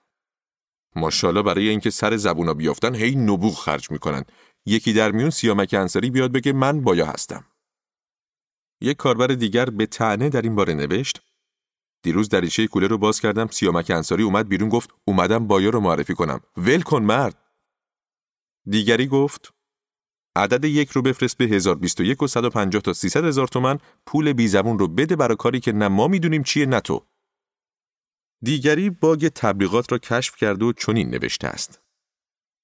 ماشاءالله 0.96 1.42
برای 1.42 1.68
اینکه 1.68 1.90
سر 1.90 2.16
زبونا 2.16 2.54
بیافتن 2.54 2.94
هی 2.94 3.16
نبوغ 3.16 3.54
خرج 3.54 3.90
می‌کنن. 3.90 4.24
یکی 4.66 4.92
در 4.92 5.10
میون 5.10 5.30
سیامک 5.30 5.74
انصاری 5.74 6.10
بیاد 6.10 6.32
بگه 6.32 6.52
من 6.52 6.80
بایا 6.80 7.06
هستم. 7.06 7.44
یک 8.80 8.96
کاربر 8.96 9.26
دیگر 9.26 9.64
به 9.64 9.86
تعنه 9.86 10.28
در 10.28 10.42
این 10.42 10.54
باره 10.54 10.74
نوشت 10.74 11.20
دیروز 12.02 12.28
دریچه 12.28 12.66
کوله 12.66 12.86
رو 12.86 12.98
باز 12.98 13.20
کردم 13.20 13.46
سیامک 13.46 13.90
انصاری 13.90 14.22
اومد 14.22 14.48
بیرون 14.48 14.68
گفت 14.68 14.90
اومدم 15.04 15.46
بایا 15.46 15.70
رو 15.70 15.80
معرفی 15.80 16.14
کنم. 16.14 16.40
ول 16.56 16.82
کن 16.82 17.02
مرد. 17.02 17.38
دیگری 18.66 19.06
گفت 19.06 19.54
عدد 20.36 20.64
یک 20.64 20.90
رو 20.90 21.02
بفرست 21.02 21.36
به 21.36 21.44
1021 21.44 22.22
و 22.22 22.26
150 22.26 22.82
تا 22.82 22.92
300 22.92 23.24
هزار 23.24 23.48
تومن 23.48 23.78
پول 24.06 24.32
بی 24.32 24.48
زبون 24.48 24.78
رو 24.78 24.88
بده 24.88 25.16
برای 25.16 25.36
کاری 25.36 25.60
که 25.60 25.72
نه 25.72 25.88
ما 25.88 26.08
می‌دونیم 26.08 26.42
چیه 26.42 26.66
نه 26.66 26.80
تو. 26.80 27.06
دیگری 28.42 28.90
باگ 28.90 29.28
تبلیغات 29.28 29.92
را 29.92 29.98
کشف 29.98 30.36
کرده 30.36 30.64
و 30.64 30.72
چنین 30.72 31.10
نوشته 31.10 31.48
است. 31.48 31.80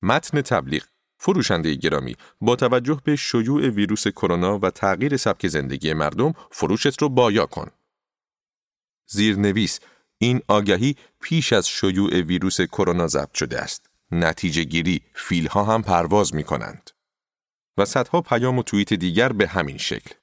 متن 0.03 0.43
تبلیغ 0.43 0.83
فروشنده 1.21 1.75
گرامی 1.75 2.17
با 2.41 2.57
توجه 2.57 3.01
به 3.05 3.17
شیوع 3.17 3.69
ویروس 3.69 4.09
کرونا 4.09 4.59
و 4.59 4.71
تغییر 4.71 5.17
سبک 5.17 5.49
زندگی 5.49 5.93
مردم 5.93 6.33
فروشت 6.51 7.03
رو 7.03 7.09
بایا 7.09 7.47
کن. 7.47 7.71
زیرنویس 9.09 9.81
این 10.19 10.43
آگهی 10.49 10.97
پیش 11.21 11.53
از 11.53 11.69
شیوع 11.69 12.21
ویروس 12.21 12.61
کرونا 12.61 13.07
ضبط 13.07 13.35
شده 13.35 13.61
است. 13.61 13.91
نتیجه 14.11 14.65
گیری 14.65 15.03
فیلها 15.15 15.65
هم 15.65 15.83
پرواز 15.83 16.35
می 16.35 16.45
کنند. 16.45 16.91
و 17.77 17.85
صدها 17.85 18.21
پیام 18.21 18.59
و 18.59 18.63
توییت 18.63 18.95
دیگر 18.95 19.33
به 19.33 19.49
همین 19.49 19.79
شکل. 19.79 20.15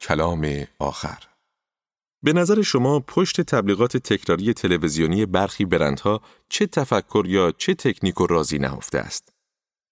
کلام 0.00 0.66
آخر 0.78 1.18
به 2.22 2.32
نظر 2.32 2.62
شما 2.62 3.00
پشت 3.00 3.40
تبلیغات 3.40 3.96
تکراری 3.96 4.54
تلویزیونی 4.54 5.26
برخی 5.26 5.64
برندها 5.64 6.20
چه 6.48 6.66
تفکر 6.66 7.24
یا 7.26 7.52
چه 7.58 7.74
تکنیک 7.74 8.20
و 8.20 8.26
رازی 8.26 8.58
نهفته 8.58 8.98
است؟ 8.98 9.32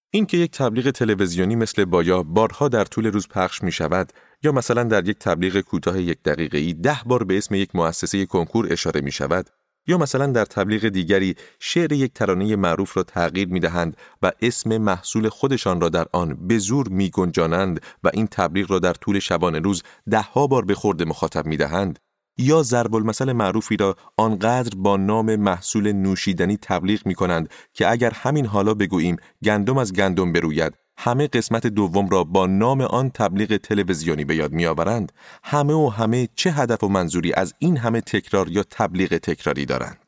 اینکه 0.09 0.37
یک 0.37 0.51
تبلیغ 0.51 0.91
تلویزیونی 0.91 1.55
مثل 1.55 1.85
بایا 1.85 2.23
بارها 2.23 2.67
در 2.67 2.85
طول 2.85 3.05
روز 3.05 3.27
پخش 3.27 3.63
می 3.63 3.71
شود 3.71 4.13
یا 4.43 4.51
مثلا 4.51 4.83
در 4.83 5.09
یک 5.09 5.19
تبلیغ 5.19 5.59
کوتاه 5.59 6.01
یک 6.01 6.23
دقیقه 6.23 6.57
ای 6.57 6.73
ده 6.73 6.99
بار 7.05 7.23
به 7.23 7.37
اسم 7.37 7.55
یک 7.55 7.75
مؤسسه 7.75 8.25
کنکور 8.25 8.73
اشاره 8.73 9.01
می 9.01 9.11
شود 9.11 9.49
یا 9.87 9.97
مثلا 9.97 10.27
در 10.27 10.45
تبلیغ 10.45 10.87
دیگری 10.89 11.35
شعر 11.59 11.91
یک 11.91 12.13
ترانه 12.13 12.55
معروف 12.55 12.97
را 12.97 13.03
تغییر 13.03 13.47
می 13.47 13.59
دهند 13.59 13.97
و 14.21 14.31
اسم 14.41 14.77
محصول 14.77 15.29
خودشان 15.29 15.81
را 15.81 15.89
در 15.89 16.07
آن 16.13 16.47
به 16.47 16.57
زور 16.57 16.87
می 16.87 17.09
گنجانند 17.09 17.79
و 18.03 18.09
این 18.13 18.27
تبلیغ 18.27 18.71
را 18.71 18.79
در 18.79 18.93
طول 18.93 19.19
شبانه 19.19 19.59
روز 19.59 19.83
دهها 20.11 20.47
بار 20.47 20.65
به 20.65 20.75
خورد 20.75 21.03
مخاطب 21.03 21.45
می 21.45 21.57
دهند 21.57 21.99
یا 22.37 22.63
ضرب 22.63 22.95
المثل 22.95 23.31
معروفی 23.31 23.77
را 23.77 23.95
آنقدر 24.17 24.77
با 24.77 24.97
نام 24.97 25.35
محصول 25.35 25.91
نوشیدنی 25.91 26.57
تبلیغ 26.57 27.05
می 27.05 27.15
کنند 27.15 27.49
که 27.73 27.91
اگر 27.91 28.11
همین 28.11 28.45
حالا 28.45 28.73
بگوییم 28.73 29.15
گندم 29.43 29.77
از 29.77 29.93
گندم 29.93 30.33
بروید. 30.33 30.82
همه 30.97 31.27
قسمت 31.27 31.67
دوم 31.67 32.09
را 32.09 32.23
با 32.23 32.47
نام 32.47 32.81
آن 32.81 33.09
تبلیغ 33.09 33.57
تلویزیونی 33.57 34.25
به 34.25 34.35
یاد 34.35 34.51
میآورند 34.51 35.11
همه 35.43 35.73
و 35.73 35.89
همه 35.89 36.29
چه 36.35 36.51
هدف 36.51 36.83
و 36.83 36.87
منظوری 36.87 37.33
از 37.33 37.53
این 37.59 37.77
همه 37.77 38.01
تکرار 38.01 38.49
یا 38.49 38.63
تبلیغ 38.63 39.17
تکراری 39.17 39.65
دارند 39.65 40.03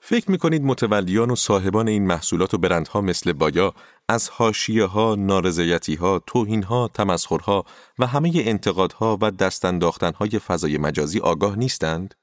فکر 0.00 0.30
می 0.30 0.38
کنید 0.38 0.62
متولیان 0.62 1.30
و 1.30 1.36
صاحبان 1.36 1.88
این 1.88 2.06
محصولات 2.06 2.54
و 2.54 2.58
برندها 2.58 3.00
مثل 3.00 3.32
بایا 3.32 3.74
از 4.08 4.28
حاشیه 4.28 4.84
ها، 4.84 5.14
نارضایتی 5.14 5.94
ها، 5.94 6.18
توهین 6.26 6.62
ها، 6.62 6.90
تمسخرها 6.94 7.64
و 7.98 8.06
همه 8.06 8.32
انتقادها 8.34 9.18
و 9.20 9.30
دستانداختن 9.30 10.12
های 10.12 10.28
فضای 10.28 10.78
مجازی 10.78 11.20
آگاه 11.20 11.58
نیستند؟ 11.58 12.14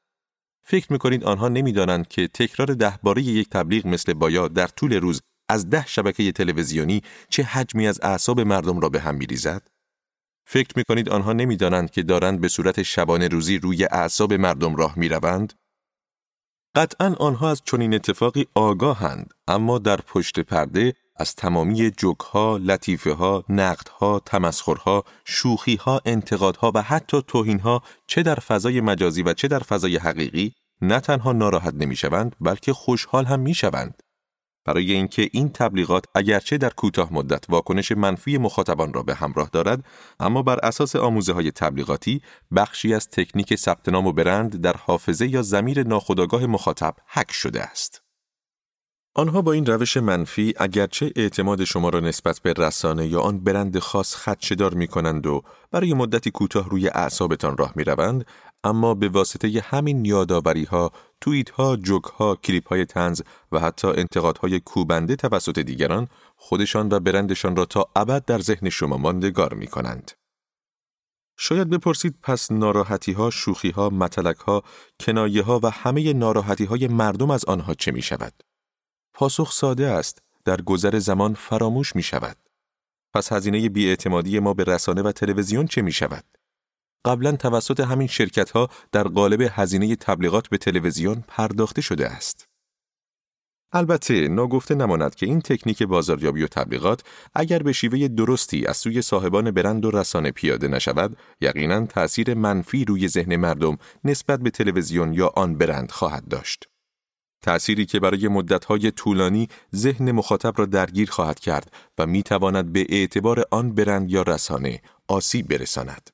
فکر 0.64 0.94
می 0.94 1.00
کنید 1.00 1.24
آنها 1.24 1.48
نمی‌دانند 1.48 2.08
که 2.08 2.28
تکرار 2.28 2.68
دهباره 2.74 3.22
یک 3.22 3.50
تبلیغ 3.50 3.88
مثل 3.88 4.14
بایا 4.14 4.48
در 4.48 4.68
طول 4.68 4.94
روز 4.94 5.22
از 5.50 5.70
ده 5.70 5.86
شبکه 5.88 6.32
تلویزیونی 6.32 7.02
چه 7.30 7.44
حجمی 7.44 7.88
از 7.88 8.00
اعصاب 8.04 8.40
مردم 8.40 8.80
را 8.80 8.90
به 8.90 9.00
هم 9.00 9.16
میریزد؟ 9.16 9.68
فکر 10.48 10.74
می 10.76 10.84
کنید 10.84 11.10
آنها 11.10 11.34
نمی‌دانند 11.34 11.92
که 11.92 12.04
دارند 12.04 12.42
به 12.42 12.48
صورت 12.48 12.84
شبانه 12.84 13.28
روزی 13.28 13.58
روی 13.58 13.86
اعصاب 13.86 14.34
مردم 14.34 14.76
راه 14.76 15.00
می 15.00 15.10
روند؟ 15.10 15.54
قطعا 16.76 17.16
آنها 17.20 17.52
از 17.52 17.62
چنین 17.66 17.94
اتفاقی 17.94 18.48
آگاهند 18.56 19.34
اما 19.48 19.80
در 19.80 20.02
پشت 20.02 20.40
پرده 20.40 20.94
از 21.16 21.36
تمامی 21.36 21.92
جوکها، 21.92 22.58
لطیفه 22.58 23.14
ها، 23.14 23.44
نقدها، 23.50 24.22
تمسخرها، 24.26 25.04
شوخیها، 25.26 26.02
انتقادها 26.06 26.72
و 26.76 26.82
حتی 26.82 27.22
توهینها 27.28 27.84
چه 28.08 28.24
در 28.24 28.36
فضای 28.36 28.82
مجازی 28.82 29.24
و 29.24 29.34
چه 29.34 29.48
در 29.48 29.60
فضای 29.60 29.98
حقیقی 29.98 30.54
نه 30.82 31.00
تنها 31.00 31.34
ناراحت 31.34 31.74
نمی‌شوند 31.74 32.36
بلکه 32.42 32.74
خوشحال 32.74 33.26
هم 33.26 33.40
می‌شوند. 33.40 34.04
برای 34.66 34.92
اینکه 34.92 35.30
این 35.32 35.50
تبلیغات 35.50 36.06
اگرچه 36.16 36.58
در 36.58 36.70
کوتاه 36.70 37.14
مدت 37.14 37.46
واکنش 37.50 37.92
منفی 37.92 38.38
مخاطبان 38.38 38.94
را 38.94 39.04
به 39.04 39.16
همراه 39.16 39.50
دارد 39.52 39.86
اما 40.20 40.42
بر 40.42 40.60
اساس 40.64 40.96
آموزه 40.96 41.34
های 41.34 41.52
تبلیغاتی 41.52 42.22
بخشی 42.56 42.94
از 42.94 43.10
تکنیک 43.10 43.56
ثبت 43.56 43.90
نام 43.90 44.08
و 44.08 44.12
برند 44.12 44.62
در 44.62 44.76
حافظه 44.78 45.28
یا 45.28 45.42
زمیر 45.42 45.88
ناخودآگاه 45.88 46.46
مخاطب 46.46 46.96
حک 47.08 47.32
شده 47.32 47.64
است. 47.64 48.05
آنها 49.18 49.42
با 49.42 49.52
این 49.52 49.66
روش 49.66 49.98
منفی 49.98 50.54
اگرچه 50.58 51.12
اعتماد 51.16 51.64
شما 51.64 51.90
را 51.90 52.00
نسبت 52.00 52.40
به 52.40 52.54
رسانه 52.58 53.08
یا 53.08 53.22
آن 53.22 53.40
برند 53.40 53.80
خاص 53.80 54.16
خدشدار 54.16 54.74
می 54.74 54.88
کنند 54.88 55.28
و 55.28 55.42
برای 55.72 55.94
مدتی 55.94 56.32
کوتاه 56.32 56.70
روی 56.70 56.88
اعصابتان 56.88 57.58
راه 57.58 57.74
می 57.76 57.84
روند، 57.84 58.26
اما 58.64 58.94
به 58.94 59.10
واسطه 59.10 59.62
همین 59.66 60.06
یادآوری 60.06 60.64
ها، 60.64 60.92
توییت 61.22 61.50
ها، 61.50 61.76
جوک 61.76 62.04
ها، 62.04 62.36
کلیپ 62.36 62.68
های 62.68 62.86
تنز 62.86 63.22
و 63.52 63.60
حتی 63.60 63.88
انتقادهای 63.88 64.60
کوبنده 64.60 65.16
توسط 65.16 65.60
دیگران 65.60 66.08
خودشان 66.36 66.90
و 66.92 67.00
برندشان 67.00 67.56
را 67.56 67.66
تا 67.66 67.86
ابد 67.96 68.26
در 68.26 68.40
ذهن 68.40 68.70
شما 68.70 68.98
ماندگار 68.98 69.54
می 69.54 69.68
کنند. 69.68 70.12
شاید 71.38 71.70
بپرسید 71.70 72.16
پس 72.22 72.52
ناراحتی 72.52 73.12
ها، 73.12 73.30
شوخی 73.30 73.70
ها، 73.70 73.90
متلک 73.90 74.38
ها، 74.38 74.64
کنایه 75.00 75.44
ها 75.44 75.60
و 75.64 75.70
همه 75.70 76.14
ناراحتی 76.14 76.66
های 76.66 76.88
مردم 76.88 77.32
از 77.32 77.46
آنها 77.46 77.74
چه 77.74 77.92
می 77.92 78.02
شود؟ 78.02 78.34
پاسخ 79.18 79.52
ساده 79.52 79.88
است، 79.88 80.22
در 80.46 80.62
گذر 80.62 81.00
زمان 81.00 81.34
فراموش 81.34 81.96
می 81.96 82.04
شود. 82.04 82.38
پس 83.14 83.32
هزینه 83.32 83.70
بیاعتمادی 83.70 84.40
ما 84.40 84.54
به 84.54 84.64
رسانه 84.64 85.02
و 85.02 85.12
تلویزیون 85.12 85.68
چه 85.68 85.82
می 85.82 85.92
شود؟ 85.92 86.26
قبلا 87.06 87.32
توسط 87.32 87.80
همین 87.80 88.08
شرکت 88.08 88.52
ها 88.52 88.70
در 88.92 89.04
قالب 89.04 89.48
هزینه 89.52 89.96
تبلیغات 89.96 90.48
به 90.48 90.58
تلویزیون 90.58 91.24
پرداخته 91.28 91.82
شده 91.82 92.08
است. 92.08 92.48
البته 93.72 94.28
ناگفته 94.28 94.76
نماند 94.76 95.16
که 95.16 95.26
این 95.26 95.42
تکنیک 95.42 95.84
بازاریابی 95.84 96.44
و 96.44 96.48
تبلیغات 96.48 97.04
اگر 97.36 97.60
به 97.60 97.74
شیوه 97.74 98.08
درستی 98.08 98.66
از 98.66 98.78
سوی 98.78 99.02
صاحبان 99.02 99.52
برند 99.52 99.86
و 99.86 99.92
رسانه 99.92 100.32
پیاده 100.32 100.68
نشود 100.68 101.18
یقینا 101.42 101.86
تأثیر 101.86 102.34
منفی 102.34 102.86
روی 102.86 103.08
ذهن 103.08 103.36
مردم 103.36 103.78
نسبت 104.04 104.40
به 104.40 104.50
تلویزیون 104.50 105.14
یا 105.14 105.32
آن 105.36 105.58
برند 105.58 105.92
خواهد 105.92 106.28
داشت. 106.28 106.75
تأثیری 107.46 107.86
که 107.86 108.00
برای 108.00 108.28
مدتهای 108.28 108.92
طولانی 108.92 109.48
ذهن 109.76 110.12
مخاطب 110.12 110.54
را 110.58 110.66
درگیر 110.66 111.10
خواهد 111.10 111.40
کرد 111.40 111.72
و 111.98 112.06
می 112.06 112.24
تواند 112.24 112.74
به 112.74 112.86
اعتبار 112.90 113.46
آن 113.52 113.76
برند 113.76 114.12
یا 114.12 114.22
رسانه 114.22 114.82
آسیب 115.08 115.48
برساند. 115.48 116.10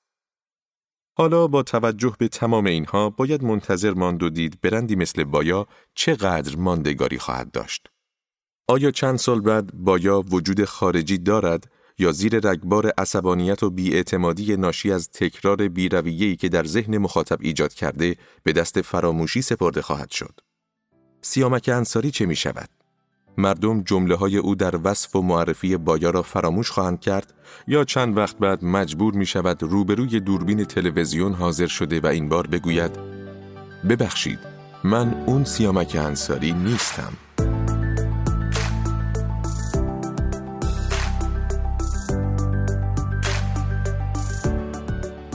حالا 1.18 1.48
با 1.48 1.64
توجه 1.64 2.16
به 2.20 2.28
تمام 2.28 2.66
اینها 2.66 3.10
باید 3.10 3.44
منتظر 3.44 3.94
ماند 3.94 4.24
و 4.24 4.30
دید 4.30 4.62
برندی 4.62 4.96
مثل 4.96 5.24
بایا 5.24 5.68
چقدر 5.96 6.56
ماندگاری 6.56 7.20
خواهد 7.20 7.52
داشت. 7.52 7.88
آیا 8.68 8.92
چند 8.92 9.18
سال 9.18 9.42
بعد 9.42 9.74
بایا 9.74 10.22
وجود 10.22 10.66
خارجی 10.66 11.18
دارد 11.18 11.72
یا 11.98 12.12
زیر 12.12 12.40
رگبار 12.40 12.92
عصبانیت 12.98 13.64
و 13.64 13.70
بیاعتمادی 13.70 14.58
ناشی 14.58 14.92
از 14.92 15.10
تکرار 15.10 15.68
بیرویه‌ای 15.68 16.36
که 16.36 16.50
در 16.50 16.64
ذهن 16.64 16.98
مخاطب 16.98 17.38
ایجاد 17.42 17.74
کرده 17.74 18.16
به 18.44 18.54
دست 18.54 18.82
فراموشی 18.82 19.42
سپرده 19.42 19.82
خواهد 19.82 20.12
شد؟ 20.12 20.51
سیامک 21.22 21.70
انصاری 21.74 22.12
چه 22.12 22.26
می 22.26 22.36
شود؟ 22.36 22.70
مردم 23.38 23.82
جمله 23.82 24.16
های 24.16 24.38
او 24.38 24.56
در 24.56 24.80
وصف 24.84 25.16
و 25.16 25.22
معرفی 25.22 25.78
بایا 25.78 26.10
را 26.10 26.22
فراموش 26.22 26.72
خواهند 26.72 27.00
کرد 27.00 27.34
یا 27.68 27.84
چند 27.84 28.18
وقت 28.18 28.38
بعد 28.38 28.64
مجبور 28.64 29.14
می 29.14 29.26
شود 29.26 29.64
روبروی 29.64 30.20
دوربین 30.20 30.64
تلویزیون 30.64 31.34
حاضر 31.34 31.68
شده 31.68 32.00
و 32.00 32.08
این 32.08 32.30
بار 32.30 32.48
بگوید 32.48 32.92
ببخشید 33.90 34.40
من 34.84 35.24
اون 35.26 35.44
سیامک 35.44 35.98
انصاری 36.00 36.52
نیستم. 36.52 37.14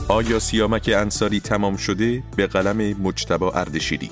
آیا 0.09 0.39
سیامک 0.39 0.91
انصاری 0.95 1.41
تمام 1.41 1.77
شده؟ 1.77 2.23
به 2.37 2.47
قلم 2.47 3.03
مجتبا 3.03 3.51
اردشیری. 3.51 4.11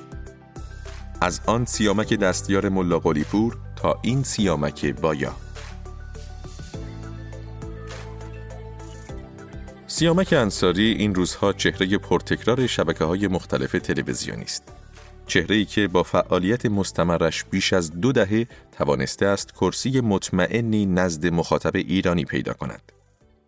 از 1.24 1.40
آن 1.46 1.64
سیامک 1.64 2.14
دستیار 2.14 2.68
ملا 2.68 2.98
پور 3.00 3.56
تا 3.76 3.98
این 4.02 4.22
سیامک 4.22 4.86
بایا 4.86 5.36
سیامک 9.86 10.32
انصاری 10.32 10.92
این 10.92 11.14
روزها 11.14 11.52
چهره 11.52 11.98
پرتکرار 11.98 12.66
شبکه 12.66 13.04
های 13.04 13.28
مختلف 13.28 13.72
تلویزیونی 13.72 14.42
است. 14.42 14.62
چهره 15.26 15.56
ای 15.56 15.64
که 15.64 15.88
با 15.88 16.02
فعالیت 16.02 16.66
مستمرش 16.66 17.44
بیش 17.44 17.72
از 17.72 18.00
دو 18.00 18.12
دهه 18.12 18.46
توانسته 18.72 19.26
است 19.26 19.52
کرسی 19.54 20.00
مطمئنی 20.00 20.86
نزد 20.86 21.26
مخاطب 21.26 21.76
ایرانی 21.76 22.24
پیدا 22.24 22.52
کند. 22.52 22.92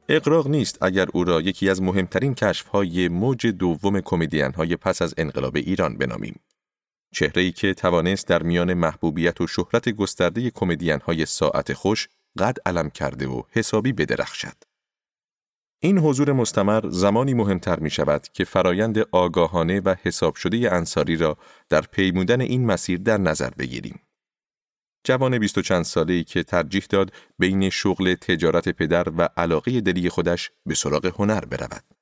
اقراق 0.08 0.48
نیست 0.48 0.78
اگر 0.82 1.06
او 1.12 1.24
را 1.24 1.40
یکی 1.40 1.70
از 1.70 1.82
مهمترین 1.82 2.34
کشفهای 2.34 3.08
موج 3.08 3.46
دوم 3.46 4.00
کمدین 4.00 4.52
های 4.52 4.76
پس 4.76 5.02
از 5.02 5.14
انقلاب 5.18 5.56
ایران 5.56 5.98
بنامیم. 5.98 6.40
چهره 7.18 7.42
ای 7.42 7.52
که 7.52 7.74
توانست 7.74 8.26
در 8.28 8.42
میان 8.42 8.74
محبوبیت 8.74 9.40
و 9.40 9.46
شهرت 9.46 9.88
گسترده 9.88 10.50
کمدین 10.50 11.00
های 11.00 11.26
ساعت 11.26 11.72
خوش 11.72 12.08
قد 12.38 12.56
علم 12.66 12.90
کرده 12.90 13.26
و 13.28 13.42
حسابی 13.50 13.92
بدرخشد. 13.92 14.56
این 15.82 15.98
حضور 15.98 16.32
مستمر 16.32 16.90
زمانی 16.90 17.34
مهمتر 17.34 17.78
می 17.80 17.90
شود 17.90 18.28
که 18.32 18.44
فرایند 18.44 18.98
آگاهانه 19.12 19.80
و 19.80 19.94
حساب 20.02 20.34
شده 20.34 20.74
انصاری 20.74 21.16
را 21.16 21.38
در 21.68 21.80
پیمودن 21.80 22.40
این 22.40 22.66
مسیر 22.66 22.98
در 22.98 23.18
نظر 23.18 23.50
بگیریم. 23.50 24.00
جوان 25.04 25.38
بیست 25.38 25.58
و 25.58 25.62
چند 25.62 25.84
ساله 25.84 26.14
ای 26.14 26.24
که 26.24 26.42
ترجیح 26.42 26.86
داد 26.90 27.12
بین 27.38 27.70
شغل 27.70 28.14
تجارت 28.14 28.68
پدر 28.68 29.08
و 29.08 29.28
علاقه 29.36 29.80
دلی 29.80 30.08
خودش 30.08 30.50
به 30.66 30.74
سراغ 30.74 31.06
هنر 31.20 31.44
برود. 31.44 31.95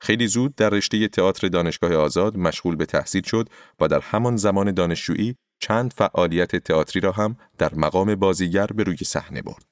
خیلی 0.00 0.26
زود 0.26 0.54
در 0.54 0.70
رشته 0.70 1.08
تئاتر 1.08 1.48
دانشگاه 1.48 1.94
آزاد 1.94 2.36
مشغول 2.36 2.76
به 2.76 2.86
تحصیل 2.86 3.22
شد 3.22 3.48
و 3.80 3.88
در 3.88 4.00
همان 4.00 4.36
زمان 4.36 4.72
دانشجویی 4.74 5.36
چند 5.60 5.92
فعالیت 5.92 6.56
تئاتری 6.56 7.00
را 7.00 7.12
هم 7.12 7.36
در 7.58 7.74
مقام 7.74 8.14
بازیگر 8.14 8.66
به 8.66 8.82
روی 8.82 8.96
صحنه 8.96 9.42
برد. 9.42 9.64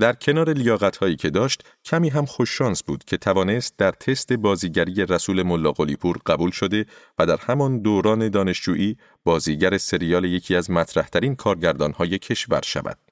در 0.00 0.12
کنار 0.12 0.52
لیاقت 0.52 0.96
هایی 0.96 1.16
که 1.16 1.30
داشت 1.30 1.62
کمی 1.84 2.08
هم 2.08 2.26
خوششانس 2.26 2.82
بود 2.82 3.04
که 3.04 3.16
توانست 3.16 3.74
در 3.78 3.90
تست 3.90 4.32
بازیگری 4.32 5.06
رسول 5.06 5.42
ملا 5.42 5.72
قلیپور 5.72 6.18
قبول 6.26 6.50
شده 6.50 6.86
و 7.18 7.26
در 7.26 7.36
همان 7.36 7.82
دوران 7.82 8.28
دانشجویی 8.28 8.96
بازیگر 9.24 9.78
سریال 9.78 10.24
یکی 10.24 10.54
از 10.56 10.70
مطرحترین 10.70 11.36
کارگردان 11.36 11.92
های 11.92 12.18
کشور 12.18 12.60
شود. 12.64 13.07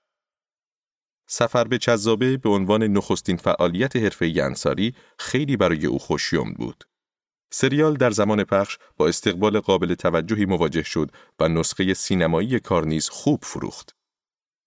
سفر 1.27 1.64
به 1.64 1.79
چذابه 1.79 2.37
به 2.37 2.49
عنوان 2.49 2.83
نخستین 2.83 3.37
فعالیت 3.37 3.97
حرفه 3.97 4.33
انصاری 4.43 4.95
خیلی 5.18 5.57
برای 5.57 5.87
او 5.87 5.99
خوشیوم 5.99 6.53
بود. 6.53 6.85
سریال 7.51 7.95
در 7.95 8.11
زمان 8.11 8.45
پخش 8.45 8.79
با 8.97 9.09
استقبال 9.09 9.61
قابل 9.61 9.95
توجهی 9.95 10.45
مواجه 10.45 10.83
شد 10.83 11.11
و 11.41 11.49
نسخه 11.49 11.95
سینمایی 11.95 12.61
کار 12.61 12.87
نیز 12.87 13.09
خوب 13.09 13.41
فروخت. 13.43 13.97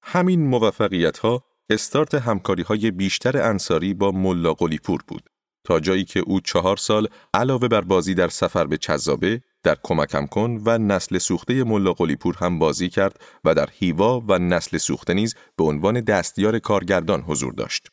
همین 0.03 0.47
موفقیت 0.47 1.17
ها 1.17 1.43
استارت 1.69 2.13
همکاری 2.13 2.63
های 2.63 2.91
بیشتر 2.91 3.49
انصاری 3.49 3.93
با 3.93 4.11
ملا 4.11 4.53
قلیپور 4.53 5.01
بود 5.07 5.29
تا 5.63 5.79
جایی 5.79 6.05
که 6.05 6.19
او 6.19 6.39
چهار 6.39 6.77
سال 6.77 7.07
علاوه 7.33 7.67
بر 7.67 7.81
بازی 7.81 8.13
در 8.13 8.27
سفر 8.27 8.67
به 8.67 8.77
چذابه 8.77 9.41
در 9.63 9.77
کمکم 9.83 10.25
کن 10.25 10.61
و 10.65 10.77
نسل 10.77 11.17
سوخته 11.17 11.63
ملا 11.63 11.93
قلیپور 11.93 12.37
هم 12.39 12.59
بازی 12.59 12.89
کرد 12.89 13.19
و 13.43 13.53
در 13.53 13.69
هیوا 13.73 14.23
و 14.27 14.39
نسل 14.39 14.77
سوخته 14.77 15.13
نیز 15.13 15.35
به 15.57 15.63
عنوان 15.63 16.01
دستیار 16.01 16.59
کارگردان 16.59 17.21
حضور 17.21 17.53
داشت. 17.53 17.87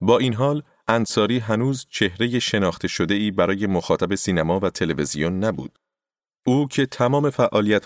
با 0.00 0.18
این 0.18 0.34
حال 0.34 0.62
انصاری 0.88 1.38
هنوز 1.38 1.86
چهره 1.90 2.38
شناخته 2.38 2.88
شده 2.88 3.14
ای 3.14 3.30
برای 3.30 3.66
مخاطب 3.66 4.14
سینما 4.14 4.60
و 4.60 4.70
تلویزیون 4.70 5.44
نبود. 5.44 5.78
او 6.46 6.68
که 6.68 6.86
تمام 6.86 7.30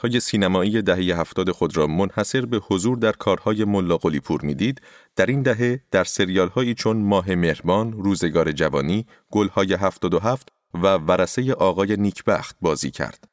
های 0.02 0.20
سینمایی 0.20 0.82
دهه 0.82 1.20
هفتاد 1.20 1.50
خود 1.50 1.76
را 1.76 1.86
منحصر 1.86 2.46
به 2.46 2.60
حضور 2.70 2.98
در 2.98 3.12
کارهای 3.12 3.64
ملا 3.64 3.96
قلیپور 3.96 4.42
می‌دید، 4.42 4.80
در 5.16 5.26
این 5.26 5.42
دهه 5.42 5.80
در 5.90 6.06
هایی 6.54 6.74
چون 6.74 6.96
ماه 6.96 7.34
مهربان، 7.34 7.92
روزگار 7.92 8.52
جوانی، 8.52 9.06
گلهای 9.30 9.74
هفتاد 9.74 10.14
هفت 10.14 10.57
و 10.74 10.94
ورسه 10.94 11.52
آقای 11.52 11.96
نیکبخت 11.96 12.56
بازی 12.60 12.90
کرد. 12.90 13.28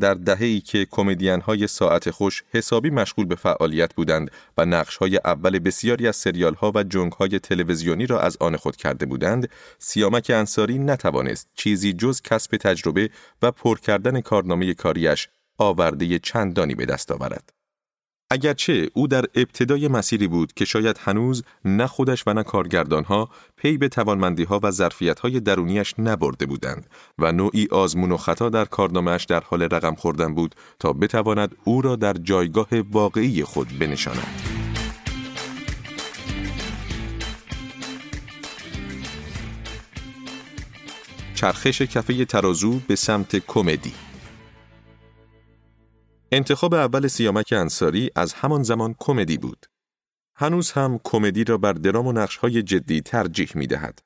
در 0.00 0.14
دهه‌ای 0.14 0.60
که 0.60 0.86
کمدین 0.90 1.40
های 1.40 1.66
ساعت 1.66 2.10
خوش 2.10 2.44
حسابی 2.50 2.90
مشغول 2.90 3.26
به 3.26 3.34
فعالیت 3.34 3.94
بودند 3.94 4.30
و 4.58 4.64
نقش 4.64 4.96
های 4.96 5.20
اول 5.24 5.58
بسیاری 5.58 6.08
از 6.08 6.16
سریال 6.16 6.54
ها 6.54 6.72
و 6.74 6.82
جنگ 6.82 7.12
های 7.12 7.38
تلویزیونی 7.38 8.06
را 8.06 8.20
از 8.20 8.36
آن 8.40 8.56
خود 8.56 8.76
کرده 8.76 9.06
بودند، 9.06 9.48
سیامک 9.78 10.30
انصاری 10.34 10.78
نتوانست 10.78 11.48
چیزی 11.54 11.92
جز 11.92 12.22
کسب 12.22 12.56
تجربه 12.56 13.10
و 13.42 13.50
پر 13.50 13.78
کردن 13.78 14.20
کارنامه 14.20 14.74
کاریش 14.74 15.28
آورده 15.58 16.18
چندانی 16.18 16.74
به 16.74 16.86
دست 16.86 17.10
آورد. 17.10 17.61
اگرچه 18.32 18.90
او 18.94 19.08
در 19.08 19.24
ابتدای 19.34 19.88
مسیری 19.88 20.28
بود 20.28 20.52
که 20.52 20.64
شاید 20.64 21.00
هنوز 21.00 21.44
نه 21.64 21.86
خودش 21.86 22.26
و 22.26 22.32
نه 22.32 22.42
کارگردانها 22.42 23.28
پی 23.56 23.78
به 23.78 23.88
توانمندی 23.88 24.44
ها 24.44 24.60
و 24.62 24.70
ظرفیت 24.70 25.20
های 25.20 25.40
درونیش 25.40 25.94
نبرده 25.98 26.46
بودند 26.46 26.86
و 27.18 27.32
نوعی 27.32 27.68
آزمون 27.70 28.12
و 28.12 28.16
خطا 28.16 28.48
در 28.48 28.64
کارنامهش 28.64 29.24
در 29.24 29.40
حال 29.40 29.62
رقم 29.62 29.94
خوردن 29.94 30.34
بود 30.34 30.54
تا 30.78 30.92
بتواند 30.92 31.54
او 31.64 31.82
را 31.82 31.96
در 31.96 32.12
جایگاه 32.12 32.68
واقعی 32.92 33.44
خود 33.44 33.78
بنشاند. 33.78 34.42
چرخش 41.34 41.82
کفه 41.82 42.24
ترازو 42.24 42.80
به 42.88 42.96
سمت 42.96 43.36
کمدی 43.46 43.92
انتخاب 46.34 46.74
اول 46.74 47.06
سیامک 47.06 47.54
انصاری 47.56 48.10
از 48.16 48.32
همان 48.32 48.62
زمان 48.62 48.94
کمدی 48.98 49.38
بود. 49.38 49.66
هنوز 50.36 50.72
هم 50.72 51.00
کمدی 51.04 51.44
را 51.44 51.58
بر 51.58 51.72
درام 51.72 52.06
و 52.06 52.12
نقشهای 52.12 52.62
جدی 52.62 53.00
ترجیح 53.00 53.52
می 53.54 53.66
دهد. 53.66 53.98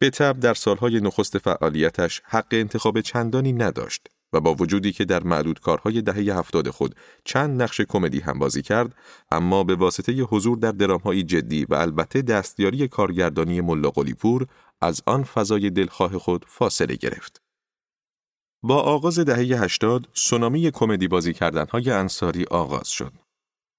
به 0.00 0.10
طب 0.10 0.40
در 0.40 0.54
سالهای 0.54 1.00
نخست 1.00 1.38
فعالیتش 1.38 2.22
حق 2.24 2.46
انتخاب 2.50 3.00
چندانی 3.00 3.52
نداشت 3.52 4.06
و 4.32 4.40
با 4.40 4.54
وجودی 4.54 4.92
که 4.92 5.04
در 5.04 5.22
معدود 5.22 5.60
کارهای 5.60 6.02
دهه 6.02 6.38
هفتاد 6.38 6.70
خود 6.70 6.94
چند 7.24 7.62
نقش 7.62 7.80
کمدی 7.80 8.20
هم 8.20 8.38
بازی 8.38 8.62
کرد 8.62 8.94
اما 9.30 9.64
به 9.64 9.74
واسطه 9.74 10.12
حضور 10.12 10.58
در 10.58 10.72
درامهای 10.72 11.22
جدی 11.22 11.64
و 11.64 11.74
البته 11.74 12.22
دستیاری 12.22 12.88
کارگردانی 12.88 13.60
ملا 13.60 13.90
از 14.80 15.02
آن 15.06 15.24
فضای 15.24 15.70
دلخواه 15.70 16.18
خود 16.18 16.44
فاصله 16.48 16.96
گرفت. 16.96 17.47
با 18.62 18.82
آغاز 18.82 19.18
دهه 19.18 19.62
80 19.62 20.08
سونامی 20.12 20.70
کمدی 20.70 21.08
بازی 21.08 21.32
کردنهای 21.32 21.90
انصاری 21.90 22.44
آغاز 22.44 22.88
شد. 22.88 23.12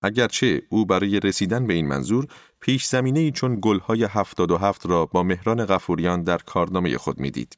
اگرچه 0.03 0.61
او 0.69 0.85
برای 0.85 1.19
رسیدن 1.19 1.67
به 1.67 1.73
این 1.73 1.87
منظور 1.87 2.27
پیش 2.59 2.85
زمینه 2.85 3.19
ای 3.19 3.31
چون 3.31 3.59
گلهای 3.61 4.03
77 4.03 4.85
را 4.85 5.05
با 5.05 5.23
مهران 5.23 5.65
غفوریان 5.65 6.23
در 6.23 6.37
کارنامه 6.37 6.97
خود 6.97 7.19
می‌دید. 7.19 7.57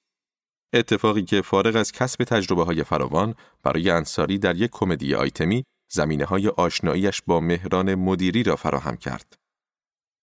اتفاقی 0.74 1.24
که 1.24 1.42
فارغ 1.42 1.76
از 1.76 1.92
کسب 1.92 2.24
تجربه 2.24 2.64
های 2.64 2.84
فراوان 2.84 3.36
برای 3.64 3.90
انصاری 3.90 4.38
در 4.38 4.56
یک 4.56 4.70
کمدی 4.74 5.16
آیتمی 5.16 5.64
زمینه 5.92 6.26
های 6.26 6.48
آشناییش 6.48 7.22
با 7.28 7.40
مهران 7.40 7.96
مدیری 7.96 8.44
را 8.44 8.56
فراهم 8.56 8.98
کرد. 8.98 9.41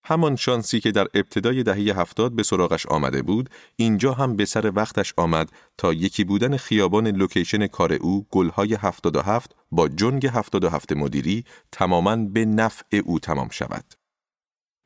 همان 0.09 0.37
شانسی 0.37 0.81
که 0.81 0.93
در 0.93 1.07
ابتدای 1.15 1.63
دهه 1.63 2.01
هفتاد 2.01 2.33
به 2.33 2.43
سراغش 2.43 2.87
آمده 2.87 3.23
بود، 3.23 3.51
اینجا 3.77 4.13
هم 4.13 4.37
به 4.37 4.45
سر 4.45 4.73
وقتش 4.75 5.15
آمد 5.17 5.53
تا 5.79 5.93
یکی 5.93 6.25
بودن 6.25 6.57
خیابان 6.57 7.09
لوکیشن 7.09 7.67
کار 7.67 7.93
او 7.93 8.27
گلهای 8.31 8.75
هفتاد 8.75 9.17
و 9.17 9.21
هفت 9.21 9.55
با 9.73 9.89
جنگ 9.89 10.27
هفتاد 10.27 10.65
و 10.65 10.69
هفت 10.69 10.93
مدیری 10.93 11.45
تماماً 11.73 12.17
به 12.17 12.45
نفع 12.45 13.01
او 13.05 13.19
تمام 13.19 13.49
شود. 13.51 13.85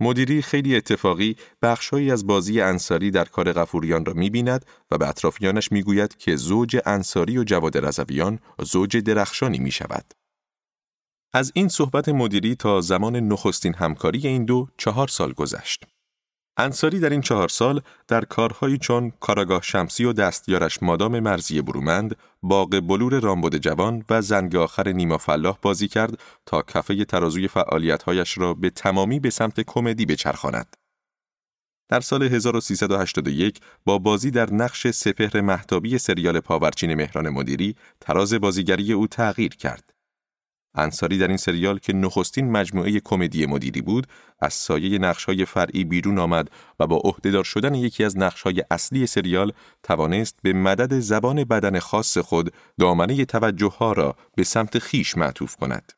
مدیری 0.00 0.42
خیلی 0.42 0.76
اتفاقی 0.76 1.36
بخشهایی 1.62 2.10
از 2.10 2.26
بازی 2.26 2.60
انصاری 2.60 3.10
در 3.10 3.24
کار 3.24 3.52
غفوریان 3.52 4.04
را 4.04 4.12
می 4.12 4.30
بیند 4.30 4.64
و 4.90 4.98
به 4.98 5.08
اطرافیانش 5.08 5.72
می 5.72 5.82
گوید 5.82 6.16
که 6.16 6.36
زوج 6.36 6.78
انصاری 6.86 7.38
و 7.38 7.44
جواد 7.44 7.86
رزویان 7.86 8.38
زوج 8.62 8.96
درخشانی 8.96 9.58
می 9.58 9.70
شود. 9.70 10.21
از 11.34 11.52
این 11.54 11.68
صحبت 11.68 12.08
مدیری 12.08 12.54
تا 12.54 12.80
زمان 12.80 13.16
نخستین 13.16 13.74
همکاری 13.74 14.26
این 14.26 14.44
دو 14.44 14.68
چهار 14.76 15.08
سال 15.08 15.32
گذشت. 15.32 15.84
انصاری 16.56 17.00
در 17.00 17.10
این 17.10 17.20
چهار 17.20 17.48
سال 17.48 17.80
در 18.08 18.24
کارهایی 18.24 18.78
چون 18.78 19.12
کاراگاه 19.20 19.62
شمسی 19.62 20.04
و 20.04 20.12
دستیارش 20.12 20.82
مادام 20.82 21.20
مرزی 21.20 21.62
برومند، 21.62 22.16
باغ 22.42 22.80
بلور 22.88 23.20
رامبد 23.20 23.56
جوان 23.56 24.04
و 24.10 24.22
زنگ 24.22 24.56
آخر 24.56 24.88
نیما 24.88 25.18
فلاح 25.18 25.58
بازی 25.62 25.88
کرد 25.88 26.18
تا 26.46 26.62
کفه 26.62 27.04
ترازوی 27.04 27.48
فعالیتهایش 27.48 28.38
را 28.38 28.54
به 28.54 28.70
تمامی 28.70 29.20
به 29.20 29.30
سمت 29.30 29.60
کمدی 29.60 30.06
بچرخاند. 30.06 30.76
در 31.88 32.00
سال 32.00 32.22
1381 32.22 33.60
با 33.84 33.98
بازی 33.98 34.30
در 34.30 34.52
نقش 34.52 34.86
سپهر 34.86 35.40
محتابی 35.40 35.98
سریال 35.98 36.40
پاورچین 36.40 36.94
مهران 36.94 37.28
مدیری 37.28 37.76
تراز 38.00 38.34
بازیگری 38.34 38.92
او 38.92 39.06
تغییر 39.06 39.56
کرد. 39.56 39.91
انصاری 40.74 41.18
در 41.18 41.28
این 41.28 41.36
سریال 41.36 41.78
که 41.78 41.92
نخستین 41.92 42.50
مجموعه 42.50 43.00
کمدی 43.00 43.46
مدیری 43.46 43.80
بود، 43.80 44.06
از 44.40 44.54
سایه 44.54 44.98
نقشهای 44.98 45.44
فرعی 45.44 45.84
بیرون 45.84 46.18
آمد 46.18 46.50
و 46.80 46.86
با 46.86 46.96
عهدهدار 46.96 47.44
شدن 47.44 47.74
یکی 47.74 48.04
از 48.04 48.18
نقشهای 48.18 48.64
اصلی 48.70 49.06
سریال 49.06 49.52
توانست 49.82 50.38
به 50.42 50.52
مدد 50.52 50.98
زبان 50.98 51.44
بدن 51.44 51.78
خاص 51.78 52.18
خود 52.18 52.52
دامنه 52.78 53.24
توجه 53.24 53.70
ها 53.78 53.92
را 53.92 54.16
به 54.36 54.44
سمت 54.44 54.78
خیش 54.78 55.16
معطوف 55.16 55.56
کند. 55.56 55.92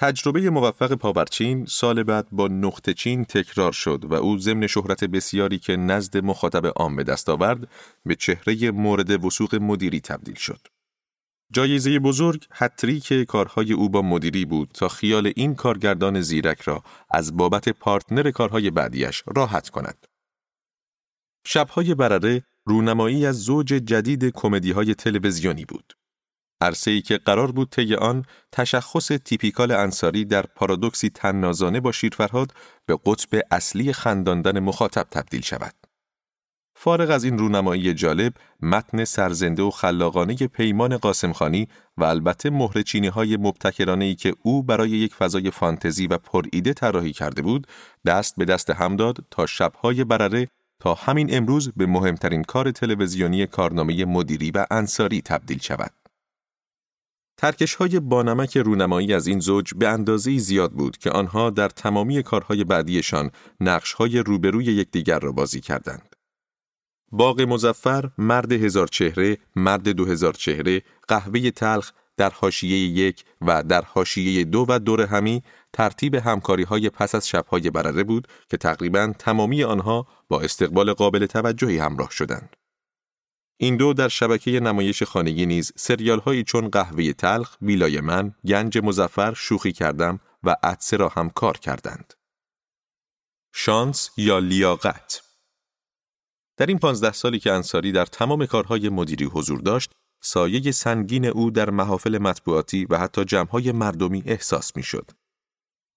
تجربه 0.00 0.50
موفق 0.50 0.92
پاورچین 0.92 1.64
سال 1.64 2.02
بعد 2.02 2.28
با 2.32 2.48
نقطه 2.48 2.94
چین 2.94 3.24
تکرار 3.24 3.72
شد 3.72 4.04
و 4.04 4.14
او 4.14 4.38
ضمن 4.38 4.66
شهرت 4.66 5.04
بسیاری 5.04 5.58
که 5.58 5.76
نزد 5.76 6.16
مخاطب 6.16 6.66
عام 6.66 6.96
به 6.96 7.04
دست 7.04 7.28
آورد 7.28 7.68
به 8.06 8.14
چهره 8.14 8.70
مورد 8.70 9.24
وسوق 9.24 9.54
مدیری 9.54 10.00
تبدیل 10.00 10.34
شد. 10.34 10.75
جایزه 11.52 11.98
بزرگ 11.98 12.46
که 13.02 13.24
کارهای 13.24 13.72
او 13.72 13.88
با 13.88 14.02
مدیری 14.02 14.44
بود 14.44 14.70
تا 14.74 14.88
خیال 14.88 15.32
این 15.36 15.54
کارگردان 15.54 16.20
زیرک 16.20 16.60
را 16.60 16.82
از 17.10 17.36
بابت 17.36 17.68
پارتنر 17.68 18.30
کارهای 18.30 18.70
بعدیش 18.70 19.22
راحت 19.26 19.68
کند. 19.68 20.06
شبهای 21.46 21.94
برره 21.94 22.42
رونمایی 22.64 23.26
از 23.26 23.36
زوج 23.36 23.66
جدید 23.66 24.24
کمدی 24.24 24.72
های 24.72 24.94
تلویزیونی 24.94 25.64
بود. 25.64 25.92
عرصه 26.60 26.90
ای 26.90 27.02
که 27.02 27.18
قرار 27.18 27.52
بود 27.52 27.70
طی 27.70 27.94
آن 27.94 28.24
تشخص 28.52 29.06
تیپیکال 29.08 29.70
انصاری 29.70 30.24
در 30.24 30.42
پارادوکسی 30.42 31.10
تنازانه 31.10 31.80
با 31.80 31.92
شیرفرهاد 31.92 32.52
به 32.86 32.98
قطب 33.06 33.40
اصلی 33.50 33.92
خنداندن 33.92 34.58
مخاطب 34.60 35.06
تبدیل 35.10 35.40
شود. 35.40 35.85
فارغ 36.78 37.10
از 37.10 37.24
این 37.24 37.38
رونمایی 37.38 37.94
جالب، 37.94 38.32
متن 38.62 39.04
سرزنده 39.04 39.62
و 39.62 39.70
خلاقانه 39.70 40.34
پیمان 40.34 40.96
قاسمخانی 40.96 41.68
و 41.96 42.04
البته 42.04 42.50
مهرچینی 42.50 43.06
های 43.06 43.36
مبتکرانه 43.36 44.04
ای 44.04 44.14
که 44.14 44.34
او 44.42 44.62
برای 44.62 44.90
یک 44.90 45.14
فضای 45.14 45.50
فانتزی 45.50 46.06
و 46.06 46.18
پرایده 46.18 46.72
طراحی 46.72 47.12
کرده 47.12 47.42
بود، 47.42 47.66
دست 48.06 48.36
به 48.36 48.44
دست 48.44 48.70
هم 48.70 48.96
داد 48.96 49.24
تا 49.30 49.46
شبهای 49.46 50.04
برره 50.04 50.48
تا 50.80 50.94
همین 50.94 51.36
امروز 51.36 51.72
به 51.76 51.86
مهمترین 51.86 52.42
کار 52.42 52.70
تلویزیونی 52.70 53.46
کارنامه 53.46 54.04
مدیری 54.04 54.50
و 54.50 54.66
انصاری 54.70 55.22
تبدیل 55.22 55.58
شود. 55.58 55.90
ترکش 57.38 57.74
های 57.74 58.00
بانمک 58.00 58.56
رونمایی 58.56 59.14
از 59.14 59.26
این 59.26 59.40
زوج 59.40 59.74
به 59.74 59.88
اندازه 59.88 60.38
زیاد 60.38 60.72
بود 60.72 60.98
که 60.98 61.10
آنها 61.10 61.50
در 61.50 61.68
تمامی 61.68 62.22
کارهای 62.22 62.64
بعدیشان 62.64 63.30
نقش 63.60 63.92
های 63.92 64.18
روبروی 64.18 64.64
یکدیگر 64.64 65.18
را 65.18 65.32
بازی 65.32 65.60
کردند. 65.60 66.15
باغ 67.12 67.40
مزفر، 67.40 68.10
مرد 68.18 68.52
هزار 68.52 68.86
چهره، 68.86 69.38
مرد 69.56 69.88
دو 69.88 70.04
هزار 70.04 70.32
چهره، 70.32 70.82
قهوه 71.08 71.50
تلخ 71.50 71.92
در 72.16 72.30
حاشیه 72.30 72.78
یک 72.78 73.24
و 73.40 73.62
در 73.62 73.82
حاشیه 73.82 74.44
دو 74.44 74.66
و 74.68 74.78
دور 74.78 75.02
همی 75.02 75.42
ترتیب 75.72 76.14
همکاری 76.14 76.62
های 76.62 76.90
پس 76.90 77.14
از 77.14 77.28
شبهای 77.28 77.70
برره 77.70 78.04
بود 78.04 78.28
که 78.50 78.56
تقریبا 78.56 79.12
تمامی 79.18 79.64
آنها 79.64 80.06
با 80.28 80.40
استقبال 80.40 80.92
قابل 80.92 81.26
توجهی 81.26 81.78
همراه 81.78 82.10
شدند. 82.10 82.56
این 83.56 83.76
دو 83.76 83.92
در 83.92 84.08
شبکه 84.08 84.50
نمایش 84.60 85.02
خانگی 85.02 85.46
نیز 85.46 85.72
سریال 85.76 86.20
هایی 86.20 86.44
چون 86.44 86.68
قهوه 86.68 87.12
تلخ، 87.12 87.56
ویلای 87.62 88.00
من، 88.00 88.34
گنج 88.46 88.78
مزفر 88.78 89.34
شوخی 89.34 89.72
کردم 89.72 90.20
و 90.44 90.56
عدسه 90.62 90.96
را 90.96 91.08
هم 91.08 91.30
کار 91.30 91.58
کردند. 91.58 92.14
شانس 93.52 94.10
یا 94.16 94.38
لیاقت 94.38 95.25
در 96.56 96.66
این 96.66 96.78
پانزده 96.78 97.12
سالی 97.12 97.38
که 97.38 97.52
انصاری 97.52 97.92
در 97.92 98.06
تمام 98.06 98.46
کارهای 98.46 98.88
مدیری 98.88 99.24
حضور 99.24 99.60
داشت، 99.60 99.90
سایه 100.22 100.72
سنگین 100.72 101.24
او 101.26 101.50
در 101.50 101.70
محافل 101.70 102.18
مطبوعاتی 102.18 102.86
و 102.90 102.98
حتی 102.98 103.24
جمعهای 103.24 103.72
مردمی 103.72 104.22
احساس 104.26 104.76
می‌شد. 104.76 105.10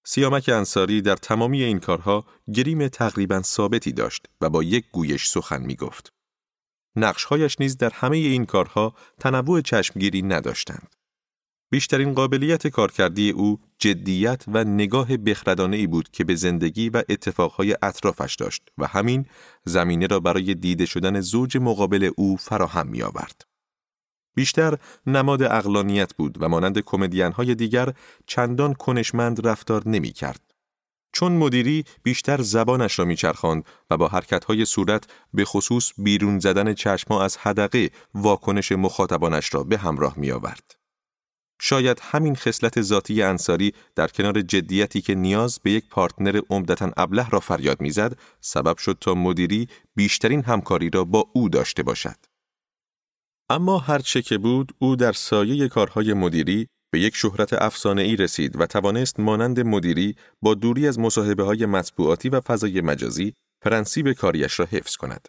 سیامک 0.06 0.48
انصاری 0.48 1.02
در 1.02 1.16
تمامی 1.16 1.62
این 1.62 1.80
کارها 1.80 2.24
گریم 2.54 2.88
تقریبا 2.88 3.42
ثابتی 3.42 3.92
داشت 3.92 4.26
و 4.40 4.50
با 4.50 4.62
یک 4.62 4.84
گویش 4.92 5.28
سخن 5.28 5.62
می 5.62 5.76
گفت. 5.76 6.12
نقشهایش 6.96 7.56
نیز 7.60 7.76
در 7.76 7.90
همه 7.94 8.16
این 8.16 8.46
کارها 8.46 8.94
تنوع 9.20 9.60
چشمگیری 9.60 10.22
نداشتند. 10.22 10.96
بیشترین 11.72 12.14
قابلیت 12.14 12.66
کارکردی 12.66 13.30
او 13.30 13.60
جدیت 13.78 14.44
و 14.48 14.64
نگاه 14.64 15.16
بخردانه 15.16 15.76
ای 15.76 15.86
بود 15.86 16.10
که 16.10 16.24
به 16.24 16.34
زندگی 16.34 16.90
و 16.90 17.02
اتفاقهای 17.08 17.76
اطرافش 17.82 18.34
داشت 18.34 18.62
و 18.78 18.86
همین 18.86 19.26
زمینه 19.64 20.06
را 20.06 20.20
برای 20.20 20.54
دیده 20.54 20.86
شدن 20.86 21.20
زوج 21.20 21.56
مقابل 21.56 22.10
او 22.16 22.36
فراهم 22.36 22.86
می 22.86 23.02
آورد. 23.02 23.44
بیشتر 24.34 24.78
نماد 25.06 25.42
اقلانیت 25.42 26.14
بود 26.14 26.42
و 26.42 26.48
مانند 26.48 26.78
کمدین 26.78 27.32
های 27.32 27.54
دیگر 27.54 27.92
چندان 28.26 28.74
کنشمند 28.74 29.46
رفتار 29.46 29.88
نمی 29.88 30.12
کرد. 30.12 30.40
چون 31.12 31.32
مدیری 31.32 31.84
بیشتر 32.02 32.42
زبانش 32.42 32.98
را 32.98 33.04
میچرخاند 33.04 33.64
و 33.90 33.96
با 33.96 34.08
حرکتهای 34.08 34.64
صورت 34.64 35.04
به 35.34 35.44
خصوص 35.44 35.92
بیرون 35.98 36.38
زدن 36.38 36.74
چشما 36.74 37.22
از 37.22 37.36
حدقه 37.36 37.90
واکنش 38.14 38.72
مخاطبانش 38.72 39.54
را 39.54 39.62
به 39.62 39.78
همراه 39.78 40.14
می 40.16 40.30
آورد. 40.30 40.79
شاید 41.60 41.98
همین 42.02 42.36
خصلت 42.36 42.82
ذاتی 42.82 43.22
انصاری 43.22 43.72
در 43.94 44.08
کنار 44.08 44.40
جدیتی 44.40 45.00
که 45.00 45.14
نیاز 45.14 45.60
به 45.62 45.70
یک 45.70 45.88
پارتنر 45.88 46.40
عمدتا 46.50 46.92
ابله 46.96 47.30
را 47.30 47.40
فریاد 47.40 47.80
می‌زد 47.80 48.18
سبب 48.40 48.78
شد 48.78 48.98
تا 49.00 49.14
مدیری 49.14 49.68
بیشترین 49.94 50.42
همکاری 50.44 50.90
را 50.90 51.04
با 51.04 51.30
او 51.32 51.48
داشته 51.48 51.82
باشد. 51.82 52.16
اما 53.50 53.78
هرچه 53.78 54.22
که 54.22 54.38
بود 54.38 54.72
او 54.78 54.96
در 54.96 55.12
سایه 55.12 55.68
کارهای 55.68 56.12
مدیری 56.12 56.66
به 56.92 57.00
یک 57.00 57.16
شهرت 57.16 57.52
افسانه 57.52 58.02
ای 58.02 58.16
رسید 58.16 58.60
و 58.60 58.66
توانست 58.66 59.20
مانند 59.20 59.60
مدیری 59.60 60.16
با 60.42 60.54
دوری 60.54 60.88
از 60.88 60.98
مصاحبه 60.98 61.42
های 61.42 61.66
مطبوعاتی 61.66 62.28
و 62.28 62.40
فضای 62.40 62.80
مجازی 62.80 63.34
پرنسیب 63.62 64.12
کاریش 64.12 64.60
را 64.60 64.66
حفظ 64.66 64.96
کند. 64.96 65.28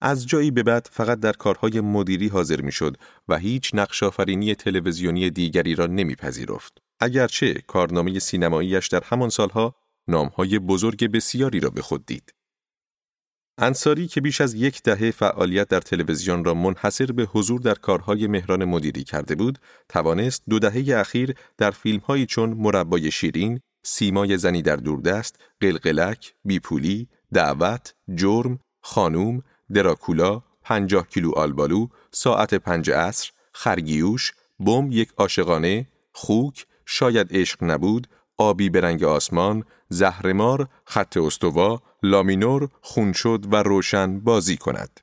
از 0.00 0.26
جایی 0.26 0.50
به 0.50 0.62
بعد 0.62 0.88
فقط 0.92 1.20
در 1.20 1.32
کارهای 1.32 1.80
مدیری 1.80 2.28
حاضر 2.28 2.60
می‌شد 2.60 2.96
و 3.28 3.36
هیچ 3.38 3.70
نقش 3.74 4.02
آفرینی 4.02 4.54
تلویزیونی 4.54 5.30
دیگری 5.30 5.74
را 5.74 5.86
نمیپذیرفت. 5.86 6.78
اگرچه 7.00 7.54
کارنامه 7.54 8.18
سینماییش 8.18 8.88
در 8.88 9.02
همان 9.04 9.28
سالها 9.28 9.74
نامهای 10.08 10.58
بزرگ 10.58 11.12
بسیاری 11.12 11.60
را 11.60 11.70
به 11.70 11.82
خود 11.82 12.06
دید. 12.06 12.34
انصاری 13.58 14.08
که 14.08 14.20
بیش 14.20 14.40
از 14.40 14.54
یک 14.54 14.82
دهه 14.82 15.10
فعالیت 15.10 15.68
در 15.68 15.80
تلویزیون 15.80 16.44
را 16.44 16.54
منحصر 16.54 17.06
به 17.06 17.24
حضور 17.24 17.60
در 17.60 17.74
کارهای 17.74 18.26
مهران 18.26 18.64
مدیری 18.64 19.04
کرده 19.04 19.34
بود، 19.34 19.58
توانست 19.88 20.42
دو 20.48 20.58
دهه 20.58 20.98
اخیر 20.98 21.34
در 21.58 21.70
فیلمهایی 21.70 22.26
چون 22.26 22.50
مربای 22.50 23.10
شیرین، 23.10 23.60
سیمای 23.84 24.38
زنی 24.38 24.62
در 24.62 24.76
دوردست، 24.76 25.36
قلقلک، 25.60 26.34
بیپولی، 26.44 27.08
دعوت، 27.32 27.94
جرم، 28.14 28.58
خانوم، 28.82 29.42
دراکولا، 29.74 30.42
پنجاه 30.62 31.08
کیلو 31.08 31.32
آلبالو، 31.32 31.88
ساعت 32.10 32.54
پنج 32.54 32.90
عصر، 32.90 33.30
خرگیوش، 33.52 34.32
بم 34.60 34.88
یک 34.92 35.12
عاشقانه، 35.16 35.88
خوک، 36.12 36.66
شاید 36.86 37.36
عشق 37.36 37.64
نبود، 37.64 38.08
آبی 38.36 38.70
به 38.70 38.80
رنگ 38.80 39.04
آسمان، 39.04 39.64
زهرمار، 39.88 40.68
خط 40.84 41.16
استوا، 41.16 41.82
لامینور، 42.02 42.68
خونشد 42.80 43.46
و 43.52 43.56
روشن 43.56 44.20
بازی 44.20 44.56
کند. 44.56 45.00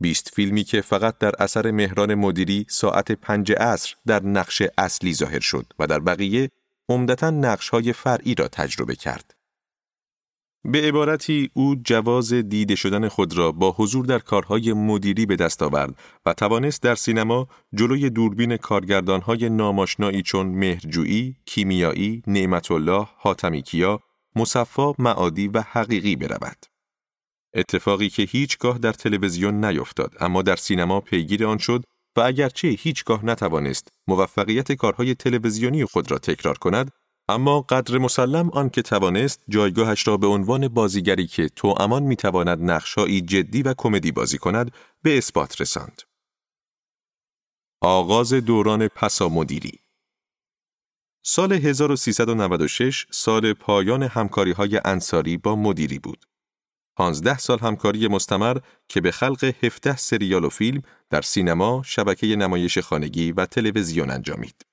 بیست 0.00 0.30
فیلمی 0.34 0.64
که 0.64 0.80
فقط 0.80 1.18
در 1.18 1.32
اثر 1.38 1.70
مهران 1.70 2.14
مدیری 2.14 2.66
ساعت 2.68 3.12
پنج 3.12 3.52
عصر 3.52 3.94
در 4.06 4.22
نقش 4.22 4.62
اصلی 4.78 5.14
ظاهر 5.14 5.40
شد 5.40 5.66
و 5.78 5.86
در 5.86 5.98
بقیه 5.98 6.50
عمدتا 6.88 7.30
نقش 7.30 7.68
های 7.68 7.92
فرعی 7.92 8.34
را 8.34 8.48
تجربه 8.48 8.96
کرد. 8.96 9.34
به 10.72 10.80
عبارتی 10.80 11.50
او 11.54 11.76
جواز 11.84 12.32
دیده 12.32 12.74
شدن 12.74 13.08
خود 13.08 13.38
را 13.38 13.52
با 13.52 13.74
حضور 13.78 14.06
در 14.06 14.18
کارهای 14.18 14.72
مدیری 14.72 15.26
به 15.26 15.36
دست 15.36 15.62
آورد 15.62 15.94
و 16.26 16.32
توانست 16.32 16.82
در 16.82 16.94
سینما 16.94 17.48
جلوی 17.74 18.10
دوربین 18.10 18.56
کارگردانهای 18.56 19.48
ناماشنایی 19.48 20.22
چون 20.22 20.46
مهرجویی، 20.46 21.36
کیمیایی، 21.46 22.22
نعمت 22.26 22.70
الله، 22.70 23.06
حاتمی 23.16 23.62
کیا، 23.62 24.00
مصفا، 24.36 24.94
معادی 24.98 25.48
و 25.48 25.60
حقیقی 25.60 26.16
برود. 26.16 26.66
اتفاقی 27.54 28.08
که 28.08 28.22
هیچگاه 28.22 28.78
در 28.78 28.92
تلویزیون 28.92 29.64
نیفتاد 29.64 30.14
اما 30.20 30.42
در 30.42 30.56
سینما 30.56 31.00
پیگیر 31.00 31.46
آن 31.46 31.58
شد 31.58 31.84
و 32.16 32.20
اگرچه 32.20 32.68
هیچگاه 32.68 33.24
نتوانست 33.24 33.88
موفقیت 34.08 34.72
کارهای 34.72 35.14
تلویزیونی 35.14 35.84
خود 35.84 36.10
را 36.10 36.18
تکرار 36.18 36.58
کند 36.58 36.90
اما 37.28 37.60
قدر 37.60 37.98
مسلم 37.98 38.50
آن 38.50 38.70
که 38.70 38.82
توانست 38.82 39.40
جایگاهش 39.48 40.08
را 40.08 40.16
به 40.16 40.26
عنوان 40.26 40.68
بازیگری 40.68 41.26
که 41.26 41.48
تو 41.48 41.74
امان 41.80 42.02
می 42.02 42.16
تواند 42.16 42.70
نقشایی 42.70 43.20
جدی 43.20 43.62
و 43.62 43.74
کمدی 43.78 44.12
بازی 44.12 44.38
کند 44.38 44.70
به 45.02 45.18
اثبات 45.18 45.60
رساند. 45.60 46.02
آغاز 47.80 48.32
دوران 48.32 48.88
پسا 48.88 49.28
مدیری 49.28 49.78
سال 51.24 51.52
1396 51.52 53.06
سال 53.10 53.52
پایان 53.52 54.02
همکاری 54.02 54.52
های 54.52 54.80
انصاری 54.84 55.36
با 55.36 55.56
مدیری 55.56 55.98
بود. 55.98 56.24
15 56.96 57.38
سال 57.38 57.58
همکاری 57.58 58.08
مستمر 58.08 58.58
که 58.88 59.00
به 59.00 59.10
خلق 59.10 59.54
17 59.62 59.96
سریال 59.96 60.44
و 60.44 60.48
فیلم 60.48 60.82
در 61.10 61.22
سینما، 61.22 61.82
شبکه 61.86 62.26
نمایش 62.26 62.78
خانگی 62.78 63.32
و 63.32 63.46
تلویزیون 63.46 64.10
انجامید. 64.10 64.67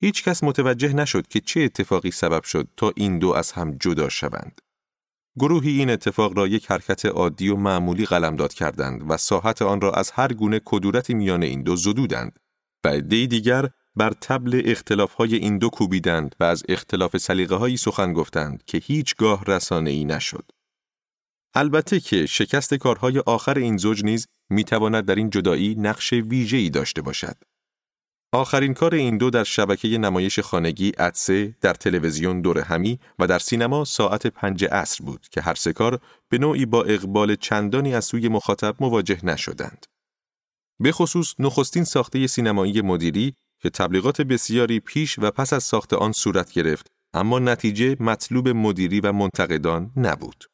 هیچ 0.00 0.24
کس 0.24 0.44
متوجه 0.44 0.92
نشد 0.92 1.26
که 1.26 1.40
چه 1.40 1.60
اتفاقی 1.60 2.10
سبب 2.10 2.42
شد 2.42 2.68
تا 2.76 2.92
این 2.96 3.18
دو 3.18 3.32
از 3.32 3.52
هم 3.52 3.76
جدا 3.80 4.08
شوند. 4.08 4.60
گروهی 5.38 5.70
این 5.78 5.90
اتفاق 5.90 6.38
را 6.38 6.46
یک 6.46 6.70
حرکت 6.70 7.06
عادی 7.06 7.48
و 7.48 7.56
معمولی 7.56 8.04
قلمداد 8.04 8.54
کردند 8.54 9.10
و 9.10 9.16
ساحت 9.16 9.62
آن 9.62 9.80
را 9.80 9.92
از 9.92 10.10
هر 10.10 10.32
گونه 10.32 10.60
کدورتی 10.64 11.14
میان 11.14 11.42
این 11.42 11.62
دو 11.62 11.76
زدودند 11.76 12.38
و 12.84 12.88
عدهای 12.88 13.26
دیگر 13.26 13.68
بر 13.96 14.12
تبل 14.20 14.62
اختلافهای 14.64 15.36
این 15.36 15.58
دو 15.58 15.68
کوبیدند 15.68 16.36
و 16.40 16.44
از 16.44 16.62
اختلاف 16.68 17.16
سلیقه 17.16 17.54
هایی 17.54 17.76
سخن 17.76 18.12
گفتند 18.12 18.64
که 18.64 18.78
هیچگاه 18.78 19.44
رسانه 19.46 19.90
ای 19.90 20.04
نشد. 20.04 20.50
البته 21.54 22.00
که 22.00 22.26
شکست 22.26 22.74
کارهای 22.74 23.18
آخر 23.18 23.58
این 23.58 23.76
زوج 23.76 24.04
نیز 24.04 24.26
می‌تواند 24.50 25.04
در 25.04 25.14
این 25.14 25.30
جدایی 25.30 25.74
نقش 25.74 26.12
ویژه‌ای 26.12 26.70
داشته 26.70 27.02
باشد. 27.02 27.36
آخرین 28.32 28.74
کار 28.74 28.94
این 28.94 29.18
دو 29.18 29.30
در 29.30 29.44
شبکه 29.44 29.88
نمایش 29.88 30.38
خانگی 30.38 30.92
ادسه 30.98 31.54
در 31.60 31.74
تلویزیون 31.74 32.40
دور 32.40 32.58
همی 32.58 32.98
و 33.18 33.26
در 33.26 33.38
سینما 33.38 33.84
ساعت 33.84 34.26
پنج 34.26 34.64
عصر 34.64 35.04
بود 35.04 35.26
که 35.30 35.40
هر 35.40 35.54
سه 35.54 35.72
کار 35.72 36.00
به 36.28 36.38
نوعی 36.38 36.66
با 36.66 36.84
اقبال 36.84 37.34
چندانی 37.34 37.94
از 37.94 38.04
سوی 38.04 38.28
مخاطب 38.28 38.76
مواجه 38.80 39.24
نشدند. 39.24 39.86
به 40.80 40.92
خصوص 40.92 41.34
نخستین 41.38 41.84
ساخته 41.84 42.26
سینمایی 42.26 42.80
مدیری 42.80 43.34
که 43.62 43.70
تبلیغات 43.70 44.20
بسیاری 44.20 44.80
پیش 44.80 45.18
و 45.18 45.30
پس 45.30 45.52
از 45.52 45.64
ساخت 45.64 45.92
آن 45.92 46.12
صورت 46.12 46.52
گرفت 46.52 46.86
اما 47.14 47.38
نتیجه 47.38 47.96
مطلوب 48.00 48.48
مدیری 48.48 49.00
و 49.00 49.12
منتقدان 49.12 49.92
نبود. 49.96 50.44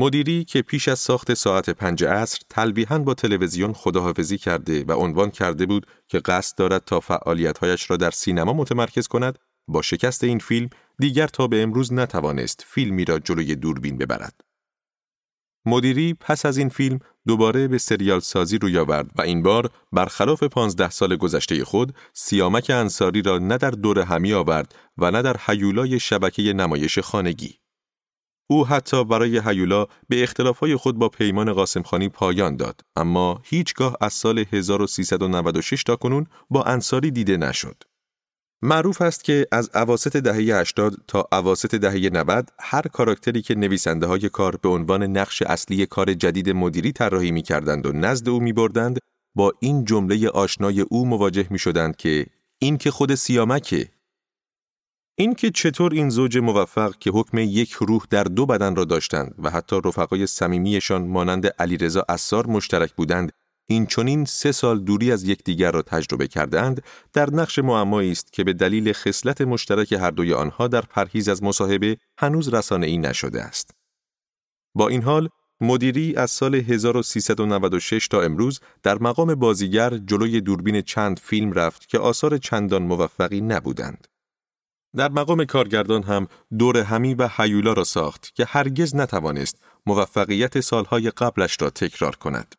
مدیری 0.00 0.44
که 0.44 0.62
پیش 0.62 0.88
از 0.88 0.98
ساخت 0.98 1.34
ساعت 1.34 1.70
پنج 1.70 2.04
عصر 2.04 2.38
تلویحاً 2.48 2.98
با 2.98 3.14
تلویزیون 3.14 3.72
خداحافظی 3.72 4.38
کرده 4.38 4.84
و 4.84 4.92
عنوان 4.92 5.30
کرده 5.30 5.66
بود 5.66 5.86
که 6.08 6.18
قصد 6.18 6.58
دارد 6.58 6.84
تا 6.84 7.00
فعالیتهایش 7.00 7.90
را 7.90 7.96
در 7.96 8.10
سینما 8.10 8.52
متمرکز 8.52 9.08
کند 9.08 9.38
با 9.68 9.82
شکست 9.82 10.24
این 10.24 10.38
فیلم 10.38 10.68
دیگر 10.98 11.26
تا 11.26 11.46
به 11.46 11.62
امروز 11.62 11.92
نتوانست 11.92 12.64
فیلمی 12.66 13.04
را 13.04 13.18
جلوی 13.18 13.56
دوربین 13.56 13.98
ببرد. 13.98 14.40
مدیری 15.66 16.14
پس 16.14 16.46
از 16.46 16.58
این 16.58 16.68
فیلم 16.68 16.98
دوباره 17.26 17.68
به 17.68 17.78
سریال 17.78 18.20
سازی 18.20 18.58
روی 18.58 18.78
آورد 18.78 19.10
و 19.16 19.22
این 19.22 19.42
بار 19.42 19.70
برخلاف 19.92 20.42
پانزده 20.42 20.90
سال 20.90 21.16
گذشته 21.16 21.64
خود 21.64 21.94
سیامک 22.12 22.70
انصاری 22.74 23.22
را 23.22 23.38
نه 23.38 23.58
در 23.58 23.70
دور 23.70 23.98
همی 23.98 24.32
آورد 24.32 24.74
و 24.98 25.10
نه 25.10 25.22
در 25.22 25.36
حیولای 25.36 26.00
شبکه 26.00 26.42
نمایش 26.42 26.98
خانگی. 26.98 27.59
او 28.50 28.66
حتی 28.66 29.04
برای 29.04 29.40
هیولا 29.44 29.86
به 30.08 30.22
اختلافهای 30.22 30.76
خود 30.76 30.98
با 30.98 31.08
پیمان 31.08 31.52
قاسمخانی 31.52 32.08
پایان 32.08 32.56
داد 32.56 32.80
اما 32.96 33.40
هیچگاه 33.44 33.96
از 34.00 34.12
سال 34.12 34.44
1396 34.52 35.82
تا 35.82 35.96
کنون 35.96 36.26
با 36.50 36.62
انصاری 36.62 37.10
دیده 37.10 37.36
نشد. 37.36 37.82
معروف 38.62 39.02
است 39.02 39.24
که 39.24 39.46
از 39.52 39.70
عواست 39.74 40.16
دهه 40.16 40.60
80 40.60 40.94
تا 41.08 41.28
عواست 41.32 41.74
دهه 41.74 42.10
90 42.12 42.50
هر 42.60 42.82
کاراکتری 42.82 43.42
که 43.42 43.54
نویسنده 43.54 44.06
های 44.06 44.28
کار 44.28 44.56
به 44.56 44.68
عنوان 44.68 45.02
نقش 45.02 45.42
اصلی 45.42 45.86
کار 45.86 46.14
جدید 46.14 46.50
مدیری 46.50 46.92
طراحی 46.92 47.30
می 47.30 47.42
کردند 47.42 47.86
و 47.86 47.92
نزد 47.92 48.28
او 48.28 48.40
می 48.40 48.52
بردند 48.52 48.98
با 49.34 49.52
این 49.60 49.84
جمله 49.84 50.28
آشنای 50.28 50.80
او 50.80 51.06
مواجه 51.06 51.46
می 51.50 51.58
شدند 51.58 51.96
که 51.96 52.26
این 52.58 52.78
که 52.78 52.90
خود 52.90 53.14
سیامکه 53.14 53.88
اینکه 55.20 55.50
چطور 55.50 55.92
این 55.92 56.08
زوج 56.08 56.38
موفق 56.38 56.98
که 56.98 57.10
حکم 57.10 57.38
یک 57.38 57.72
روح 57.72 58.02
در 58.10 58.24
دو 58.24 58.46
بدن 58.46 58.76
را 58.76 58.84
داشتند 58.84 59.34
و 59.38 59.50
حتی 59.50 59.80
رفقای 59.84 60.26
صمیمیشان 60.26 61.06
مانند 61.06 61.46
علیرضا 61.46 62.04
اسار 62.08 62.46
مشترک 62.46 62.92
بودند 62.94 63.32
این 63.66 63.86
چونین 63.86 64.24
سه 64.24 64.52
سال 64.52 64.80
دوری 64.80 65.12
از 65.12 65.24
یکدیگر 65.24 65.70
را 65.70 65.82
تجربه 65.82 66.28
کردند 66.28 66.82
در 67.12 67.30
نقش 67.30 67.58
معمایی 67.58 68.10
است 68.10 68.32
که 68.32 68.44
به 68.44 68.52
دلیل 68.52 68.92
خصلت 68.92 69.40
مشترک 69.40 69.92
هر 69.92 70.10
دوی 70.10 70.34
آنها 70.34 70.68
در 70.68 70.80
پرهیز 70.80 71.28
از 71.28 71.42
مصاحبه 71.42 71.96
هنوز 72.18 72.54
رسانه 72.54 72.86
ای 72.86 72.98
نشده 72.98 73.42
است. 73.42 73.70
با 74.74 74.88
این 74.88 75.02
حال 75.02 75.28
مدیری 75.60 76.16
از 76.16 76.30
سال 76.30 76.54
1396 76.54 78.08
تا 78.08 78.22
امروز 78.22 78.60
در 78.82 78.98
مقام 78.98 79.34
بازیگر 79.34 79.90
جلوی 79.90 80.40
دوربین 80.40 80.82
چند 80.82 81.18
فیلم 81.18 81.52
رفت 81.52 81.88
که 81.88 81.98
آثار 81.98 82.38
چندان 82.38 82.82
موفقی 82.82 83.40
نبودند. 83.40 84.09
در 84.96 85.10
مقام 85.10 85.44
کارگردان 85.44 86.02
هم 86.02 86.26
دور 86.58 86.76
همی 86.76 87.14
و 87.14 87.28
حیولا 87.36 87.72
را 87.72 87.84
ساخت 87.84 88.34
که 88.34 88.44
هرگز 88.44 88.94
نتوانست 88.94 89.56
موفقیت 89.86 90.60
سالهای 90.60 91.10
قبلش 91.10 91.56
را 91.60 91.70
تکرار 91.70 92.16
کند. 92.16 92.54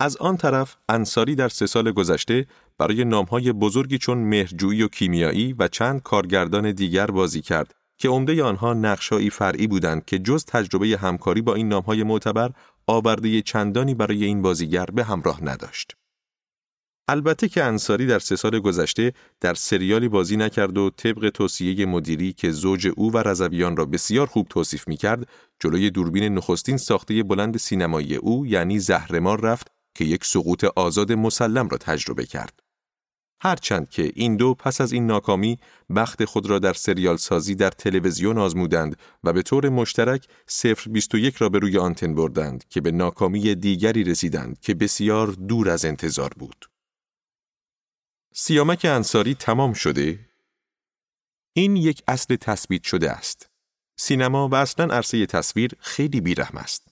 از 0.00 0.16
آن 0.16 0.36
طرف 0.36 0.76
انصاری 0.88 1.34
در 1.34 1.48
سه 1.48 1.66
سال 1.66 1.92
گذشته 1.92 2.46
برای 2.78 3.04
نامهای 3.04 3.52
بزرگی 3.52 3.98
چون 3.98 4.18
مهرجویی 4.18 4.82
و 4.82 4.88
کیمیایی 4.88 5.52
و 5.52 5.68
چند 5.68 6.02
کارگردان 6.02 6.72
دیگر 6.72 7.06
بازی 7.06 7.40
کرد 7.40 7.74
که 7.98 8.08
عمده 8.08 8.44
آنها 8.44 8.74
نقشایی 8.74 9.30
فرعی 9.30 9.66
بودند 9.66 10.04
که 10.04 10.18
جز 10.18 10.44
تجربه 10.44 10.86
همکاری 10.86 11.42
با 11.42 11.54
این 11.54 11.68
نامهای 11.68 12.02
معتبر 12.02 12.50
آورده 12.86 13.42
چندانی 13.42 13.94
برای 13.94 14.24
این 14.24 14.42
بازیگر 14.42 14.86
به 14.86 15.04
همراه 15.04 15.44
نداشت. 15.44 15.96
البته 17.08 17.48
که 17.48 17.64
انصاری 17.64 18.06
در 18.06 18.18
سه 18.18 18.36
سال 18.36 18.58
گذشته 18.58 19.12
در 19.40 19.54
سریالی 19.54 20.08
بازی 20.08 20.36
نکرد 20.36 20.78
و 20.78 20.90
طبق 20.90 21.30
توصیه 21.30 21.86
مدیری 21.86 22.32
که 22.32 22.50
زوج 22.50 22.88
او 22.96 23.12
و 23.12 23.18
رضویان 23.18 23.76
را 23.76 23.84
بسیار 23.84 24.26
خوب 24.26 24.46
توصیف 24.48 24.88
می 24.88 24.96
کرد، 24.96 25.28
جلوی 25.60 25.90
دوربین 25.90 26.34
نخستین 26.34 26.76
ساخته 26.76 27.22
بلند 27.22 27.56
سینمایی 27.56 28.16
او 28.16 28.46
یعنی 28.46 28.78
زهرمار 28.78 29.40
رفت 29.40 29.68
که 29.94 30.04
یک 30.04 30.24
سقوط 30.24 30.64
آزاد 30.64 31.12
مسلم 31.12 31.68
را 31.68 31.78
تجربه 31.78 32.26
کرد. 32.26 32.60
هرچند 33.44 33.90
که 33.90 34.12
این 34.14 34.36
دو 34.36 34.54
پس 34.54 34.80
از 34.80 34.92
این 34.92 35.06
ناکامی 35.06 35.58
بخت 35.96 36.24
خود 36.24 36.50
را 36.50 36.58
در 36.58 36.72
سریال 36.72 37.16
سازی 37.16 37.54
در 37.54 37.70
تلویزیون 37.70 38.38
آزمودند 38.38 38.96
و 39.24 39.32
به 39.32 39.42
طور 39.42 39.68
مشترک 39.68 40.26
021 40.86 41.36
را 41.36 41.48
به 41.48 41.58
روی 41.58 41.78
آنتن 41.78 42.14
بردند 42.14 42.64
که 42.68 42.80
به 42.80 42.90
ناکامی 42.90 43.54
دیگری 43.54 44.04
رسیدند 44.04 44.60
که 44.60 44.74
بسیار 44.74 45.26
دور 45.26 45.70
از 45.70 45.84
انتظار 45.84 46.30
بود. 46.38 46.71
سیامک 48.34 48.84
انصاری 48.84 49.34
تمام 49.34 49.72
شده؟ 49.72 50.18
این 51.52 51.76
یک 51.76 52.02
اصل 52.08 52.36
تثبیت 52.36 52.82
شده 52.82 53.10
است. 53.10 53.50
سینما 53.96 54.48
و 54.48 54.54
اصلا 54.54 54.94
عرصه 54.94 55.26
تصویر 55.26 55.70
خیلی 55.78 56.20
بیرحم 56.20 56.58
است. 56.58 56.88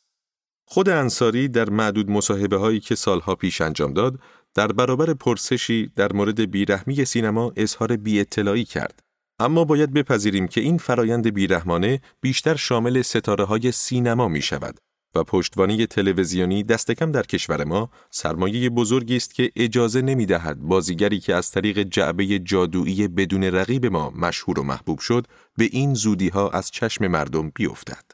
خود 0.65 0.89
انصاری 0.89 1.49
در 1.49 1.71
معدود 1.71 2.11
مصاحبه 2.11 2.57
هایی 2.57 2.81
که 2.81 2.95
سالها 2.95 3.35
پیش 3.35 3.61
انجام 3.61 3.93
داد، 3.93 4.21
در 4.55 4.67
برابر 4.67 5.15
پرسشی 5.15 5.93
در 5.97 6.13
مورد 6.13 6.51
بیرحمی 6.51 7.05
سینما 7.05 7.53
اظهار 7.57 7.97
بی 7.97 8.21
اطلاعی 8.21 8.65
کرد. 8.65 9.01
اما 9.39 9.65
باید 9.65 9.93
بپذیریم 9.93 10.49
که 10.49 10.61
این 10.61 10.79
فرایند 10.79 11.35
بیرحمانه 11.35 12.01
بیشتر 12.21 12.57
شامل 12.57 13.03
ستاره 13.03 13.45
های 13.45 13.73
سینما 13.73 14.29
می 14.29 14.43
شود 14.43 14.81
و 15.15 15.25
پشتوانی 15.25 15.87
تلویزیونی 15.87 16.63
دستکم 16.63 17.13
در 17.13 17.23
کشور 17.23 17.65
ما 17.65 17.91
سرمایه 18.11 18.71
بزرگی 18.71 19.17
است 19.17 19.35
که 19.35 19.53
اجازه 19.57 20.03
نمی 20.03 20.27
دهد 20.27 20.59
بازیگری 20.61 21.21
که 21.21 21.35
از 21.35 21.51
طریق 21.51 21.83
جعبه 21.83 22.39
جادویی 22.39 23.09
بدون 23.09 23.45
رقیب 23.45 23.87
ما 23.87 24.11
مشهور 24.11 24.61
و 24.61 24.63
محبوب 24.63 24.99
شد 24.99 25.27
به 25.57 25.69
این 25.73 25.95
زودی 25.95 26.29
ها 26.29 26.49
از 26.49 26.71
چشم 26.71 27.07
مردم 27.07 27.53
بیفتد. 27.55 28.05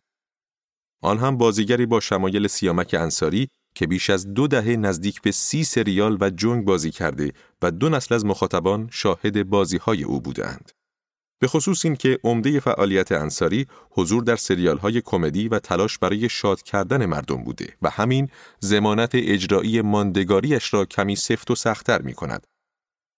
آن 1.02 1.18
هم 1.18 1.36
بازیگری 1.36 1.86
با 1.86 2.00
شمایل 2.00 2.46
سیامک 2.46 2.94
انصاری 2.98 3.48
که 3.74 3.86
بیش 3.86 4.10
از 4.10 4.34
دو 4.34 4.46
دهه 4.46 4.76
نزدیک 4.76 5.22
به 5.22 5.32
سی 5.32 5.64
سریال 5.64 6.18
و 6.20 6.30
جنگ 6.30 6.64
بازی 6.64 6.90
کرده 6.90 7.32
و 7.62 7.70
دو 7.70 7.88
نسل 7.88 8.14
از 8.14 8.24
مخاطبان 8.24 8.88
شاهد 8.92 9.48
بازی 9.48 9.76
های 9.76 10.04
او 10.04 10.20
بودند. 10.20 10.72
به 11.38 11.46
خصوص 11.46 11.84
این 11.84 11.96
که 11.96 12.18
عمده 12.24 12.60
فعالیت 12.60 13.12
انصاری 13.12 13.66
حضور 13.90 14.22
در 14.22 14.36
سریال 14.36 14.78
های 14.78 15.00
کمدی 15.00 15.48
و 15.48 15.58
تلاش 15.58 15.98
برای 15.98 16.28
شاد 16.28 16.62
کردن 16.62 17.06
مردم 17.06 17.44
بوده 17.44 17.76
و 17.82 17.90
همین 17.90 18.28
زمانت 18.60 19.10
اجرایی 19.14 19.80
ماندگاریش 19.80 20.74
را 20.74 20.84
کمی 20.84 21.16
سفت 21.16 21.50
و 21.50 21.54
سختتر 21.54 22.02
می 22.02 22.14
کند. 22.14 22.46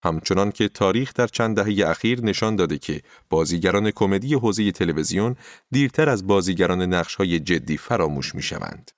همچنان 0.05 0.53
که 0.53 0.69
تاریخ 0.69 1.13
در 1.15 1.27
چند 1.27 1.57
دهه 1.57 1.91
اخیر 1.91 2.21
نشان 2.21 2.57
داده 2.57 2.79
که 2.79 3.03
بازیگران 3.31 3.91
کمدی 3.91 4.35
حوزه 4.35 4.73
تلویزیون 4.73 5.37
دیرتر 5.71 6.09
از 6.09 6.27
بازیگران 6.27 6.83
نقش 6.83 7.15
های 7.15 7.41
جدی 7.41 7.77
فراموش 7.77 8.35
می 8.35 8.43
شوند. 8.43 8.91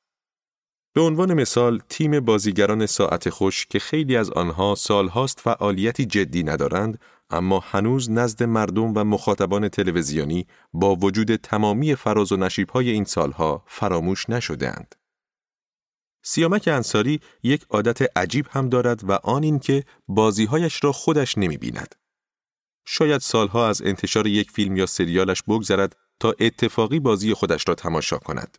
به 0.92 1.00
عنوان 1.00 1.34
مثال 1.34 1.80
تیم 1.88 2.20
بازیگران 2.20 2.86
ساعت 2.86 3.30
خوش 3.30 3.66
که 3.66 3.78
خیلی 3.78 4.16
از 4.16 4.30
آنها 4.30 4.74
سالهاست 4.74 5.40
فعالیتی 5.40 6.06
جدی 6.06 6.42
ندارند 6.42 6.98
اما 7.30 7.60
هنوز 7.60 8.10
نزد 8.10 8.42
مردم 8.42 8.92
و 8.96 9.04
مخاطبان 9.04 9.68
تلویزیونی 9.68 10.46
با 10.72 10.94
وجود 10.94 11.36
تمامی 11.36 11.94
فراز 11.94 12.32
و 12.32 12.36
نشیبهای 12.36 12.90
این 12.90 13.04
سالها 13.04 13.64
فراموش 13.66 14.30
نشدهاند. 14.30 14.94
سیامک 16.22 16.68
انصاری 16.68 17.20
یک 17.42 17.66
عادت 17.70 18.18
عجیب 18.18 18.46
هم 18.50 18.68
دارد 18.68 19.10
و 19.10 19.12
آن 19.12 19.42
این 19.42 19.58
که 19.58 19.84
بازیهایش 20.08 20.84
را 20.84 20.92
خودش 20.92 21.38
نمی 21.38 21.56
بیند. 21.56 21.94
شاید 22.86 23.20
سالها 23.20 23.68
از 23.68 23.82
انتشار 23.82 24.26
یک 24.26 24.50
فیلم 24.50 24.76
یا 24.76 24.86
سریالش 24.86 25.42
بگذرد 25.42 25.96
تا 26.20 26.34
اتفاقی 26.40 27.00
بازی 27.00 27.34
خودش 27.34 27.68
را 27.68 27.74
تماشا 27.74 28.18
کند. 28.18 28.58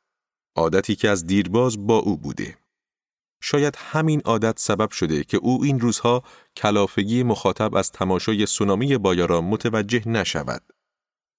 عادتی 0.56 0.96
که 0.96 1.10
از 1.10 1.26
دیرباز 1.26 1.88
با 1.88 1.98
او 1.98 2.18
بوده. 2.18 2.58
شاید 3.42 3.78
همین 3.80 4.22
عادت 4.26 4.60
سبب 4.60 4.92
شده 4.92 5.24
که 5.24 5.38
او 5.38 5.64
این 5.64 5.80
روزها 5.80 6.24
کلافگی 6.56 7.24
مخاطب 7.24 7.76
از 7.76 7.92
تماشای 7.92 8.46
سونامی 8.46 8.98
بایارا 8.98 9.42
متوجه 9.42 10.08
نشود. 10.08 10.62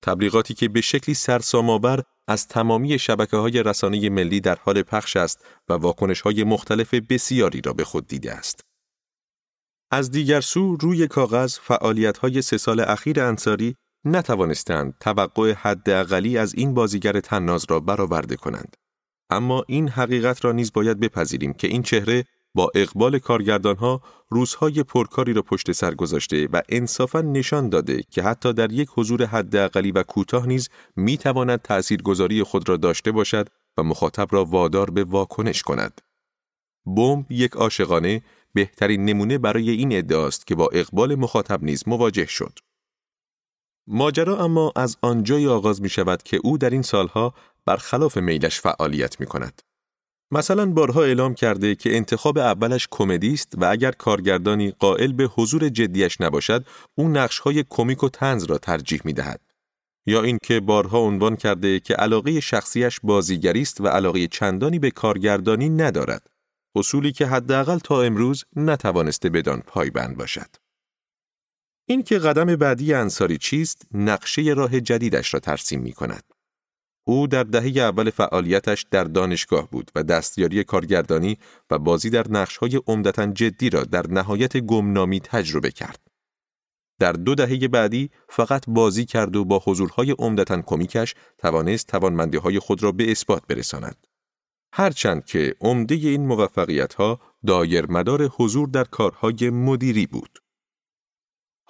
تبلیغاتی 0.02 0.54
که 0.54 0.68
به 0.68 0.80
شکلی 0.80 1.14
سرسام‌آور 1.14 2.02
از 2.28 2.48
تمامی 2.48 2.98
شبکه 2.98 3.36
های 3.36 3.62
رسانه 3.62 4.10
ملی 4.10 4.40
در 4.40 4.58
حال 4.64 4.82
پخش 4.82 5.16
است 5.16 5.44
و 5.68 5.72
واکنش 5.72 6.20
های 6.20 6.44
مختلف 6.44 6.94
بسیاری 6.94 7.60
را 7.60 7.72
به 7.72 7.84
خود 7.84 8.06
دیده 8.06 8.32
است. 8.32 8.60
از 9.90 10.10
دیگر 10.10 10.40
سو 10.40 10.76
روی 10.76 11.08
کاغذ 11.08 11.58
فعالیت 11.58 12.18
های 12.18 12.42
سه 12.42 12.58
سال 12.58 12.80
اخیر 12.80 13.20
انصاری 13.20 13.76
نتوانستند 14.04 14.94
توقع 15.00 15.52
حداقلی 15.52 16.38
از 16.38 16.54
این 16.54 16.74
بازیگر 16.74 17.20
تناز 17.20 17.64
را 17.68 17.80
برآورده 17.80 18.36
کنند. 18.36 18.76
اما 19.32 19.64
این 19.68 19.88
حقیقت 19.88 20.44
را 20.44 20.52
نیز 20.52 20.72
باید 20.72 21.00
بپذیریم 21.00 21.52
که 21.52 21.68
این 21.68 21.82
چهره 21.82 22.24
با 22.54 22.70
اقبال 22.74 23.18
کارگردانها 23.18 24.00
روزهای 24.28 24.82
پرکاری 24.82 25.32
را 25.32 25.42
پشت 25.42 25.72
سر 25.72 25.94
گذاشته 25.94 26.48
و 26.52 26.62
انصافا 26.68 27.20
نشان 27.20 27.68
داده 27.68 28.02
که 28.10 28.22
حتی 28.22 28.52
در 28.52 28.72
یک 28.72 28.88
حضور 28.94 29.24
حداقلی 29.24 29.92
و 29.92 30.02
کوتاه 30.02 30.46
نیز 30.46 30.68
می 30.96 31.16
تواند 31.18 31.62
تأثیرگذاری 31.62 32.42
خود 32.42 32.68
را 32.68 32.76
داشته 32.76 33.12
باشد 33.12 33.48
و 33.76 33.82
مخاطب 33.82 34.28
را 34.30 34.44
وادار 34.44 34.90
به 34.90 35.04
واکنش 35.04 35.62
کند. 35.62 36.00
بمب 36.86 37.32
یک 37.32 37.52
عاشقانه 37.52 38.22
بهترین 38.54 39.04
نمونه 39.04 39.38
برای 39.38 39.70
این 39.70 39.98
ادعاست 39.98 40.46
که 40.46 40.54
با 40.54 40.68
اقبال 40.72 41.14
مخاطب 41.14 41.64
نیز 41.64 41.88
مواجه 41.88 42.26
شد. 42.26 42.58
ماجرا 43.86 44.44
اما 44.44 44.72
از 44.76 44.96
آنجای 45.02 45.46
آغاز 45.46 45.82
می 45.82 45.88
شود 45.88 46.22
که 46.22 46.40
او 46.44 46.58
در 46.58 46.70
این 46.70 46.82
سالها 46.82 47.34
برخلاف 47.66 48.16
میلش 48.16 48.60
فعالیت 48.60 49.20
می 49.20 49.26
کند. 49.26 49.62
مثلا 50.30 50.66
بارها 50.66 51.02
اعلام 51.02 51.34
کرده 51.34 51.74
که 51.74 51.96
انتخاب 51.96 52.38
اولش 52.38 52.88
کمدی 52.90 53.32
است 53.34 53.52
و 53.56 53.64
اگر 53.64 53.92
کارگردانی 53.92 54.70
قائل 54.70 55.12
به 55.12 55.24
حضور 55.24 55.68
جدیش 55.68 56.20
نباشد 56.20 56.66
او 56.94 57.08
نقشهای 57.08 57.64
کمیک 57.70 58.02
و 58.02 58.08
تنز 58.08 58.44
را 58.44 58.58
ترجیح 58.58 59.00
می 59.04 59.12
دهد. 59.12 59.40
یا 60.06 60.22
اینکه 60.22 60.60
بارها 60.60 60.98
عنوان 60.98 61.36
کرده 61.36 61.80
که 61.80 61.94
علاقه 61.94 62.40
شخصیش 62.40 63.00
بازیگری 63.02 63.62
است 63.62 63.80
و 63.80 63.86
علاقه 63.86 64.26
چندانی 64.26 64.78
به 64.78 64.90
کارگردانی 64.90 65.68
ندارد. 65.68 66.26
اصولی 66.74 67.12
که 67.12 67.26
حداقل 67.26 67.78
تا 67.78 68.02
امروز 68.02 68.44
نتوانسته 68.56 69.28
بدان 69.28 69.60
پایبند 69.66 70.16
باشد. 70.16 70.56
این 71.86 72.02
که 72.02 72.18
قدم 72.18 72.56
بعدی 72.56 72.94
انصاری 72.94 73.38
چیست، 73.38 73.86
نقشه 73.94 74.42
راه 74.42 74.80
جدیدش 74.80 75.34
را 75.34 75.40
ترسیم 75.40 75.80
می 75.80 75.92
کند. 75.92 76.31
او 77.04 77.26
در 77.26 77.42
دهه 77.42 77.82
اول 77.82 78.10
فعالیتش 78.10 78.86
در 78.90 79.04
دانشگاه 79.04 79.70
بود 79.70 79.90
و 79.94 80.02
دستیاری 80.02 80.64
کارگردانی 80.64 81.38
و 81.70 81.78
بازی 81.78 82.10
در 82.10 82.28
نقشهای 82.28 82.80
عمدتا 82.86 83.26
جدی 83.26 83.70
را 83.70 83.84
در 83.84 84.06
نهایت 84.06 84.56
گمنامی 84.56 85.20
تجربه 85.20 85.70
کرد. 85.70 86.00
در 86.98 87.12
دو 87.12 87.34
دهه 87.34 87.68
بعدی 87.68 88.10
فقط 88.28 88.64
بازی 88.68 89.04
کرد 89.04 89.36
و 89.36 89.44
با 89.44 89.62
حضورهای 89.64 90.10
عمدتا 90.18 90.62
کمیکش 90.62 91.14
توانست 91.38 91.86
توانمندی 91.86 92.38
های 92.38 92.58
خود 92.58 92.82
را 92.82 92.92
به 92.92 93.10
اثبات 93.10 93.42
برساند. 93.48 94.06
هرچند 94.72 95.24
که 95.24 95.54
عمده 95.60 95.94
این 95.94 96.26
موفقیت 96.26 96.94
ها 96.94 97.20
دایر 97.46 97.86
مدار 97.86 98.26
حضور 98.26 98.68
در 98.68 98.84
کارهای 98.84 99.50
مدیری 99.50 100.06
بود. 100.06 100.41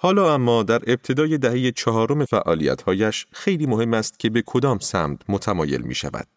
حالا 0.03 0.33
اما 0.33 0.63
در 0.63 0.81
ابتدای 0.87 1.37
دهه 1.37 1.71
چهارم 1.71 2.25
فعالیتهایش 2.25 3.27
خیلی 3.31 3.65
مهم 3.65 3.93
است 3.93 4.19
که 4.19 4.29
به 4.29 4.43
کدام 4.45 4.79
سمت 4.79 5.21
متمایل 5.29 5.81
می 5.81 5.95
شود. 5.95 6.27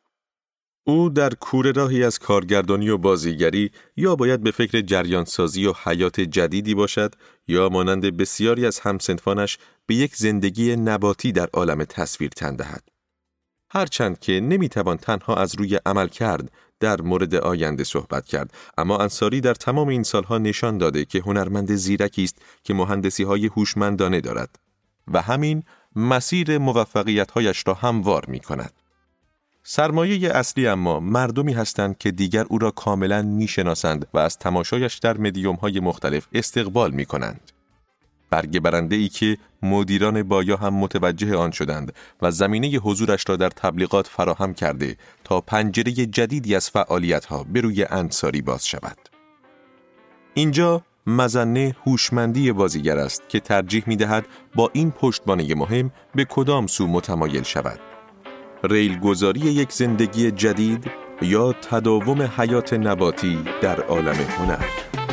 او 0.84 1.08
در 1.08 1.30
کور 1.30 1.72
راهی 1.72 2.04
از 2.04 2.18
کارگردانی 2.18 2.88
و 2.88 2.98
بازیگری 2.98 3.70
یا 3.96 4.16
باید 4.16 4.42
به 4.42 4.50
فکر 4.50 4.80
جریانسازی 4.80 5.66
و 5.66 5.72
حیات 5.84 6.20
جدیدی 6.20 6.74
باشد 6.74 7.14
یا 7.48 7.68
مانند 7.68 8.16
بسیاری 8.16 8.66
از 8.66 8.80
همسنفانش 8.80 9.58
به 9.86 9.94
یک 9.94 10.16
زندگی 10.16 10.76
نباتی 10.76 11.32
در 11.32 11.48
عالم 11.52 11.84
تصویر 11.84 12.30
تن 12.30 12.56
دهد. 12.56 12.88
هرچند 13.70 14.18
که 14.18 14.40
نمی‌توان 14.40 14.96
تنها 14.96 15.34
از 15.34 15.54
روی 15.54 15.80
عمل 15.86 16.08
کرد 16.08 16.52
در 16.80 17.02
مورد 17.02 17.34
آینده 17.34 17.84
صحبت 17.84 18.26
کرد 18.26 18.52
اما 18.78 18.98
انصاری 18.98 19.40
در 19.40 19.54
تمام 19.54 19.88
این 19.88 20.02
سالها 20.02 20.38
نشان 20.38 20.78
داده 20.78 21.04
که 21.04 21.18
هنرمند 21.18 21.74
زیرکی 21.74 22.24
است 22.24 22.38
که 22.64 22.74
مهندسی 22.74 23.22
های 23.22 23.46
هوشمندانه 23.46 24.20
دارد 24.20 24.58
و 25.08 25.22
همین 25.22 25.62
مسیر 25.96 26.58
موفقیت 26.58 27.30
را 27.66 27.74
هموار 27.74 28.24
می 28.28 28.40
کند. 28.40 28.72
سرمایه 29.62 30.30
اصلی 30.30 30.66
اما 30.66 31.00
مردمی 31.00 31.52
هستند 31.52 31.98
که 31.98 32.10
دیگر 32.10 32.44
او 32.48 32.58
را 32.58 32.70
کاملا 32.70 33.22
می‌شناسند 33.22 34.06
و 34.14 34.18
از 34.18 34.38
تماشایش 34.38 34.98
در 34.98 35.18
مدیوم 35.18 35.54
های 35.54 35.80
مختلف 35.80 36.26
استقبال 36.32 36.90
می 36.90 37.06
کنند. 37.06 37.52
برگ 38.30 38.60
برنده 38.60 38.96
ای 38.96 39.08
که 39.08 39.38
مدیران 39.62 40.22
بایا 40.22 40.56
هم 40.56 40.74
متوجه 40.74 41.36
آن 41.36 41.50
شدند 41.50 41.92
و 42.22 42.30
زمینه 42.30 42.68
حضورش 42.68 43.24
را 43.28 43.36
در 43.36 43.48
تبلیغات 43.48 44.06
فراهم 44.06 44.54
کرده 44.54 44.96
تا 45.24 45.40
پنجره 45.40 45.92
جدیدی 45.92 46.56
از 46.56 46.70
فعالیت 46.70 47.24
ها 47.24 47.44
به 47.44 47.60
روی 47.60 47.84
انصاری 47.84 48.42
باز 48.42 48.66
شود. 48.66 48.98
اینجا 50.34 50.82
مزنه 51.06 51.76
هوشمندی 51.86 52.52
بازیگر 52.52 52.98
است 52.98 53.28
که 53.28 53.40
ترجیح 53.40 53.84
می 53.86 53.96
دهد 53.96 54.26
با 54.54 54.70
این 54.72 54.90
پشتبانه 54.90 55.54
مهم 55.54 55.90
به 56.14 56.24
کدام 56.24 56.66
سو 56.66 56.86
متمایل 56.86 57.42
شود. 57.42 57.80
ریل 58.64 58.98
گذاری 58.98 59.40
یک 59.40 59.72
زندگی 59.72 60.30
جدید 60.30 60.90
یا 61.22 61.52
تداوم 61.52 62.22
حیات 62.22 62.72
نباتی 62.72 63.44
در 63.62 63.80
عالم 63.80 64.14
هنر. 64.14 65.05